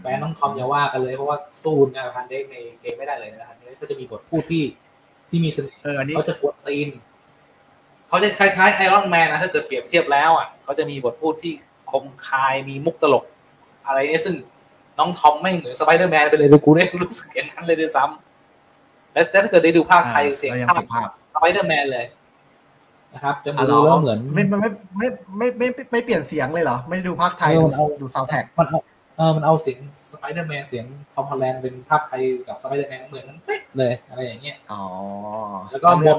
[0.00, 4.64] แฟนน้องคอมอย่าว่ากันเลยเพราะว่าสู้ Nathan Drake ในเกมไม่ได้เลย Nathan Drake ก็จะมีบทพูดที่
[5.32, 6.88] ที่มีเสน่ห์เอออันนี้เขาจะกวนตีน
[8.08, 11.52] เขาจะคล้ายๆไอรอนแมนนะถ้าเกิดเปรียบเทียบแล้วอะเขาจะมีบทพูดที่
[11.90, 13.24] คมคายมีมุกตลก
[13.86, 14.34] อะไรเนี่ยซึ่ง
[14.98, 22.04] น้องทอมไม่เหมือนสไปเดอร์แมนไปเลยเลยกูได้รู้สึกอย่างนั้นเลยด้วยซ้ำและถ้าเกิดได้ดูภาคไทยอ่าเสียงเรายังภาคติดภาพสไปเดอร์แมนเลย
[23.14, 24.68] นะครับจะอะดูเหรแล้อวเหมือนไม่ไม่
[24.98, 25.08] ไม่
[25.38, 28.66] ไม่ไม่ไม่ไม่เปลี่ยนเสียงเลยเหรอ ไม่ดูภาคไทยเออดูมันเอาดูซาวแท็กมัน
[29.16, 29.78] เอาเออมันเอาเสียง
[30.10, 34.82] สไปเดอร์แมนเสียงคอมพอลแลนด์เป็นภาคไทยกับสไปเดอร์แมนเหมือนกันเป๊ะเลยอะไรอย่างเงี้ยอ๋อ
[35.70, 36.16] แล้วก็เรื่อ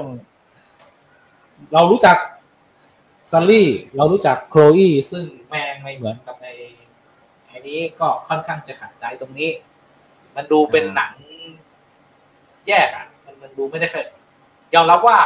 [1.72, 2.16] เรารู้จัก
[3.30, 6.48] Sully เรารู้จัก Chloe ซึ่งแม่งไม่เหมือนกับใน
[7.50, 9.50] อันนี้ก็ค่อนข้างจะขัดใจตรงนี้
[10.36, 11.12] มันดูเป็นหนัง
[12.68, 14.06] แยกอะ มันมันดูไม่ได้เคย
[14.74, 15.18] ยอมรับว่า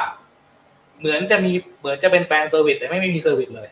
[0.99, 3.69] เหมือนจะมีเหมือนจะเป็น fan service แต่ไม่ไม่มี service เลย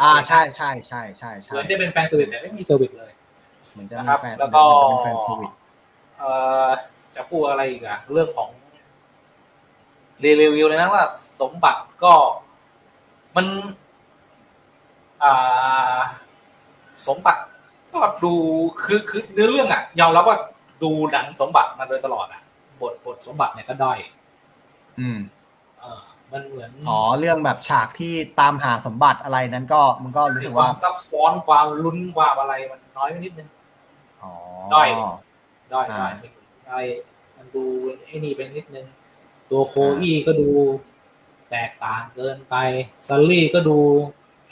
[0.00, 3.12] อ่าใช่ใช่ใช่ใช่ใช่มือนจะเป็น fan service แต่ไม่มีเซอร์วิสเลย
[3.72, 5.52] เหมือนจะนะมีครับแฟนแล้วก็เหมือนจะเป็นแฟนโควิด
[6.18, 6.30] เอ่
[6.66, 6.68] อ
[7.14, 8.50] จะพูดอะไรอีกอะเรื่องของ
[10.24, 11.04] รีวิวเลยนะว่า
[11.40, 12.14] สมบัติก็
[13.36, 13.46] มัน
[15.22, 15.98] อ่า
[17.06, 17.40] สมบัติ
[17.92, 18.34] ก็ดู
[18.82, 20.38] คือคือเนื้อเรื่องอะยอมรับว่า
[20.82, 22.40] ดูหนังสมบัติมาโดยตลอดอะ
[22.80, 23.98] บทบทสมบัติเนี่ยก็ด้อย
[25.00, 25.35] อืมเออ
[26.32, 33.48] มันเหมือนอ๋อเรื่องแบบฉากที่ตามหาสมบัติอะไรนั้นก็มันก็รู้สึกควาว่ามซับซ้อนความลุ้นความอะไรมันน้อยไปนิดนึง
[34.22, 34.32] อ๋อ
[34.74, 34.88] ด้อย
[35.72, 36.32] ด้อยอ่าด้อยมัน
[36.68, 36.80] อะไร
[37.36, 37.64] มันดู
[38.06, 38.86] ไอ้นี่เป็นนิดนึง
[39.50, 40.48] ตัวโคอี้ก็ดู
[41.50, 42.54] แตกต่างเกินไป
[43.08, 43.78] ซัลลี่ก็ดู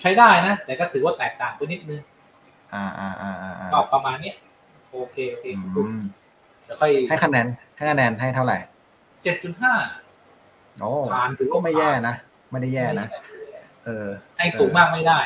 [0.00, 2.00] ใช้ได้นะ แต่ก็ถือว่าแตกต่างไปนิดนึง
[2.74, 4.36] อ่าอ่าอ่าอ่าอ่าก็ประมาณเนี้ย
[4.92, 5.46] โอเคโอเค
[5.76, 6.00] อืม
[6.64, 7.46] เดี๋ยวค่อยให้คะแนน
[7.76, 8.58] ให้คะแนนให้เท่าไหร่
[9.22, 9.72] เจ็ดจุดห้า
[10.03, 10.03] โอ้
[11.12, 12.14] ผ่านถือก็ว่าไม่แย่นะ
[12.50, 13.06] ไม่ได้แย่นะ
[13.84, 14.08] เออ
[14.38, 15.20] ให้สูงมากไม่ได้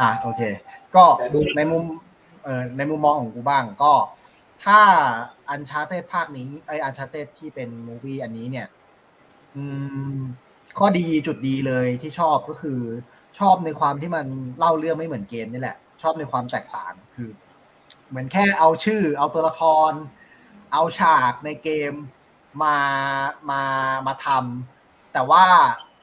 [0.00, 0.42] อะโอเค
[0.96, 1.84] ก็แต่ดูในมุม
[2.44, 3.92] เออในมุมมองของกูบ้างก็
[4.64, 4.80] ถ้า
[5.50, 8.66] อันชาเต d ภาคนี้ไออันชาเต d ที่เป็นมูวี่อันนี้เนี่ย
[9.56, 9.64] อื
[10.16, 10.18] ม
[10.78, 12.80] ข้อดีจุดดีเลยที่ชอบก็คือ
[13.38, 14.26] ชอบในความที่มัน
[14.58, 17.30] เล่าเรื่องไม่เหมือนเกมนี่แหละ ชอบในความแตกต่างคือ
[18.08, 19.92] เหมือนแค่เอาชื่อ เอาตัวละคร
[20.72, 21.92] เอาฉากในเกม
[22.64, 22.76] มา
[23.50, 23.62] มา
[24.06, 25.44] มาทำแต่ว่า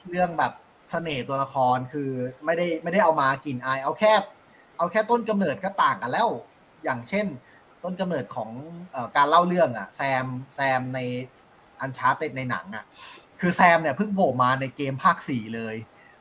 [0.10, 0.54] เรื่องแบบ
[0.92, 2.10] เสน่ห์ตัวละครคือ
[2.46, 4.14] ไม่ได้ไม่ได้เอามากลิ่นอายเอาแค่
[4.78, 6.30] เอาแค่ต้นกำเนิดก็ต่างกันแล้ว
[6.84, 7.26] อย่างเช่น
[7.84, 11.00] ต้นกำเนิดของการเล่าเรื่องอะ Sam Sam ใน
[11.82, 12.86] Uncharted ในหนังอะ
[13.40, 15.76] คือ Sam เนี่ยเพิ่งโผล่มาในเกมภาคสี่เลย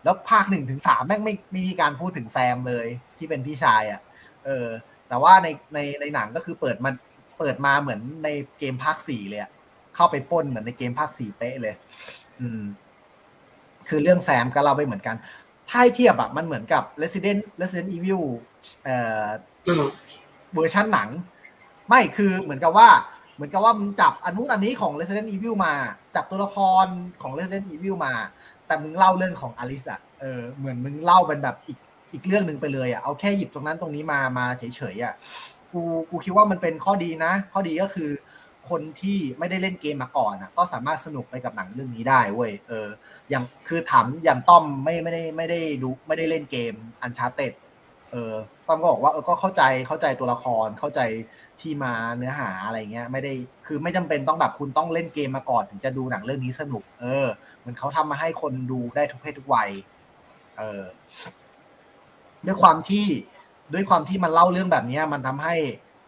[0.05, 2.87] แล้วภาคหนึ่งถึงสามแม่งไม่ไม่มีการพูดถึง Sam เลย
[3.19, 4.01] ที่เป็นพี่ชายอะ
[4.45, 4.67] เออ
[5.09, 6.95] แต่ว่าในในในหนังก็คือเปิดมัน
[7.39, 8.29] เปิดมาเหมือนใน
[8.59, 9.51] เกมภาคสี่เลยอะ
[9.95, 11.75] เข้าไปป้นเหมือนในเกมภาคสี่เป๊ะเลย
[12.41, 12.63] อืม
[13.89, 15.17] คือเรื่อง Sam ก็เล่าไปเหมือนกัน
[15.69, 18.23] ถ้าให้เทียบอะมันเหมือนกับ Resident Resident Evil
[18.85, 19.27] เอ่อ
[20.55, 21.09] เวอร์ชันหนัง
[21.89, 22.89] ไม่คือเหมือนกับว่า
[23.35, 25.75] เหมือนกับว่ามึงจับอันนู้นอันนี้ของ Resident Evil มา
[26.15, 26.87] จับตัวละคร
[27.23, 28.15] ของ Resident Evil มา
[28.67, 31.79] แต่มึงเล่าเรื่องของอลิสอะเออเหมือนมึงเล่าเป็นแบบอีก
[32.13, 35.15] อีกเรื่องหนึ่งไปเลยอะเอาแค่หยิบตรงนั้นตรงนี้มามาเฉยๆอะ
[35.73, 38.11] กูกูคิดว่ามันเป็นข้อดีนะ ข้อดีก็คือ
[38.71, 42.89] คนที่ไม่ได้เล่นเกมมาก่อนอะก็สามารถสนุกไปกับหนังเรื่องนี้ได้เว้ยเออ
[43.31, 47.53] อย่างคือถามอย่างต้อมไม่ไม่ได้ไม่ได้ดูไม่ได้เล่นเกมอันชาเต็ด
[48.13, 48.35] เออ
[48.69, 51.01] ต้อมก็บอกว่าเออก็เข้าใจเข้าใจตัวละครเข้าใจ
[51.61, 53.33] ที่มาเนื้อหาอะไรเงี้ย ไม่ได้
[53.67, 57.27] คือไม่จำเป็นต้องแบบคุณต้องเล่นเกมมาก่อน ถึงจะดูหนังเรื่องนี้สนุก เออ
[57.65, 59.71] มือนเขาทำมาให้คนดูได้ทุกเพศทุกวัย
[60.59, 60.83] เออ
[62.47, 63.07] ด้วยความที่
[63.75, 65.55] ด้วยความที่มันเล่าเรื่องแบบนี้มันทำให้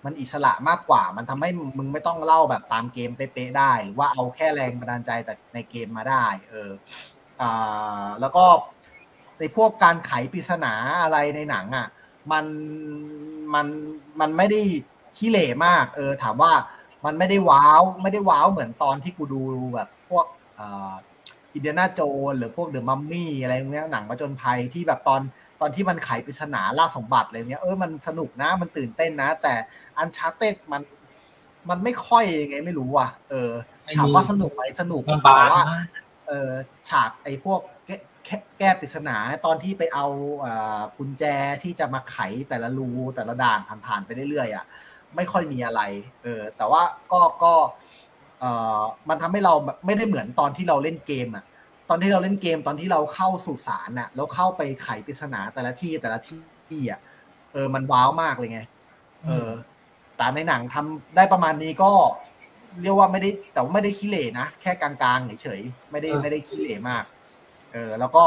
[0.07, 6.70] มันอิสระมากกว่า มันทำให้มึงไม่ต้องเล่าแบบตามเกมเป๊ะๆได้หรือว่าเอาแค่แรงบันดาลใจจากในเกมมาได้ เออ
[7.40, 8.44] อ่าแล้วก็
[9.38, 11.86] ในพวกการไขปริศนาอะไรในหนังอะ
[12.32, 12.46] มัน
[13.54, 13.66] มัน
[14.20, 14.61] มันไม่ได้
[15.16, 16.52] ขี้เหร่มาก เออ ถามว่า
[17.04, 19.42] มันไม่ได้ว้าวไม่ได้ว้าวเหมือนตอนที่กูดู
[19.74, 20.26] แบบพวก
[21.54, 22.00] อินเดียนาโจ
[22.30, 25.20] นหรือพวกเดอะมัมมี่อะไรพวกเนี้ยหนังประจนภัยที่แบบตอน
[25.61, 29.54] ตอนที่มันไขปริศนาล่าสมบัติอะไรเนี้ยเออมันสนุกนะมันตื่นเต้นนะ แต่
[29.99, 30.82] อันชาเต็ดมัน
[31.68, 33.51] มันไม่ค่อยยังไงไม่รู้ว่ะ เออ
[33.99, 35.86] ถามว่าสนุกไหมสนุกมันบาแต่งว่ามาก
[36.28, 36.51] เออ
[36.88, 39.16] ฉากไอ้พวกแก้แก้แก้ปริศนา
[39.47, 40.07] ตอนที่ไปเอา
[40.44, 41.24] อ่ากุญแจ
[41.62, 42.18] ที่จะมาไข
[42.49, 44.64] แต่ละรูแต่ละด่านผ่านๆไปเรื่อยๆอะ
[45.16, 45.82] ไม่ค่อยมีอะไร
[46.22, 46.82] เออ แต่ว่า
[47.12, 47.53] ก็ก็
[48.40, 51.44] เอ่อมันทำให้เราแบบไม่ได้เหมือนตอนที่เราเล่นเกมอะ
[51.88, 57.01] ตอนที่เราเล่นเกมตอนที่เราเข้าสู่ศาลน่ะ แล้วเข้าไปไขปริศนาแต่ละที่แต่ละที่อะ
[57.53, 58.61] เออ มันว้าวมากเลยไง
[59.26, 59.49] เออ
[60.16, 61.92] แต่ในหนังทำได้ประมาณนี้ก็
[62.82, 67.04] เรียกว่าไม่ได้แต่ว่าไม่ได้ขี้เหร่นะแค่กลางๆเฉยๆไม่ได้เออไม่ได้ขี้เหร่มาก
[67.72, 68.24] เออ แล้วก็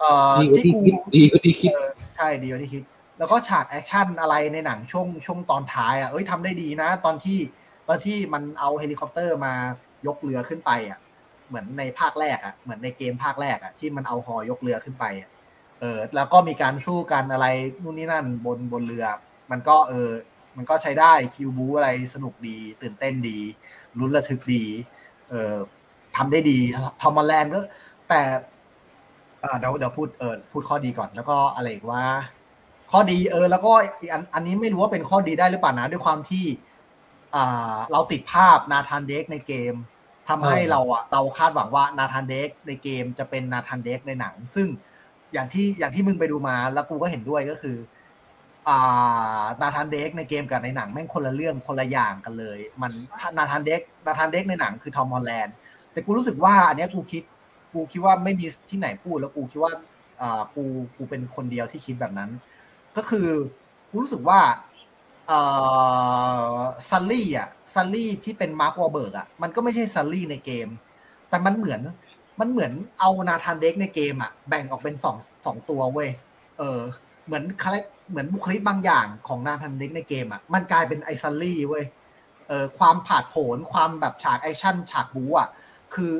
[0.00, 2.82] เออดีกว่าที่ที่กูคิดดีกว่าที่คิดเออใช่ดีกว่าที่คิด
[3.18, 7.38] แล้วก็ฉากแอคชั่นอะไรในหนังช่วงช่วงตอนท้ายอะเอ้ยทำได้ดีนะ ตอนที่
[7.88, 9.52] ตอนที่มันเอาเฮลิคอปเตอร์มา
[10.06, 10.98] ยกเรือขึ้นไปอะ
[11.48, 15.30] เหมือนในภาคแรกอะเหมือนในเกมภาคแรกอะที่มันเอาฮอยกเรือขึ้นไปอะ
[15.80, 17.46] เออ แล้วก็มีการสู้กันอะไร
[17.82, 19.06] นู่นนี่นั่นบนบนเรือ
[19.50, 20.10] มันก็เออ
[20.56, 23.38] มันก็ใช้ได้คิวบู๊อะไรสนุกดี ตื่นเต้นดี
[23.98, 24.64] ลุ้นระทึกดี
[25.30, 25.54] เออ
[26.16, 26.58] ทำได้ดี
[27.00, 27.60] Tom Holland ก็
[28.08, 28.20] แต่
[29.42, 32.04] อ่าเดี๋ยวเดี๋ยวพูดเออพูดข้อดีก่อน แล้วก็อะไรอีกว่า
[32.90, 36.44] ข้อดีเออ แล้วก็อีกอันอันนี้ไม่รู้ว่าเป็นข้อดีได้หรือเปล่านะด้วยความที่
[37.34, 39.74] อ่าเราติดภาพนาธานเด็กในเกม
[40.28, 44.68] ทำให้เออเราอะเราคาดหวังว่านาธานเด็กในเกมจะเป็นนาธานเด็กในหนัง ซึ่ง
[45.32, 47.93] อย่างที่อย่างที่มึงไปดูมาแล้วกูก็เห็นด้วยก็คืออ่า
[49.62, 52.92] นาธานเด็กในเกมกับในหนังแม่งคนละเรื่องคนละอย่างกันเลย มัน
[53.38, 55.54] นาธานเด็กนาธานเด็กในหนังคือทอมฮอลแลนด์
[55.92, 57.22] แต่กูรู้สึกว่า อันนี้กูคิด
[57.72, 59.72] กูคิดว่าไม่มีที่ไหนพูด แล้วกูคิดว่า
[60.20, 60.64] อ่ากู
[60.96, 62.30] กูเป็นคนเดียวที่คิดแบบนั้น
[62.96, 63.28] ก็คือ
[63.90, 64.40] กูรู้สึกว่า
[65.28, 65.40] เอ่
[66.48, 66.54] อ
[66.90, 70.68] Sully อะ Sully ที่เป็น Mark Wahlberg อะมันก็ไม่ใช่ Sully ในเกม
[71.28, 71.80] แต่มันเหมือน
[72.40, 76.10] มันเหมือนเอา Nathan Drake ในเกมอะแบ่งออกเป็นสองสองตัวเว้ย
[76.58, 76.80] เออ
[77.26, 81.84] เหมือน charac เหมือนบุคลิกบางอย่างของ Nathan Drake ในเกมอะมันกลายเป็นไอ้ Sully เว้ย
[82.48, 85.48] เออความผาดโผนความแบบฉากแอคชั่นฉากบู๊อะ
[85.94, 86.12] คือ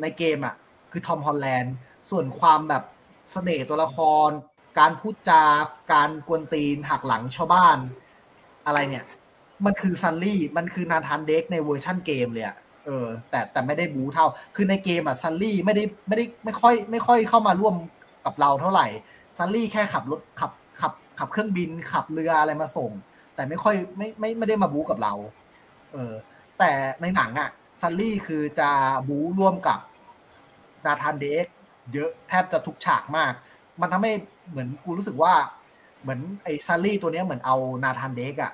[0.00, 0.54] ในเกมอะ
[0.92, 1.74] คือ Tom Holland
[2.10, 2.82] ส่วนความแบบ
[3.32, 4.30] เสน่ห์ตัวละคร
[4.78, 5.42] การพูดจา
[5.92, 7.78] การกวนตีนหักหลังชาวบ้าน
[8.66, 9.04] อะไรเนี่ย
[9.64, 12.56] มันคือ Sully มันคือ Nathan Drake ในเวอร์ชั่นเกมเลยอะ
[12.86, 17.74] เออ แต่แต่ไม่ได้บู๊เท่า คือในเกมอะ Sully ไม่ได้ไม่ได้ไม่ค่อย ไม่ค่อยเข้ามาร่วม
[18.26, 18.86] กับเราเท่าไหร่
[19.38, 22.90] Sully แค่ขับรถขับขับ ขับเครื่องบินขับเรืออะไรมาส่ง
[23.34, 25.14] แต่ไม่ค่อยไม่ไม่ไม่ได้มาบู๊กับเรา
[25.92, 26.14] เออ
[26.58, 26.70] แต่
[27.00, 27.50] ในหนังอะ
[27.82, 28.70] Sully คือจะ
[29.08, 29.78] บู๊ร่วมกับ
[30.86, 31.46] Nathan Drake
[31.92, 33.32] เยอะแทบจะทุกฉากมาก
[33.80, 34.12] มันทำให้
[34.50, 35.34] เหมือนกูรู้สึกว่า
[36.02, 38.52] เหมือนไอ้ Sully ตัวเนี้ยเหมือนเอา Nathan Drake อะ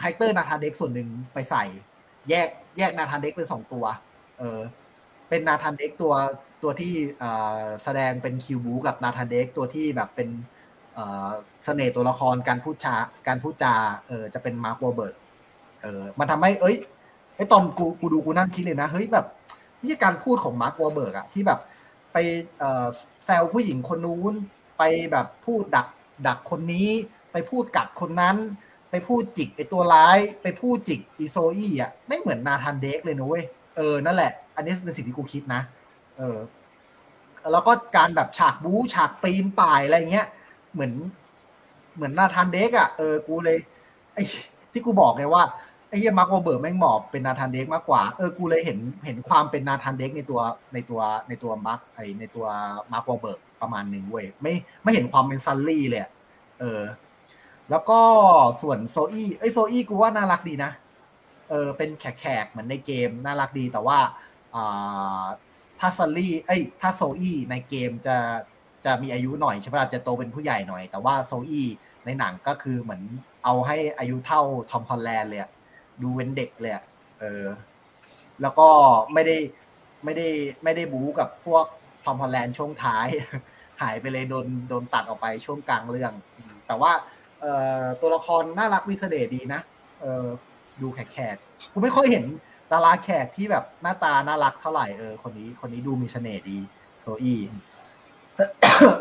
[0.00, 1.64] character Nathan Drake ส่วนหนึ่งไปใส่
[2.28, 2.48] แยก
[2.78, 3.84] แยก Nathan Drake เป็นสองตัว
[4.38, 4.60] เออ
[5.28, 6.12] เป็น Nathan Drake ตัว
[6.66, 6.94] ตัวที่
[7.84, 10.28] แสดงเป็นคิวบูกับ Nathan Drake ตัวที่แบบเป็น
[11.64, 12.94] เสน่ห์ตัวละครการพูดจา
[13.26, 13.74] การพูดจา
[14.08, 15.14] เออจะเป็น Mark Wahlberg
[15.82, 16.76] เออมันทำให้ เอ้ย
[17.36, 19.26] ไอตอนกูกูดูกูนั่งคิดเลยนะเฮ้ยแบบ
[19.82, 21.60] นี่การพูดของ Mark Wahlberg อะที่แบบ
[22.12, 22.16] ไป
[23.24, 24.34] แซวผู้หญิงคนนู้น
[24.78, 24.82] ไป
[25.12, 25.86] แบบพูดดัก
[26.26, 26.88] ดักคนนี้
[27.32, 28.36] ไปพูดกัดคนนั้น
[28.90, 33.44] ไปพูดจิกไอตัวร้าย ไปพูดจิกอี Chloe อะไม่เหมือน Nathan Drake เลยนะเว้ย
[33.76, 35.62] เออนั่นแหละ อันนี้เป็นสิ่งที่กูคิดนะ
[36.18, 36.38] เออ
[37.52, 40.26] แล้วก็การแบบฉากบู๊ฉากปีนป่ายอะไรเงี้ย
[40.72, 40.92] เหมือน
[41.96, 43.58] เหมือน Nathan Drake อะเออกูเลย
[44.14, 44.22] ไอ้
[44.72, 45.42] ที่กูบอกไงว่า
[45.88, 50.40] ไอ้เหี้ย Mark Wahlberg แม่งเหมาะเป็น Nathan Drake มากกว่าเออกูเลยเห็นเห็นความเป็น Nathan Drake ในตัว
[50.72, 52.46] ในตัวในตัว Mark ไอในตัว
[52.92, 56.02] Mark Wahlberg ประมาณหนึ่งเว้ยไม่ไม่เห็นความเป็น Sully เลย
[56.60, 56.80] เออ
[57.70, 58.00] แล้วก็
[58.62, 60.70] ส่วนโซอี้ไอโซอี้กูว่าน่ารักดีนะ
[61.50, 63.98] เออเป็นแขกๆเหมือนในเกมน่ารักดีแต่ว่า
[64.54, 65.22] อ่า
[65.80, 68.16] ถ้า Sully เอ้ยถ้า Chloe ในเกมจะ
[68.84, 71.68] จะมีอายุหน่อยใช่ไหมจะโตเป็นผู้ใหญ่หน่อย แต่ว่า Chloe
[72.04, 73.02] ในหนังก็คือเหมือน
[73.44, 75.40] เอาให้อายุเท่า Tom Holland เลย
[76.02, 76.72] ดูเป็นเด็กเลย
[77.20, 77.44] เออ
[78.42, 78.68] แล้วก็
[79.12, 79.36] ไม่ได้
[80.04, 80.28] ไม่ได้
[80.64, 81.64] ไม่ได้บู๊กับพวก
[82.04, 83.08] Tom Holland ช่วงท้าย
[83.82, 86.12] หายไปเลยโดนโดนตัดออกไปช่วงกลางเรื่อง
[86.66, 86.92] แต่ว่า
[87.40, 87.46] เอ
[87.80, 89.60] อตัวละครน่ารักมีเสน่ห์ดีนะ
[90.00, 90.26] เออ
[90.82, 92.24] ดูแขกๆกูไม่ค่อยเห็น
[92.72, 96.58] ดาราแขกที่แบบหน้าตาน่ารักเท่าไหร่เออคนนี้ คนนี้ดูมีเสน่ห์ดี
[97.00, 97.40] โซอี้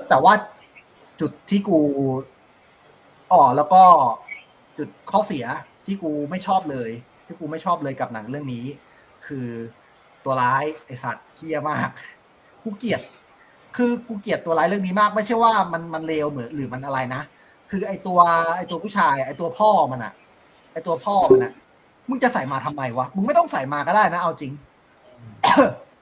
[0.10, 0.34] แต่ว่า
[1.20, 1.80] จุดที่กู
[3.32, 3.84] อ๋อแล้วก็
[4.78, 5.46] จุดข้อเสีย
[5.86, 6.90] ที่กูไม่ชอบเลย
[7.26, 8.66] ที่กูไม่ชอบเลยกับหนังเรื่องนี้
[9.28, 9.48] คือ
[10.24, 11.90] ตัวร้ายไอสัตว์เฮี้ยมาก
[12.64, 13.02] กูเกลียด
[13.76, 17.22] คือกูเกลียดตัวร้ายเรื่องนี้มาก ไม่ใช่ว่ามันมันเลวเหมือนหรือมันอะไรนะ
[17.70, 18.20] คือไอตัว
[18.58, 20.14] ไอตัวผู้ชาย ไอตัวพ่อมันอะ
[20.74, 21.54] ไอตัวพ่อมันอะ
[22.10, 24.52] มึงจะใส่มาทำไมวะ มึงไม่ต้องใส่มาก็ได้นะ เอาจริง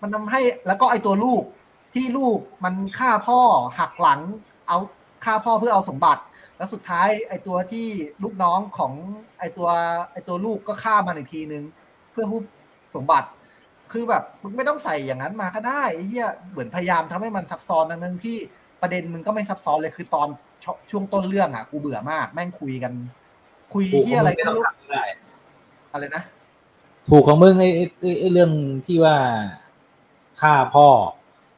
[0.01, 1.43] มันทำให้แล้วก็ไอตัวลูก
[1.93, 3.39] ที่ลูกมันฆ่าพ่อ
[3.79, 4.21] หักหลัง
[4.67, 4.77] เอา
[5.25, 6.21] ฆ่าพ่อเพื่อเอาสมบัติ
[6.57, 7.87] แล้วสุดท้าย ไอตัวที่
[8.23, 8.93] ลูกน้องของ
[9.39, 9.69] ไอตัว
[10.11, 11.63] ไอตัวลูกก็ฆ่ามันอีกทีนึง
[12.11, 12.41] เพื่อผู้
[12.95, 13.27] สมบัติ
[13.91, 18.37] คือแบบมึงไม่ต้องใส่อย่างนั้นมาก็ได้ไอ้เหี้ยเหมือนพยายามทำให้มันซับซ้อนทั้งที่
[18.81, 20.27] ประเด็นมึงก็ไม่ซับซ้อนเลยคือตอน
[20.63, 22.93] ชช่วงต้นเรื่องอะกูเบื่อมาก แม่งคุยกัน
[23.73, 25.03] คุยถูกขเหี้อยงอะไรมึงไม่ก็ต้องไม่รู้ทำก็ได้
[25.93, 26.23] อะไรนะ
[27.09, 28.51] ถูกของมึงไอ้ไอ้ไอ้ไอ้เรื่อง
[28.85, 29.15] ที่ว่า
[30.41, 30.87] ฆ่าพ่อ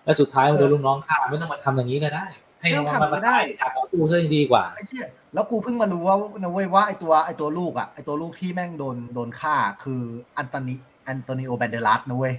[0.04, 2.26] แล้วสุดท้ายมันโดนลูกน้องฆ่าไม่ต้องมาทำอย่างนี้ก็ได้
[2.60, 10.02] ให้มันมามาได้ฉากต่อสู้ซะยังดีกว่าไอ้เหี้ยแล้วกูเพิ่งมารู้ว่านะเว้ยว่าไอตัวไอตัวลูกอะไอตัวลูกที่แม่งโดนโดนฆ่าคือ
[10.38, 12.34] Antonio Antonio Banderas นะเว้ย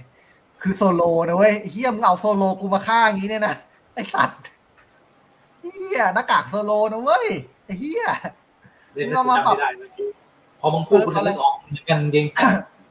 [0.61, 3.55] คือ Zorro นะเว้ยไอ้เหี้ยมึงเอา Zorro กูมาฆ่าอย่างนี้เนี่ยนะ
[3.93, 4.39] ไอสัตว์
[5.61, 7.27] เหี้ยหน้ากาก Zorro นะเว้ย
[7.65, 8.05] ไอ้เหี้ย
[8.93, 10.03] เล่นเรามาปรับจำไม่ได้
[10.59, 12.27] พอมึงพูดกูนึกออกเหมือนกันจริง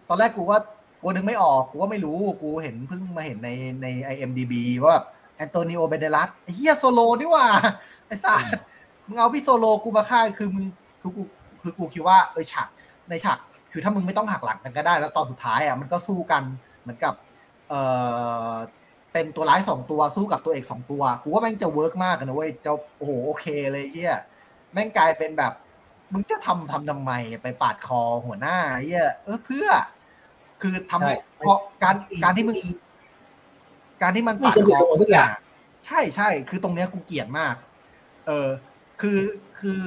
[0.08, 0.58] ตอนแรกกูว่า
[1.00, 3.50] กูนึกไม่ออกกูก็ไม่รู้กูเห็นเพิ่งมาเห็นใน
[3.82, 5.06] ใน IMDB ว่าแบบ
[5.36, 7.46] Antonio Banderas ไอ้เหี้ย Zorro นี่หว่า
[8.06, 8.42] ไอ้สัส
[9.06, 10.64] มึงเอาพี่ Zorro กูมาฆ่าคือมึง
[11.00, 11.22] คือกู
[11.62, 12.68] คือกูคิดว่าเออฉาก
[13.08, 13.38] ในฉาก
[13.72, 16.42] คือถ้ามึงไม่ต้องหักหลังกันก็ได้ แล้วตอนสุดท้ายอะมันก็สู้กัน
[16.82, 17.14] เหมือนกับ
[17.68, 17.74] เอ
[18.50, 18.54] อ
[19.12, 24.16] เป็นตัวร้ายสองตัวสู้กับตัวเอกสองตัว กูว่าแม่งจะ work มากนะเว้ยจะโอ้โหโอเคเลยเหี้ย
[24.72, 25.52] แม่งกลายเป็นแบบ
[26.12, 27.12] มึงจะทำทำทำไม
[27.42, 29.68] ไปปาดคอหัวหน้าเหี้ยเออเพื่อ
[30.62, 32.56] คือทำใช่เพราะการการที่มึง
[34.02, 35.30] การที่มันไม่ปาดสมเหคตุอสมผลสักอย่าง
[35.86, 37.54] ใช่ใช่คือตรงเนี้ยกูเกลียดมาก
[38.26, 38.48] เออ
[39.00, 39.18] คือ
[39.58, 39.82] คือ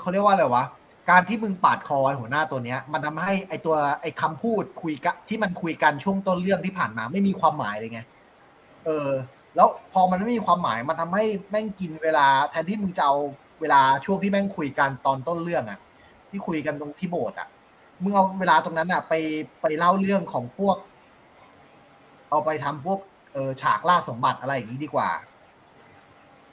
[0.00, 0.64] เขาเรียกว่าอะไรวะ
[1.10, 8.00] การที่มึงปาดคอไอ้หัวหน้าตัวเนี้ย มันทำให้ไอตัวไอคำพูดคุยกันที่มันคุยกันช่วงต้นเรื่องที่ผ่านมา ไม่มีความหมายเลยไง
[8.84, 9.10] เออ
[9.56, 13.16] แล้วพอมันไม่มีความหมายมันทำให้แม่งกินเวลา แทนที่มึงจะเอา
[13.60, 15.78] เวลาช่วงที่แม่งคุยกันตอนต้นเรื่องอะ
[16.30, 17.48] ที่คุยกันตรงที่โบสถ์อะ
[18.02, 19.14] มึงเอาเวลาตรงนั้นอะไป
[19.62, 20.76] ไปเล่าเรื่องของพวก
[22.30, 22.98] เอาไปทำพวก
[23.32, 25.08] เออฉากล่าสมบัติอะไรอย่างนี้ดีกว่า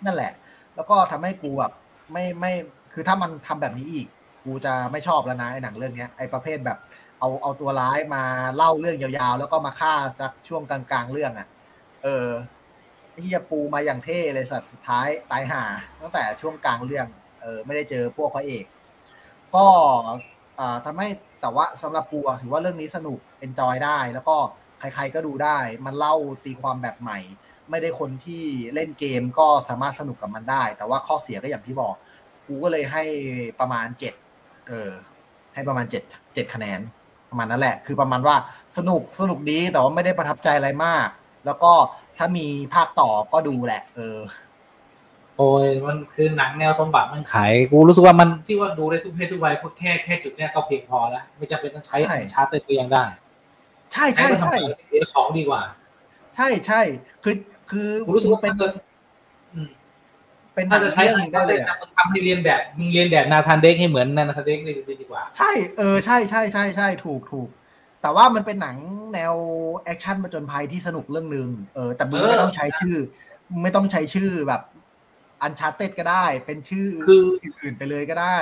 [0.05, 0.31] นั่นแหละ
[0.75, 1.73] แล้วก็ทำให้กูแบบ
[2.11, 2.51] ไม่ไม่
[2.93, 4.07] คือถ้ามันทำแบบนี้อีก
[4.43, 6.77] กูจะไม่ชอบแล้วนะไอหนังเรื่องเนี้ยไอประเภทแบบ
[7.19, 8.23] เอาเอาตัวร้ายมา
[8.55, 11.47] เล่าเรื่องยาวๆ แล้วก็มาฆ่าสักช่วงกลางๆเรื่องอะ่ะ
[12.03, 12.27] เออ
[13.23, 15.63] ที่จะปูมาอย่างเท่เลยสัตว์สุดท้ายตายห่า
[16.01, 17.07] ตั้งแต่ช่วงกลางเรื่อง
[17.41, 18.65] เออ ไม่ได้เจอพวกพระเอก
[19.55, 19.65] ก็
[20.59, 21.07] อ่าทำให้
[21.41, 24.37] แต่ว่าสำหรับปูถือว่าเรื่องนี้สนุกเอนจอยได้ แล้วก็
[24.79, 26.15] ใครๆก็ดูได้ มันเล่า
[26.45, 27.19] ตีความแบบใหม่
[27.69, 31.93] ไม่ได้คนที่เล่นเกมก็สามารถสนุกกับมันได้ แต่ว่าข้อเสียก็อย่างที่บอก
[32.47, 33.03] กูก็เลยให้
[33.59, 34.13] ประมาณเจ็ด
[34.67, 34.91] เออ
[35.53, 36.03] ให้ประมาณเจ็ด
[36.33, 36.79] เจ็ดคะแนน
[37.29, 38.35] ประมาณนั้นแหละ คือประมาณว่า
[38.77, 41.07] สนุกสนุกดีแต่ว่าไม่ได้ประทับใจอะไรมาก
[41.45, 41.71] แล้วก็
[42.17, 44.17] ถ้ามีภาคต่อก็ดูแหละ เออ
[45.37, 53.03] โอ้ยมันคือหนังแนวสมบัติมันขายกูรู้สึกว่ามันที่ว่าดูได้ทุกเพศทุกวัยแค่แค่จุดเนี้ยก็เพียงพอแล้วไม่จำเป็นต้องใช้ใช่ชาร์เตอร์ก็ยังได้
[53.93, 55.61] ใช่ใช้ใช่ก็ทำใช่ไปเสียของดีกว่า
[56.35, 56.81] ใช่ใช่
[57.23, 57.35] คือ
[57.71, 58.71] คือกูรู้สึกว่าเป็นถ้าเกิด
[59.53, 59.69] อืม
[60.53, 67.49] เป็นถ้าจะใช้เรื่องหนึ่งชาได้ร์เตเลอร์ยอะมึงทำให้เรียนแบบมึงเรียนแบบนาธานเด็กให้เหมือนนาธานเด็กเลยดีกว่า ใช่เออใช่ใช่ใช่ใช่ถูกถูก
[68.07, 68.77] แต่ว่ามันเป็นหนัง
[69.13, 69.35] แนว
[69.83, 72.97] แอคชั่นประจนภัยที่สนุกเรื่องหนึ่งเออแต่มึงเออไม่ต้องใช้ชื่อ
[73.51, 74.61] มึงไม่ต้องใช้ชื่อแบบ
[75.41, 78.37] อันชาเต็ดก็ได้ เป็นชื่อคืออื่นๆไปเลยก็ได้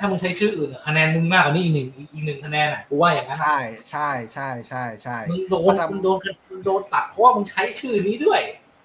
[0.00, 3.58] ถ้ามึงใช้ชื่ออื่นอะคะแนนมึงมากกว่านี้อีกหนึ่งอีกหนึ่งคะแนนอะกูว่าอย่างนั้นอะใช่
[3.90, 6.18] ใช่ใช่ใช่ใช่มึงโดนมึงโดน
[6.50, 8.40] มึงโดนตัดเพราะว่ามึงใช้ชื่อนี้ด้วย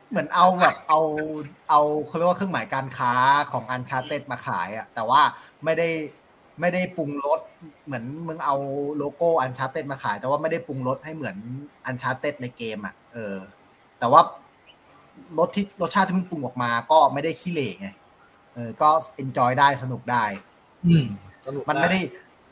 [0.10, 1.00] เหมือนเอาแบบเอา
[1.70, 3.14] เอาเขาเรียกว่าเครื่องหมายการค้า
[3.52, 5.22] ของอันชาเต็ดมาขายอะแต่ว่า
[5.66, 5.90] ไม่ได้
[6.60, 7.40] ไม่ได้ปรุงรส
[7.86, 8.56] เหมือนมึงเอา
[8.98, 11.36] โลโก้ Uncharted มาขาย แต่ว่าไม่ได้ปรุงรสให้เหมือน
[11.86, 13.38] Uncharted ในเกมอะเออ
[14.00, 14.22] แต่ว่า
[15.38, 17.90] รสที่รสชาติที่มึงปรุงออกมา ก็ไม่ได้ขี้เหร่ไง
[18.54, 20.24] เออ ก็ enjoy ได้สนุกได้
[20.86, 21.06] อืม
[21.48, 22.00] สนุกมันไม่ได้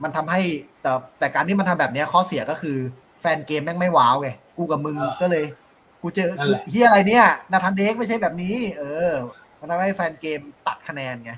[0.03, 0.41] มันทำให้
[0.81, 2.77] แต่แต่การที่มันทำแบบเนี้ยข้อเสียก็คือ
[3.21, 5.43] แฟนเกมแม่งไม่ wow ไงกูกับมึงก็เลย
[6.01, 6.29] กูเจอ
[6.69, 9.11] เหี้ยอะไรเนี่ย Nathan Drake ไม่ใช่แบบนี้ เออ
[9.59, 11.31] มันทำให้แฟนเกมตัดคะแนนไง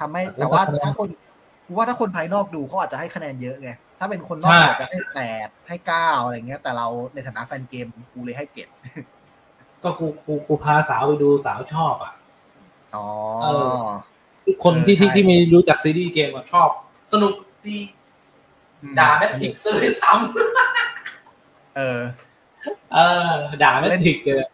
[0.00, 1.29] ทำให้แต่ว่าถ้าคนกู
[1.76, 8.68] ว่าถ้าคนภายนอกดูเขาอาจจะให้คะแนนเยอะไง ถ้าเป็นคนนอกอาจจะให้แปดให้เก้าอะไรเงี้ย แต่เราในฐานะแฟนเกมกูเลยให้เจ็ด
[9.82, 12.12] ก็กูกูกูพาสาวไปดูสาวชอบอะ
[12.94, 13.06] อ๋อ
[13.42, 13.46] เอ
[13.78, 13.84] อ
[14.64, 16.68] คนที่ที่ที่ไม่รู้จักซีรีส์เกมอะชอบ
[17.12, 17.32] สนุก
[17.66, 17.78] ดี
[18.82, 20.12] มด่าแมทริกซ์เลยซ้
[21.76, 22.98] เออำเอ
[23.28, 23.30] อ
[23.62, 24.48] ด่าแมทริกซ์เลย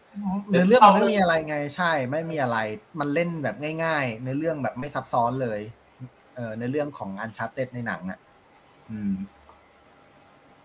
[0.49, 2.59] เนื้อเรื่องมันไม่มีอะไรไง ใช่ ไม่มีอะไร
[2.99, 5.61] มันเล่นแบบง่าย ๆ ในเรื่องแบบไม่ซับซ้อนเลย
[6.37, 8.19] เออในเรื่องของอันชาร์เต็ดในหนังอะ
[8.91, 9.15] อืม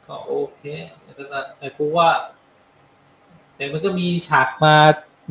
[0.06, 0.64] ก็โอเค
[1.02, 2.10] แต่แต่แต่กูว่า
[3.56, 4.76] แต่มันก็มีฉากมา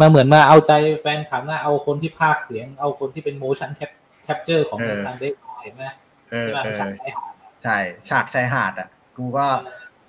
[0.01, 3.91] มาเหมือนมาเอาใจแฟนคลับนะเอาคนที่พากย์เสียง เอาคนที่เป็น motion cap
[4.27, 5.29] capture ของเออทางได้
[5.62, 5.85] เห็นไหม
[6.31, 7.27] เออใช่ไหมเออฉากไอ้หา
[7.62, 7.77] ใช่
[8.09, 9.47] ฉากชายหาดอะ กูก็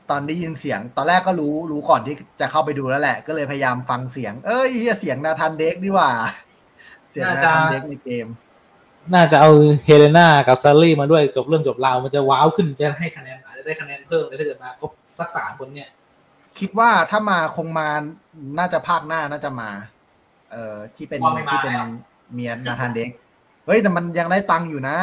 [0.10, 6.10] ตอนได้ยินเสียง ตอนแรกก็รู้รู้ก่อนที่จะเข้าไปดูแล้วแหละ ก็เลยพยายามฟังเสียง เอ้ยเฮียเสียงนาธานเด็กดีว่า
[7.12, 8.28] เสียงนาธานเด็กในเกม
[9.14, 9.52] น่าจะเอา
[9.86, 15.90] เฮเลนากับซารี่มาด้วยจบเรื่องจบราวมันจะว้าวขึ้นจะให้คะแนนอาจจะได้คะแนนเพิ่มเลยถ้าเกิดมาครบสักสามคนเนี่ย
[16.60, 17.88] คิดว่าถ้ามาคงมา
[18.60, 19.70] น่าจะภาคหน้าน่าจะมา
[20.52, 21.88] เอ่อที่เป็นว่าไม่มาที่เป็นแล้ว
[22.34, 23.10] เมียนาธานเด็ก
[23.66, 24.98] เฮ้ยแต่มันยังได้ตังค์อยู่นะ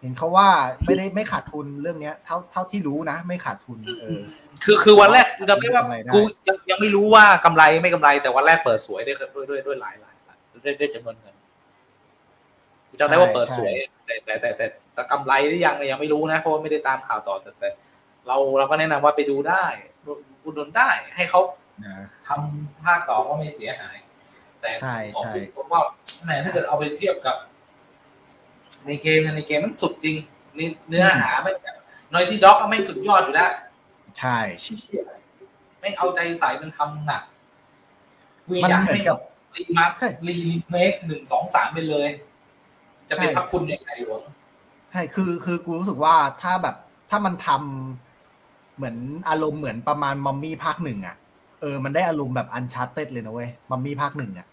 [0.00, 0.48] เห็นเขาว่า
[0.84, 4.20] ไม่ได้ไม่ขาดทุนเรื่องเนี้ย เท่าเท่าที่รู้นะ ไม่ขาดทุน เออ
[4.64, 10.14] คือคือวันแรกกูจำได้ว่าทำอะไรได้กูยังยังไม่รู้ว่ากำไรไม่กำไรแต่วันแรกเปิดสวยด้วยด้วยด้วยด้วยหลายหลาย
[10.64, 11.39] ด้วยด้วยจำนวนเงินกู
[12.98, 13.72] จำได้ว่าเปิดสวย
[14.06, 17.68] แต่แต่แต่แต่แต่กำไรหรือยังเนี่ยยังไม่รู้นะเพราะว่าไม่ได้ตามข่าวต่อแต่แต่
[18.26, 19.64] เราเราก็แนะนำว่าไปดูได้
[20.44, 21.40] อุดหนุนได้ให้เขา
[21.84, 21.94] นะ
[22.26, 23.96] ทำภาคต่อก็ไม่เสียหาย
[24.60, 25.82] แต่ใช่ของใช่ผมว่า
[26.24, 27.36] แหมถ้าเกิดเอาไปเทียบกับ
[28.86, 30.16] ในเกมเนี่ยในเกมมันสุดจริง
[30.58, 31.76] นี่เนื้อหาไม่แบบ
[32.12, 33.50] นอยที่ด็อกไม่งสุดยอดอยู่แล้ว
[34.18, 35.02] ใช่เชี่ย
[35.80, 37.22] ไม่งเอาใจใส่มันทำหนัก
[38.46, 39.18] กูมันอยากเหมืให้อนกับ
[39.56, 42.08] รีมาสใช่รีรีเมคหนึ่งสองสามไปเลย
[43.10, 44.22] จะเป็นใช่พระคุณอย่างไรหลวง
[44.90, 46.76] ใช่คือคือกูรู้สึกว่าถ้าแบบ
[47.10, 48.96] ถ้ามันทำเหมือน
[49.28, 51.16] อารมณ์เหมือนประมาณมัมมี่ภาคหนึ่งอะ
[51.60, 54.46] เออมันได้อารมณ์แบบ Uncharted เลยนะเว้ยมัมมี่ภาคหนึ่งอะ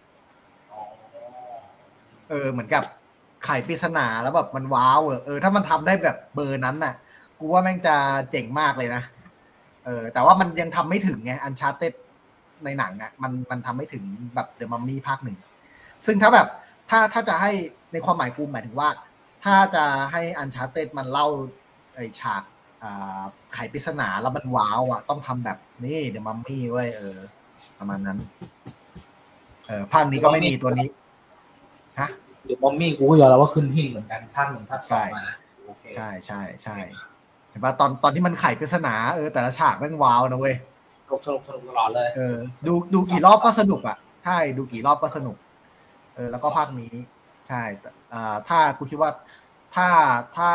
[0.72, 0.82] อ๋อ
[2.30, 2.84] เออเหมือนกับ
[3.44, 6.94] ไขปริศนาแล้วแบบมัน wow เออเออถ้ามันทำได้แบบเบอร์นั้นน่ะ
[7.40, 7.96] กูว่าแม่งจะ
[8.32, 9.02] เจ๋งมากเลยนะ
[9.86, 11.94] เออ แต่ว่ามันยังทำไม่ถึงไง Uncharted
[12.66, 14.04] ในหนังอะ มันมันทำไม่ถึง
[14.36, 15.38] แบบ The Mummy ภาคหนึ่ง
[16.06, 16.48] ซึ่งถ้าแบบ
[16.90, 17.52] ถ้าถ้าจะให้
[17.92, 18.90] ในความหมายกูหมายถึงว่า
[19.44, 21.28] ถ้าจะให้ Uncharted มันเล่า
[21.96, 22.44] ไอฉาก
[22.84, 23.22] อ่า
[23.54, 27.18] ไขปริศนาแล้วมันว้าวอะ ต้องทำแบบนี่เดอะมัมมี่เว้ยเออ
[27.78, 28.18] ประมาณนั้น
[29.68, 30.88] เออภาคนี้ก็ไม่มีตัวนี้
[32.00, 32.10] ฮะ
[32.46, 35.28] เดี๋ยวมอมมี่กูก็ยอมรับว่าขึ้นหิ่งเหมือนกันภาคหนึ่งภาคสองใช่มา
[35.66, 36.78] โอเคใช่ใช่ใช่
[37.50, 40.56] เห็นปะตอนตอนที่มันไขปริศนาเออแต่ละฉากแม่งว้าวนะเว้ย
[40.98, 42.38] สนุกสนุกสนุกตลอดเลย เออ
[42.68, 45.36] ดูดูกี่รอบก็สนุกอะ ใช่ ดูกี่รอบก็สนุก
[46.18, 46.94] เออแล้วก็ภาคนี้
[47.48, 49.12] ใช่แต่อ่าถ้ากูคิดว่า
[49.76, 49.90] ถ้า
[50.38, 50.52] ถ้า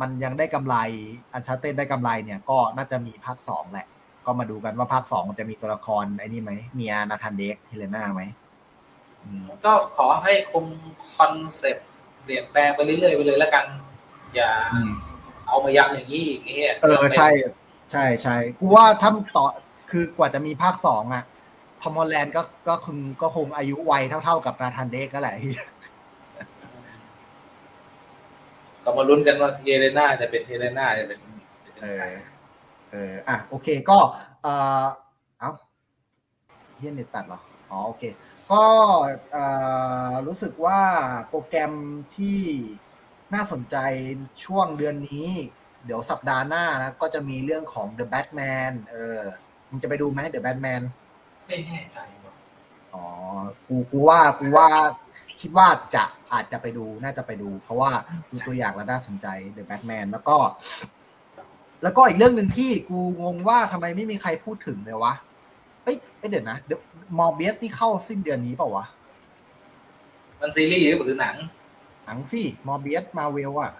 [0.00, 0.76] มันยังได้กำไร
[1.32, 3.86] Uncharted ได้กำไรเนี่ยก็น่าจะมีภาคสองแหละ
[4.26, 8.22] ก็มาดูกันว่าภาคสองมันจะมีตัวละครไอ้นี่ไหมเมีย Nathan Drake Elena ไหม
[9.24, 10.66] อืมก็ขอให้คง
[11.16, 11.88] concept
[12.22, 13.64] เปลี่ยนแปลงไปเรื่อยๆไปเลยแล้วกัน
[14.34, 14.92] อย่าอืม
[15.46, 17.28] เอามาย้ำอย่างนี้อีกไอ้เงี้ยเออใช่
[17.92, 19.44] ใช่ใช่กูว่าถ้าต่อ
[19.90, 25.36] คือกว่าจะมีภาคสองอะ Tom Holland ก็ก็คงก็คงอายุวัยเท่า ๆกับ Nathan Drake นั่นแหละ
[28.82, 31.18] ก็มาลุ้นกันว่าเฮเลน่าจะเป็นเฮเลน่าจะเป็น
[31.64, 32.18] จะเป็นเอใครอ
[32.90, 33.98] เอออะโอเคก็
[34.42, 34.46] เอ
[34.82, 34.86] อ
[35.38, 35.50] เอ้า
[36.76, 37.40] เฮียเน็ตตัดเหรอ
[37.70, 38.02] อ๋อโอเค
[38.50, 38.64] ก็
[39.32, 39.44] เอ่
[40.10, 40.80] อรู้สึกว่า
[41.28, 41.72] โปรแกรม
[42.16, 42.38] ที่
[43.34, 43.76] น่าสนใจ
[44.44, 45.28] ช่วงเดือนนี้
[45.84, 49.22] เดี๋ยวสัปดาห์หน้านะก็จะมีเรื่องของ The Batman เออ
[49.70, 52.34] มึงจะไปดูไหม The Batman ไม่แน่ใจว่ะ
[52.94, 53.04] อ๋อ
[53.66, 54.68] กูกูว่ากูว่า
[55.40, 57.90] คิดว่าจะอาจจะไปดูน่าจะไปดู เพราะว่า
[58.30, 60.36] ดูตัวอย่างแล้วน่าสนใจ The Batman แล้วก็
[61.82, 65.14] แล้วก็อีกเรื่องหนึ่งที่กูงงว่าทำไมไม่มีใครพูดถึงเลยวะ
[65.84, 66.58] เอ้ยเอ้ยเดี๋ยวนะ
[67.18, 68.84] มอร์เบียสนี่เข้าสิ้นเดือนนี้เปล่าวะ
[70.40, 71.36] มันซีรีส์หรือหนัง
[72.06, 73.72] หนังสิมอร์เบียสมาเวลอะ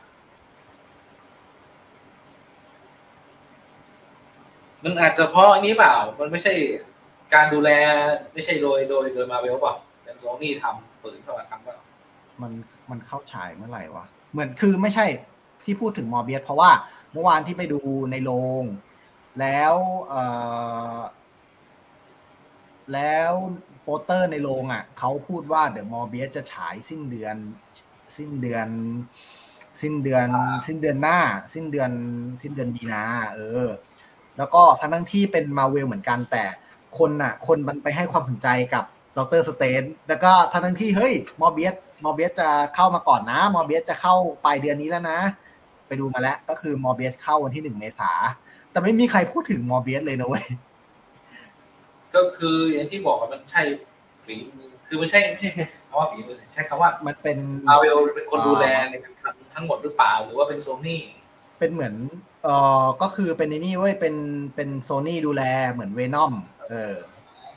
[4.83, 6.53] มันอาจจะเพราะอันนี้เปล่า มันไม่ใช่
[7.35, 7.71] การดูแล
[8.33, 9.75] ไม่ใช่โดยโดยโดยมาเวลป่ะ
[10.05, 11.77] เป็นโซนี่ทำฝืนเข้ามาทำป่ะ
[12.43, 12.53] มัน
[12.91, 15.07] มันเข้าฉายเมื่อไหร่วะ เหมือนคือไม่ใช่
[15.65, 16.71] ที่พูดถึง Morbius เพราะว่า
[17.13, 17.81] เมื่อวานที่ไปดู
[18.11, 18.31] ในโร
[18.63, 18.65] ง
[19.41, 19.75] แล้ว
[20.09, 20.23] เอ่
[20.97, 20.99] อ
[22.93, 23.33] แล้ว
[23.83, 27.37] โปสเตอร์ในโรงอะเขาพูดว่า The Morbius จะฉายสิ้นเดือน
[28.17, 28.69] สิ้นเดือน
[29.81, 30.27] สิ้นเดือน
[30.67, 31.19] สิ้นเดือนหน้า
[31.55, 31.91] สิ้นเดือน
[32.43, 33.05] สิ้นเดือนมีนา
[33.35, 33.67] เออ
[34.37, 36.45] แล้วก็ทั้งทั้งที่เป็นมาเวลเหมือนกันแต่
[36.99, 38.85] คนน่ะ คนมันไปให้ความสนใจกับ
[39.17, 41.75] Doctor Strange แล้วก็ทั้งทั้งที่เฮ้ย Morbius
[42.05, 44.15] Morbius จะเข้ามาก่อนนะ Morbius จะเข้า
[44.45, 45.19] ปลายเดือนนี้แล้วนะ
[45.87, 48.11] ไปดูมาแล้วก็คือ Morbius เข้าวันที่หนึ่งเมษา
[48.71, 50.45] แต่ไม่มีใครพูดถึง Morbius เลยนะเว้ย
[52.15, 53.63] ก็คืออย่างที่บอกอะมันใช่
[54.25, 55.51] ฝีมือคือมันใช่ไม่ใช่
[55.89, 61.03] คำว่าฝีมือใช้คำว่า มันเป็นมาเวลเป็นคนดูแลในการทำทั้งหมดหรือเปล่า หรือว่าเป็นโซนี่
[61.59, 61.95] เป็นเหมือน
[62.45, 62.49] เอ
[62.83, 64.15] อก็คือเป็นในนี่เว้ยเป็น
[64.55, 65.43] เป็นโซนี่ดูแล
[65.73, 66.35] เหมือน Venom
[66.71, 66.95] เออ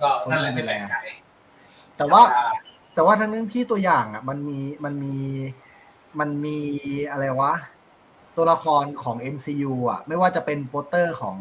[0.01, 0.95] ก็นั่นแหละไม่แปลกใจ
[1.97, 2.21] แต่ว่า
[2.93, 5.17] แต่ว่าทั้งนั้นที่ตัวอย่างอะ มันมีมันมี
[6.19, 6.57] มันมี
[7.11, 7.53] อะไรวะ
[8.35, 11.37] ตัวละครของ MCU อะ ไม่ว่าจะเป็นโปสเตอร์ของ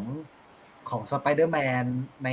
[0.89, 1.85] ของสไปเดอร์แมน
[2.23, 2.29] ใน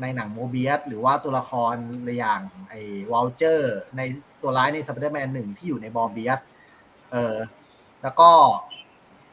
[0.00, 1.74] ในหนัง Morbius หรือว่าตัวละคร
[2.18, 2.80] อย่างไอ้
[3.12, 4.00] วอลเจอร์ ใน
[4.42, 6.40] ตัวร้ายในสไปเดอร์แมนหนึ่งที่อยู่ในมอร์เบียส
[7.12, 7.36] เออ
[8.02, 8.30] แล้วก็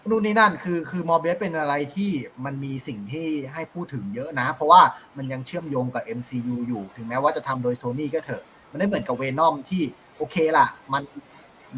[0.09, 2.11] นู่นนี่นั่นคือคือมอร์เบียสเป็นอะไรที่
[2.45, 4.81] มันมีสิ่งที่ให้พูดถึงเยอะนะ เพราะว่า
[5.17, 9.81] มันยังเชื่อมโยงกับ MCU อยู่ถึงแม้ว่าจะทำโดยโ o นี่ก็เถอะ มันไม่เหมือนกับเวนอมที่
[10.17, 11.03] โอเคล่ะ มัน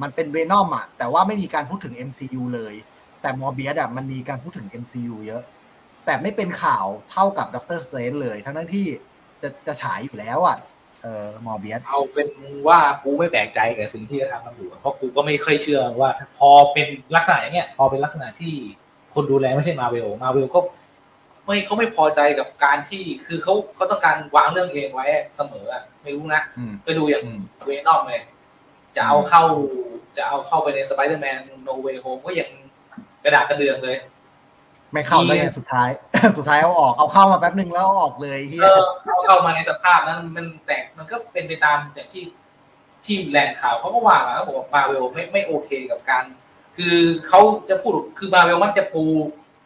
[0.01, 2.73] มันเป็นเวนอมอะแต่ว่าไม่มีการพูดถึง MCU เลย
[3.21, 5.43] แต่มอร์เบียสอะมันมีการพูดถึง MCU เยอะ
[6.05, 8.85] แต่ไม่เป็นข่าวเท่ากับด็อกเตอร์สเตรนจ์เลย ทั้งนั้นที่
[9.41, 10.57] จะจะฉายอยู่แล้วอะ
[11.03, 12.27] เออมอร์เบียสเอาเป็น
[12.67, 18.53] ว่ากูไม่แปลกใจกับสิ่งที่จะทำกันอยู่เพราะกูก็ไม่ค่อยเชื่อว่า พอเป็นลักษณะอย่างเงี้ยพอเป็นลักษณะที่
[19.15, 20.59] คนดูแลไม่ใช่มาเวลมาเวลก็
[21.45, 25.05] ไม่เขาไม่พอใจกับการที่คือเขาเขาต้องการวางเรื่องเองไว้
[25.35, 28.21] เสมออะไม่รู้นะอืมไปดูอย่างอืมเวนอมเลย
[28.95, 29.43] จะเอาเข้า
[30.17, 32.49] จะเอาเข้าไปในสไปเดอร์แมนโนเว y โฮมก็ยัง
[33.23, 33.97] กระดากกระเดืองเลย
[34.93, 35.89] ไม่เข้าได้ไงสุดท้าย
[36.37, 42.25] สุดท้ายเอาออกเอาเข้ามาแป๊บหนึ่งแล้วเอาออกเลยเฮียก็เข้าเข้ามาในสภาพนั้นมันแตกมันก็เป็นไปตามอย่างที่
[43.05, 46.23] ที่แหล่งข่าวเขาก็ว่ามาเขาบอกว่ามาเวลไม่ไม่โอเคกับการ
[46.77, 46.95] คือ
[47.27, 49.03] เขาจะพูดคือมาเวลมักจะปู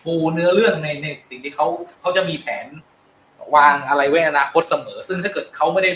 [0.05, 1.67] ปูเนื้อเรื่องในในสิ่งที่เขา
[2.01, 2.65] เขาจะมีแผน
[3.55, 5.91] วางอะไรไว้ในอนาคตเสมอ ซึ่งถ้าเกิดเขาไม่ได้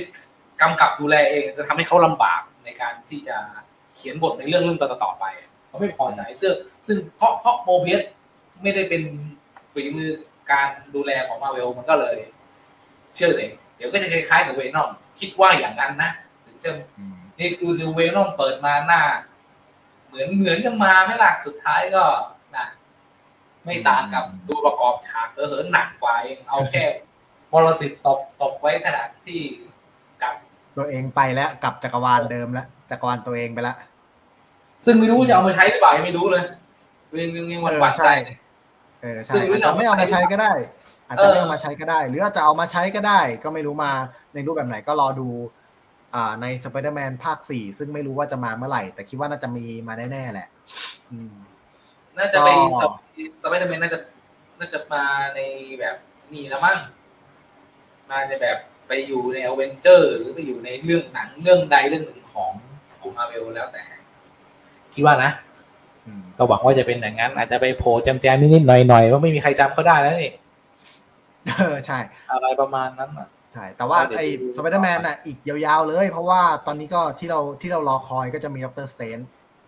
[0.61, 3.37] กำกับดูแลเองจะทำให้เขาลำบากในการที่จะ
[3.95, 5.25] เขียนบทในเรื่องเรื่องต่อๆไป
[5.67, 6.51] เขาไม่พอใจซึ่ง
[6.87, 8.01] ซึ่งเพราะเพราะโมเบียส
[8.61, 9.01] ไม่ได้เป็น
[9.73, 10.11] ฝีมือ
[10.51, 12.17] การดูแลของมาเวลมันก็เลย
[13.15, 14.89] เชื่อเลย เดี๋ยวก็จะคล้ายๆกับเวนอม
[15.19, 16.11] คิดว่าอย่างนั้นนะ
[16.45, 19.01] ถึงจะอืมนี่คือดูเวนอมเปิดมาหน้า
[20.07, 22.03] เหมือนเหมือนจะมาไม่หลักสุดท้ายก็
[22.57, 22.67] นะ
[23.65, 26.83] ไม่ต่างกับตัวประกอบฉากเออเหินหนักกว่าเองเอาแค่
[27.51, 29.39] บอลสิทธิ์ตบตบไว้ขนาดที่
[30.21, 30.33] จับ
[30.77, 33.77] ตัวเองไปแล้วกลับจักรวาลเดิมแล้วจักรวาลตัวเองไปแล้ว
[34.85, 36.43] ซึ่งไม่รู้จะเอามาใช้หรือเปล่ายังไม่รู้เลย
[37.21, 38.09] ยังยังยังหวั่นหวั่นใจ
[39.02, 40.53] เออใช่ซึ่ใช่งไม่อาจจะไม่เอามาใช้ก็ได้
[41.07, 43.91] อาจจะเออไม่เอามาใช้ก็ได้ หรืออาจจะเอามาใช้ก็ได้ ก็ไม่รู้มา
[44.34, 45.30] ในรูปแบบไหนก็รอดู
[46.15, 50.48] อ่าในสไปเดอร์แมนภาคสี่ซึ่งไม่รู้ว่าจะมาเมื่อไหร่ แต่คิดว่าน่าจะมีมาแน่ๆแหละ
[51.11, 51.34] อืม
[52.18, 52.49] น่าจะไป
[52.82, 52.88] ก็
[53.41, 53.99] สไปเดอร์แมนน่าจะ
[54.60, 55.03] น่าจะมา
[55.36, 55.40] ใน
[55.80, 55.95] แบบ
[56.34, 56.78] นี่แล้วมั้ง
[58.10, 58.57] มาในแบบ
[58.88, 62.52] ไปอยู่ในอเวนเจอร์ หรือไปอยู่ในเรื่องหนังเรื่องใดเรื่องหนึ่งของ
[62.99, 63.84] ของมาเวลแล้วแต่
[64.94, 65.51] คิดว่านะอืม
[66.38, 70.32] ก็หวังว่าจะเป็นอย่างนั้น อาจจะไปโผล่แจมๆนิดๆหน่อยๆว่าไม่มีใครจำเขาได้แล้วนี่
[71.48, 71.99] เออใช่
[72.32, 79.19] อะไรประมาณนั้นอะใช่แต่ว่าเดี๋ยวไอ้ดูสไปเดอร์แมนอะอีกยาวๆเลย เพราะว่าตอนนี้ก็ที่เราที่เรารอคอยก็จะมีด็อกเตอร์สเตรนจ์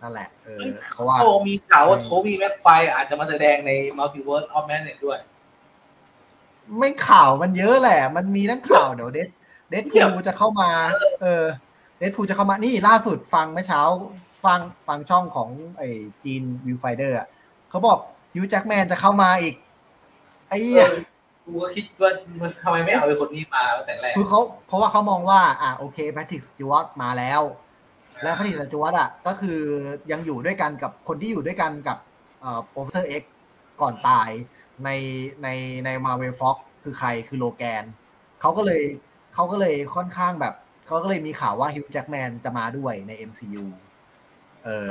[0.02, 0.58] นั่นแหละเออ
[0.92, 5.18] เพราะว่าเขามีข่าวว่าโทบี้แม็กไกวร์อาจจะมาแสดงใน Multiverse of Madness ด้วย
[6.78, 9.28] ไม่ข่าวมันเยอะแหละ มันมีทั้งข่าวเดี๋ยวเดด
[9.70, 10.70] เดดเหี้ยพูจะเข้ามา
[11.22, 11.44] เออ
[11.98, 13.82] เดดพูจะเข้ามานี่ล่าสุดฟังเมื่อเช้า
[14.44, 15.88] ฟังฟังช่องของไอ้
[16.24, 17.28] จีนวิวไฟเดอร์อะ
[17.70, 17.98] เขาบอก
[18.34, 19.54] ฮิวจ์แจ็คแมนจะเข้ามาอีก
[20.48, 21.02] ไอ้เหี้ยเออ
[21.44, 22.10] กูก็คิดว่า
[22.40, 27.42] มันทำไมไม่เอาไอ้คนนี้มาตั้งแต่แรกคือเขาเพราะว่าเขามองว่า อะโอเคแพทริกสจ๊วตมาแล้ว
[28.22, 29.60] และแพทริกสจ๊วตอะ ก็คือ
[30.12, 31.98] ยังอยู่ด้วยกันกับคนที่อยู่ด้วยกันกับ
[32.40, 33.22] เอ่อ Professor X
[33.80, 34.30] ก่อนตาย
[34.84, 34.90] ใน
[35.42, 35.48] ใน
[35.84, 37.84] ในมาเวลฟ็อกซ์คือใครคือโลแกน
[38.40, 38.82] เขาก็เลย
[39.34, 40.54] เขาก็เลยค่อนข้างแบบ
[40.86, 43.64] เขาก็เลยมีข่าวว่าฮิวจ์แจ็คแมนจะมาด้วยใน MCU
[44.66, 44.90] เออ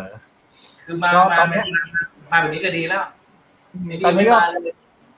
[0.83, 1.65] คือมาก็มาตอนเนี้ย
[2.31, 2.99] มาแบบนี้ก็ดีแล้ว
[4.05, 4.73] ตอนนี้ก็ไม่มาเลย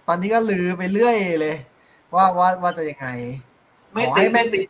[0.07, 1.55] ตอนนี้ก็ลือไปเรื่อยเลย
[2.15, 3.07] ว่าว่าว่าจะยังไง
[3.93, 4.63] ไม่ขอติให้ดแม่ไม่งติด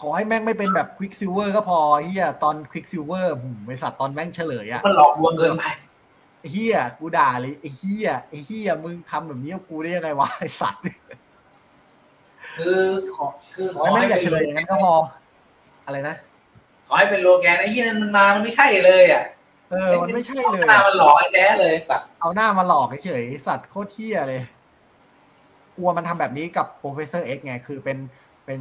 [0.00, 3.34] ขอให้แม่งไม่เป็นแบบควิกซิลเวอร์ก็พอเฮียตอนควิกซิลเวอร์
[3.66, 5.64] บริษัทตอนแม่งเฉลยอะมันหลอกลวงเกินไป
[6.40, 10.82] ไอ้เฮียกูด่าเลยไอ้เฮียไอ้เฮียมึงทำแบบนี้กับกูได้ยังไงวะไอ้สัตว์
[12.56, 12.80] คือ
[13.16, 14.92] ขอคือขขออให้แม่ให้งอย่าเป็นเฉลยอย่างนั้นก็พอ
[15.86, 16.14] อะไรนะ
[16.92, 19.24] ขอให้เป็นโลแกนไอ้ที่นั่นมันมามันไม่ใช่เลยอะ
[19.70, 24.42] เออมันไม่ใช่เลยหน้ามันหลอกไอ้แท้เลยสัตว์เอาหน้ามาหลอกเฉยๆสัตว์โคตรเที่ยเลย
[25.76, 27.98] กลัวมันทำแบบนี้กับโปรเฟสเซอร์เอ็กไง คือเป็น
[28.46, 28.60] เป็น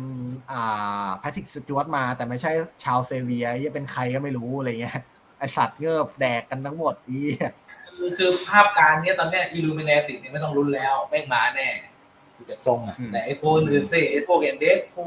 [0.51, 2.51] อ่าแพทริกสจวตมา แต่ไม่ใช่
[2.83, 4.99] ชาวเซเวียยังเป็นใครก็ไม่รู้อะไรเงี้ย
[5.37, 7.19] ไอสัตว์เงือบแดกกันทั้งหมดอี
[7.97, 11.69] คือคือภาพการเนี้ยตอนเนี้ยอิลูมิน t ติเนี่ยไม่ต้องรุนแล้วแม่งมาแน่
[12.35, 15.05] ดูจากทรงอะแต่ไอ้ตัวอื่นสิไอ้พวกอย่างเดดพู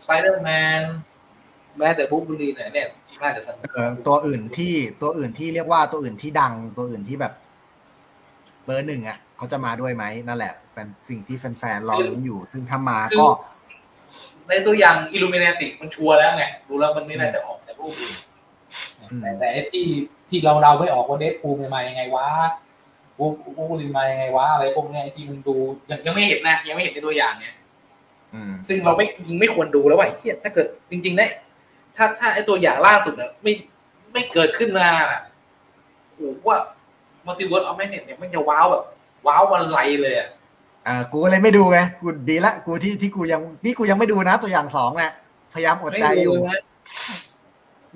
[0.00, 0.50] สไปเดอร์แม
[0.80, 0.82] น
[1.78, 2.86] แม้แต่บูบูลีเนี่ยเนี่ย
[3.22, 7.32] น่าจะสนุกเออตัวอื่นที่ตัวอื่นที่เรียกว่าตัวอื่นที่ดังตัวอื่นที่แบบ
[8.64, 13.28] เบอร์หนึ่งอะเขาจะมาด้วยไหมนั่นแหละแฟนสิ่งที่แฟนๆรอลุ้นอยู่ ซึ่งถ้ามาคือก็
[14.48, 18.16] ในตัวอย่างอิลูมิน t ติมันชัวร์แล้วไงดูแล้วมันไม่น่าจะออกจากรูปอื่น
[19.00, 19.86] อืมแต่แต่ไอ้ที่
[20.28, 22.26] ที่เราเราไม่ออกว่าเดทพูมายังไงวะ
[23.18, 23.26] วู
[23.56, 25.56] วูบูลินมายังไงวะอะไรพวกเนี้ยไอ้ที่มันดู
[25.90, 27.54] ยังยังไม่เห็นนะยังไม่เห็นในตัวอย่างเนี่ย
[28.34, 31.30] อืมซึ่งเราไม่จริงไม่ควรดูแล้วว่ะไอ้เทียถ้าเกิดจริงๆเนี่ย
[31.96, 33.52] ถ้าถ้าไอ้ตัวอย่างล่าสุดเนี่ยไม่
[34.12, 35.22] ไม่เกิดขึ้นมาน่ะ
[36.14, 36.58] โอ้โหว่า
[37.26, 38.84] Multiverse of Madness เนี่ยมันจะว้าวแบบ
[39.26, 40.28] ว้าววันไรเลยอะ
[40.86, 45.12] อ่ากูก็เลยไม่ดูไงกูดีละกูที่ที่กูยังนี่กูยังไม่ดูนะ ตัวอย่างสองนะ
[45.54, 46.62] พยายามอดใจอยู่ไม่ดูนะ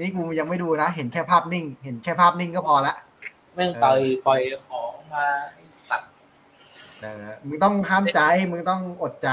[0.01, 2.95] นี่กูยังไม่ดูนะ เห็นแค่ภาพนิ่ง เห็นแค่ภาพนิ่งก็พอละ
[3.55, 6.11] แม่งปล่อยปล่อยของมาไอ้สัตว์
[7.01, 8.21] เออมึงต้องห้ามใจ
[8.51, 9.31] มึงต้องอดใจ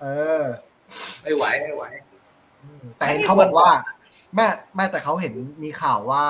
[0.00, 0.06] เอ
[0.40, 0.42] อ
[1.22, 1.82] ไม่ไหวไม่ไหว
[2.96, 3.68] แต่เห็นเขาบอกว่า
[4.34, 4.46] แม่
[4.76, 6.24] แม่แต่เขาเห็นมีข่าวว่า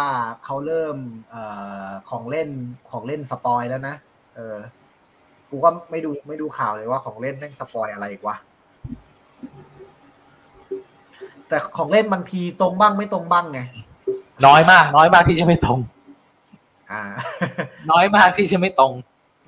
[0.44, 0.96] เขาเริ่ม
[1.30, 1.42] เอ่
[1.86, 2.48] อของเล่น
[2.90, 3.94] ของเล่นสปอยแล้วนะ
[4.36, 4.56] เออ
[5.50, 8.36] กูก็ไม่ดูไม่ดูข่าวเลยว่าของเล่นแม่งสปอยอะไรอีกวะ
[11.48, 13.60] แต่ของเล่นบางทีตรงบ้างไม่ตรงบ้างไง
[14.46, 15.78] น้อยมาก น้อยมากที่จะไม่ตรง
[16.92, 17.02] อ่า
[17.92, 18.92] น้อยมากที่จะไม่ตรง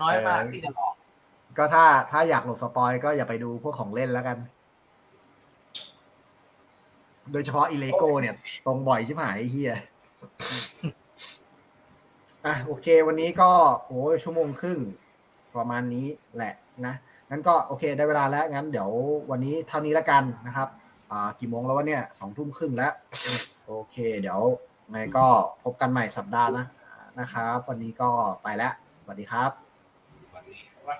[0.02, 0.94] น้อยมากเออที่จะหลอก
[1.58, 4.36] ก็ถ้าถ้าอยากหลบ spoil ก็อย่าไปดูพวกของเล่นแล้วกัน
[7.32, 8.34] โดยเฉพาะอีเลโก้เนี่ย
[8.66, 9.74] ตรงบ่อยใช่ไหมไอ้เหี้ย
[12.46, 13.50] อะโอเค วันนี้ก็
[13.86, 14.78] โอ้ชั่วโมงครึ่ง
[15.56, 16.54] ประมาณนี้แหละ
[16.86, 16.94] นะ
[17.30, 18.90] งั้นก็โอเค ได้เวลาแล้วงั้นเดี๋ยว
[19.30, 20.68] วันนี้เท่านี้แล้วกันนะครับ
[21.10, 22.92] อ่ากี่โมงแล้ววะเนี่ยสองทุ่มครึ่งแล้ว
[23.66, 24.40] โอเค เดี๋ยว
[24.90, 25.26] ไงก็
[25.62, 26.66] พบกันใหม่สัปดาห์นะ
[27.20, 28.10] นะครับ วันนี้ก็
[28.42, 28.72] ไปแล้ว
[29.02, 29.50] สวัสดีครับ
[30.28, 30.94] สวัสดีครั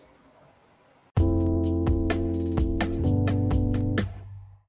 [0.00, 0.03] บ